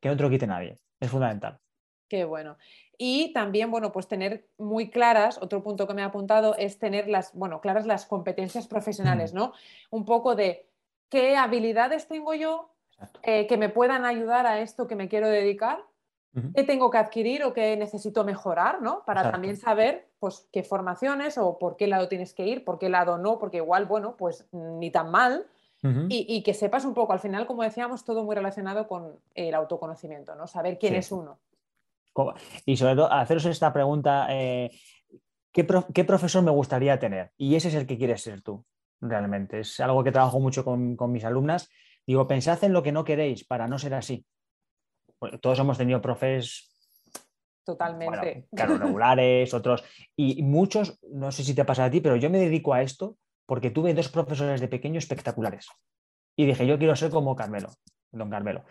que 0.02 0.10
no 0.10 0.18
te 0.18 0.24
lo 0.24 0.32
quite 0.32 0.48
nadie 0.48 0.80
es 1.04 1.12
fundamental. 1.12 1.60
Qué 2.08 2.26
bueno. 2.26 2.58
Y 2.98 3.34
también, 3.34 3.72
bueno, 3.72 3.92
pues 3.92 4.08
tener 4.08 4.48
muy 4.58 4.90
claras, 4.90 5.38
otro 5.42 5.64
punto 5.64 5.88
que 5.88 5.94
me 5.94 6.04
ha 6.04 6.06
apuntado 6.06 6.56
es 6.58 6.80
tener 6.80 7.08
las, 7.08 7.34
bueno, 7.34 7.60
claras 7.60 7.86
las 7.86 8.06
competencias 8.06 8.68
profesionales, 8.68 9.34
mm. 9.34 9.36
¿no? 9.36 9.54
Un 9.90 10.06
poco 10.06 10.36
de 10.36 10.68
qué 11.10 11.36
habilidades 11.36 12.08
tengo 12.08 12.34
yo 12.34 12.70
eh, 13.24 13.48
que 13.48 13.58
me 13.58 13.70
puedan 13.70 14.06
ayudar 14.06 14.46
a 14.46 14.60
esto 14.62 14.88
que 14.88 14.96
me 14.96 15.10
quiero 15.10 15.28
dedicar, 15.28 15.84
qué 16.56 16.64
tengo 16.64 16.90
que 16.90 16.98
adquirir 16.98 17.44
o 17.44 17.54
qué 17.54 17.78
necesito 17.78 18.24
mejorar, 18.24 18.82
¿no? 18.82 19.04
Para 19.06 19.30
también 19.30 19.56
saber, 19.56 20.10
pues, 20.20 20.48
qué 20.52 20.64
formaciones 20.64 21.38
o 21.38 21.60
por 21.60 21.76
qué 21.76 21.86
lado 21.86 22.08
tienes 22.08 22.34
que 22.34 22.48
ir, 22.48 22.64
por 22.64 22.80
qué 22.80 22.90
lado 22.90 23.20
no, 23.20 23.38
porque 23.38 23.58
igual, 23.58 23.86
bueno, 23.86 24.16
pues 24.18 24.48
ni 24.52 24.90
tan 24.90 25.12
mal, 25.12 25.46
y, 26.10 26.44
que 26.44 26.54
sepas 26.54 26.86
un 26.86 26.94
poco, 26.94 27.12
al 27.12 27.20
final, 27.20 27.46
como 27.46 27.64
decíamos, 27.64 28.06
todo 28.06 28.24
muy 28.24 28.36
relacionado 28.36 28.88
con 28.88 29.20
el 29.36 29.54
autoconocimiento, 29.54 30.34
¿no? 30.36 30.48
Saber 30.48 30.80
quién 30.80 30.96
es 30.96 31.12
uno. 31.12 31.40
Y 32.66 32.78
sobre 32.78 32.96
todo, 32.96 33.12
haceros 33.12 33.46
esta 33.46 33.74
pregunta, 33.74 34.28
eh, 34.30 34.72
¿qué, 35.52 35.64
profesor 36.06 36.42
me 36.42 36.52
gustaría 36.52 37.00
tener? 37.00 37.32
Y 37.38 37.56
ese 37.56 37.68
es 37.68 37.76
el 37.76 37.86
que 37.86 37.98
quieres 37.98 38.22
ser 38.22 38.42
tú, 38.42 38.66
realmente. 39.02 39.60
Es 39.60 39.80
algo 39.82 40.04
que 40.04 40.12
trabajo 40.12 40.40
mucho 40.40 40.64
con, 40.64 40.96
mis 41.12 41.26
alumnas. 41.26 41.70
Digo, 42.08 42.28
pensad 42.28 42.64
en 42.64 42.72
lo 42.72 42.82
que 42.82 42.94
no 42.94 43.04
queréis 43.04 43.44
para 43.44 43.68
no 43.68 43.78
ser 43.78 43.94
así. 43.94 44.26
todos 45.42 45.60
hemos 45.60 45.78
tenido 45.78 46.02
profes 46.02 46.70
Totalmente. 47.66 48.48
claro, 48.56 48.78
regulares, 48.78 49.54
otros. 49.54 49.84
Y 50.16 50.44
muchos, 50.44 51.00
no 51.12 51.32
sé 51.32 51.44
si 51.44 51.54
te 51.54 51.66
pasa 51.66 51.86
a 51.86 51.92
ti, 51.92 52.00
pero 52.00 52.16
yo 52.16 52.30
me 52.30 52.40
dedico 52.40 52.74
a 52.74 52.82
esto 52.82 53.18
porque 53.46 53.72
tuve 53.72 53.94
dos 53.94 54.10
profesores 54.10 54.62
de 54.62 54.68
pequeño 54.68 55.00
espectaculares. 55.00 55.68
Y 56.36 56.46
dije, 56.46 56.66
yo 56.66 56.78
quiero 56.78 56.96
ser 56.96 57.12
como 57.12 57.36
Carmelo, 57.36 57.70
don 58.12 58.30
Carmelo. 58.30 58.64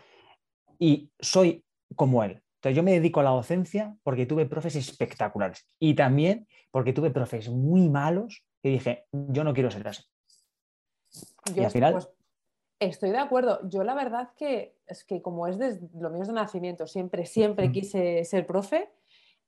Y 0.79 1.11
soy 1.21 1.65
como 1.95 2.25
él. 2.25 2.43
Entonces 2.57 2.77
yo 2.77 2.83
me 2.83 2.93
dedico 2.93 3.21
a 3.21 3.25
la 3.25 3.31
docencia 3.31 3.97
porque 4.03 4.27
tuve 4.27 4.47
profes 4.47 4.77
espectaculares. 4.77 5.67
Y 5.79 5.95
también 5.95 6.47
porque 6.71 6.93
tuve 6.93 7.11
profes 7.11 7.49
muy 7.49 7.89
malos 7.89 8.45
y 8.63 8.71
dije, 8.71 9.07
yo 9.13 9.45
no 9.45 9.53
quiero 9.53 9.71
ser 9.71 9.87
así. 9.89 10.05
Yo, 11.55 11.63
y 11.63 11.65
al 11.65 11.71
final... 11.71 11.93
Pues, 11.95 12.09
estoy 12.81 13.11
de 13.11 13.19
acuerdo. 13.19 13.61
Yo 13.69 13.85
la 13.85 13.95
verdad 13.95 14.31
que 14.37 14.77
es 14.87 15.05
que 15.05 15.23
como 15.23 15.47
es 15.47 15.59
desde 15.59 15.89
lo 15.99 16.11
mío 16.11 16.25
de 16.25 16.33
nacimiento, 16.33 16.87
siempre, 16.87 17.27
siempre 17.27 17.71
quise 17.73 18.25
ser 18.25 18.47
profe 18.47 18.91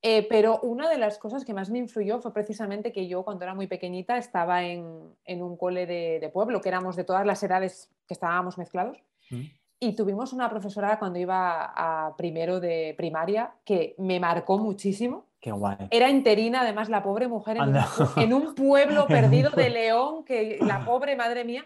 eh, 0.01 0.27
pero 0.29 0.59
una 0.61 0.89
de 0.89 0.97
las 0.97 1.17
cosas 1.17 1.45
que 1.45 1.53
más 1.53 1.69
me 1.69 1.79
influyó 1.79 2.19
fue 2.19 2.33
precisamente 2.33 2.91
que 2.91 3.07
yo 3.07 3.23
cuando 3.23 3.43
era 3.43 3.55
muy 3.55 3.67
pequeñita 3.67 4.17
estaba 4.17 4.63
en, 4.63 5.15
un 5.27 5.57
cole 5.57 5.85
de, 5.87 6.29
pueblo, 6.31 6.61
que 6.61 6.69
éramos 6.69 6.95
de 6.95 7.03
todas 7.03 7.25
las 7.25 7.41
edades 7.41 7.89
que 8.07 8.13
estábamos 8.13 8.57
mezclados. 8.57 8.97
Mm. 9.31 9.43
Y 9.79 9.95
tuvimos 9.95 10.31
una 10.31 10.49
profesora 10.49 10.99
cuando 10.99 11.19
iba 11.19 11.73
a 11.75 12.15
primero 12.15 12.59
de 12.59 12.93
primaria 12.97 13.51
que 13.65 13.95
me 13.97 14.19
marcó 14.19 14.57
muchísimo. 14.57 15.25
Qué 15.41 15.51
guay. 15.51 15.75
Era 15.91 16.09
interina, 16.09 16.61
además, 16.61 16.89
la 16.89 17.03
pobre 17.03 17.27
mujer 17.27 17.57
en, 17.57 18.33
un, 18.33 18.55
pueblo 18.55 19.05
perdido 19.07 19.51
de 19.51 19.69
León, 19.69 20.23
que 20.23 20.57
la 20.61 20.85
pobre 20.85 21.15
madre 21.15 21.43
mía. 21.43 21.65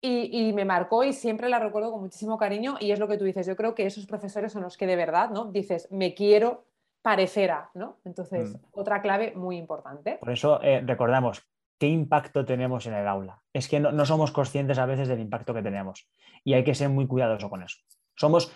Y, 0.00 0.30
y, 0.30 0.52
me 0.52 0.64
marcó 0.64 1.02
y 1.02 1.12
siempre 1.12 1.48
la 1.48 1.58
recuerdo 1.58 1.90
con 1.90 2.00
muchísimo 2.00 2.38
cariño. 2.38 2.76
Y 2.78 2.92
es 2.92 3.00
lo 3.00 3.08
que 3.08 3.16
tú 3.16 3.24
dices, 3.24 3.46
yo 3.46 3.56
creo 3.56 3.74
que 3.74 3.86
esos 3.86 4.06
profesores 4.06 4.52
son 4.52 4.62
los 4.62 4.76
que 4.76 4.86
de 4.86 4.94
verdad, 4.94 5.30
¿no? 5.30 5.46
Dices, 5.46 5.88
me 5.90 6.14
quiero 6.14 6.64
parecerá, 7.08 7.70
¿no? 7.72 7.96
Entonces, 8.04 8.52
mm. 8.52 8.56
otra 8.72 9.00
clave 9.00 9.32
muy 9.34 9.56
importante. 9.56 10.18
Por 10.20 10.30
eso 10.30 10.60
eh, 10.62 10.82
recordamos, 10.84 11.42
¿qué 11.78 11.86
impacto 11.86 12.44
tenemos 12.44 12.86
en 12.86 12.92
el 12.92 13.08
aula? 13.08 13.40
Es 13.50 13.66
que 13.66 13.80
no, 13.80 14.04
somos 14.04 14.30
conscientes 14.30 14.78
a 14.78 14.84
veces 14.84 15.08
del 15.08 15.18
impacto 15.18 15.54
que 15.54 15.62
tenemos 15.62 16.06
y 16.44 16.52
hay 16.52 16.64
que 16.64 16.74
ser 16.74 16.90
muy 16.90 17.06
cuidadoso 17.06 17.48
con 17.48 17.62
eso. 17.62 17.78
Somos, 18.14 18.54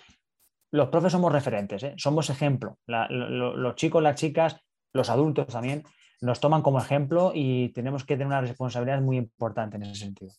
los 0.71 0.91
profes 0.91 1.13
somos 1.13 1.33
referentes, 1.33 1.83
¿eh? 1.83 1.95
somos 1.97 2.29
ejemplo. 2.29 2.77
los 2.87 3.75
chicos, 3.77 4.03
las 4.03 4.17
chicas, 4.17 4.61
los 4.93 5.09
adultos 5.09 5.47
también 5.47 5.85
nos 6.21 6.39
toman 6.39 6.61
como 6.61 6.79
ejemplo 6.79 7.33
y 7.35 7.71
tenemos 7.71 8.05
que 8.05 8.17
tener 8.17 8.27
una 8.27 8.43
responsabilidad 8.43 9.01
muy 9.01 9.17
importante 9.17 9.79
en 9.79 9.85
ese 9.85 9.95
sentido. 9.95 10.35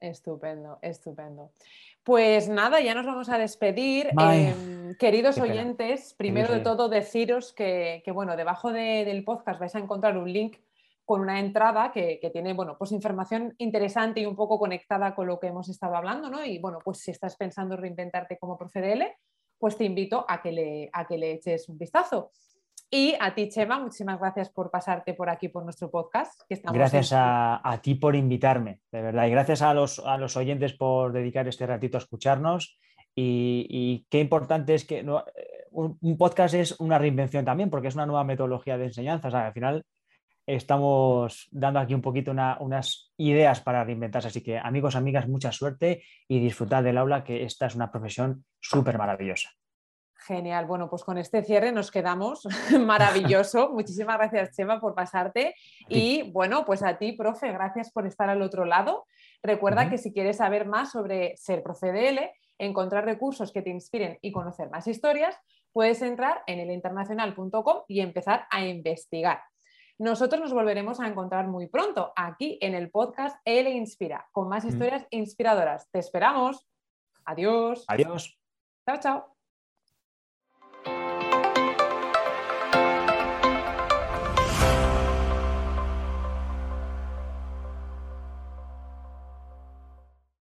Estupendo, 0.00 0.78
estupendo. 0.80 1.52
Pues 2.04 2.50
nada, 2.50 2.80
ya 2.80 2.94
nos 2.94 3.06
vamos 3.06 3.30
a 3.30 3.38
despedir. 3.38 4.10
Em, 4.20 4.94
queridos 4.96 5.38
oyentes, 5.38 6.12
primero 6.12 6.52
de 6.52 6.60
todo 6.60 6.90
deciros 6.90 7.54
que, 7.54 8.02
bueno, 8.12 8.36
debajo 8.36 8.72
del 8.72 9.24
podcast 9.24 9.58
vais 9.58 9.74
a 9.74 9.78
encontrar 9.78 10.18
un 10.18 10.30
link 10.30 10.58
con 11.06 11.22
una 11.22 11.40
entrada 11.40 11.92
que, 11.92 12.30
tiene, 12.30 12.52
bueno, 12.52 12.76
pues 12.78 12.92
información 12.92 13.54
interesante 13.56 14.20
y 14.20 14.26
un 14.26 14.36
poco 14.36 14.58
conectada 14.58 15.14
con 15.14 15.26
lo 15.26 15.40
que 15.40 15.46
hemos 15.46 15.70
estado 15.70 15.96
hablando, 15.96 16.28
¿no? 16.28 16.44
Y 16.44 16.58
bueno, 16.58 16.78
pues 16.84 16.98
si 16.98 17.10
estás 17.10 17.36
pensando 17.36 17.74
reinventarte 17.74 18.38
como 18.38 18.58
profe 18.58 19.16
pues 19.58 19.78
te 19.78 19.84
invito 19.84 20.26
a 20.28 20.42
que 20.42 20.52
le, 20.52 20.90
a 20.92 21.06
que 21.06 21.16
le 21.16 21.32
eches 21.32 21.70
un 21.70 21.78
vistazo. 21.78 22.32
Y 22.94 23.16
a 23.18 23.34
ti, 23.34 23.48
Chema, 23.48 23.80
muchísimas 23.80 24.20
gracias 24.20 24.50
por 24.50 24.70
pasarte 24.70 25.14
por 25.14 25.28
aquí 25.28 25.48
por 25.48 25.64
nuestro 25.64 25.90
podcast. 25.90 26.42
gracias 26.48 27.10
a, 27.12 27.80
ti 27.82 27.96
por 27.96 28.14
invitarme, 28.14 28.82
de 28.92 29.02
verdad. 29.02 29.26
Y 29.26 29.30
gracias 29.30 29.62
a 29.62 29.74
los, 29.74 29.98
a 29.98 30.16
los 30.16 30.36
oyentes 30.36 30.74
por 30.74 31.12
dedicar 31.12 31.48
este 31.48 31.66
ratito 31.66 31.96
a 31.96 32.02
escucharnos. 32.02 32.78
Y, 33.16 34.06
qué 34.08 34.20
importante 34.20 34.76
es 34.76 34.84
que 34.84 35.04
un, 35.72 36.16
podcast 36.16 36.54
es 36.54 36.78
una 36.78 36.96
reinvención 36.96 37.44
también, 37.44 37.68
porque 37.68 37.88
es 37.88 37.96
una 37.96 38.06
nueva 38.06 38.22
metodología 38.22 38.78
de 38.78 38.84
enseñanza. 38.84 39.26
al 39.44 39.52
final 39.52 39.84
estamos 40.46 41.48
dando 41.50 41.80
aquí 41.80 41.94
un 41.94 42.02
poquito 42.02 42.30
unas 42.30 43.12
ideas 43.16 43.60
para 43.60 43.82
reinventarse. 43.82 44.28
Así 44.28 44.40
que 44.40 44.56
amigos, 44.56 44.94
amigas, 44.94 45.26
mucha 45.26 45.50
suerte 45.50 46.04
y 46.28 46.38
disfrutad 46.38 46.84
del 46.84 46.98
aula, 46.98 47.24
que 47.24 47.42
esta 47.42 47.66
es 47.66 47.74
una 47.74 47.90
profesión 47.90 48.44
súper 48.60 48.98
maravillosa. 48.98 49.50
Genial, 50.26 50.64
bueno, 50.64 50.88
pues 50.88 51.04
con 51.04 51.18
este 51.18 51.42
cierre 51.42 51.70
nos 51.70 51.90
quedamos. 51.90 52.46
Maravilloso. 52.80 53.68
Muchísimas 53.72 54.16
gracias, 54.16 54.56
Chema, 54.56 54.80
por 54.80 54.94
pasarte. 54.94 55.54
Y 55.88 56.30
bueno, 56.32 56.64
pues 56.64 56.82
a 56.82 56.96
ti, 56.96 57.12
profe, 57.12 57.52
gracias 57.52 57.90
por 57.92 58.06
estar 58.06 58.30
al 58.30 58.40
otro 58.40 58.64
lado. 58.64 59.06
Recuerda 59.42 59.90
que 59.90 59.98
si 59.98 60.12
quieres 60.12 60.38
saber 60.38 60.66
más 60.66 60.92
sobre 60.92 61.36
ser 61.36 61.62
profe 61.62 61.92
DL, 61.92 62.30
encontrar 62.58 63.04
recursos 63.04 63.52
que 63.52 63.60
te 63.60 63.68
inspiren 63.68 64.18
y 64.22 64.32
conocer 64.32 64.70
más 64.70 64.86
historias, 64.86 65.36
puedes 65.72 66.00
entrar 66.00 66.42
en 66.46 66.60
elinternacional.com 66.60 67.82
y 67.88 68.00
empezar 68.00 68.46
a 68.50 68.64
investigar. 68.64 69.42
Nosotros 69.98 70.40
nos 70.40 70.54
volveremos 70.54 71.00
a 71.00 71.06
encontrar 71.06 71.48
muy 71.48 71.68
pronto 71.68 72.12
aquí 72.16 72.58
en 72.62 72.74
el 72.74 72.90
podcast 72.90 73.36
L 73.44 73.68
Inspira, 73.70 74.26
con 74.32 74.48
más 74.48 74.64
historias 74.64 75.06
inspiradoras. 75.10 75.90
Te 75.90 75.98
esperamos. 75.98 76.66
Adiós. 77.26 77.84
Adiós. 77.88 78.38
Chao, 78.86 78.98
chao. 79.00 79.33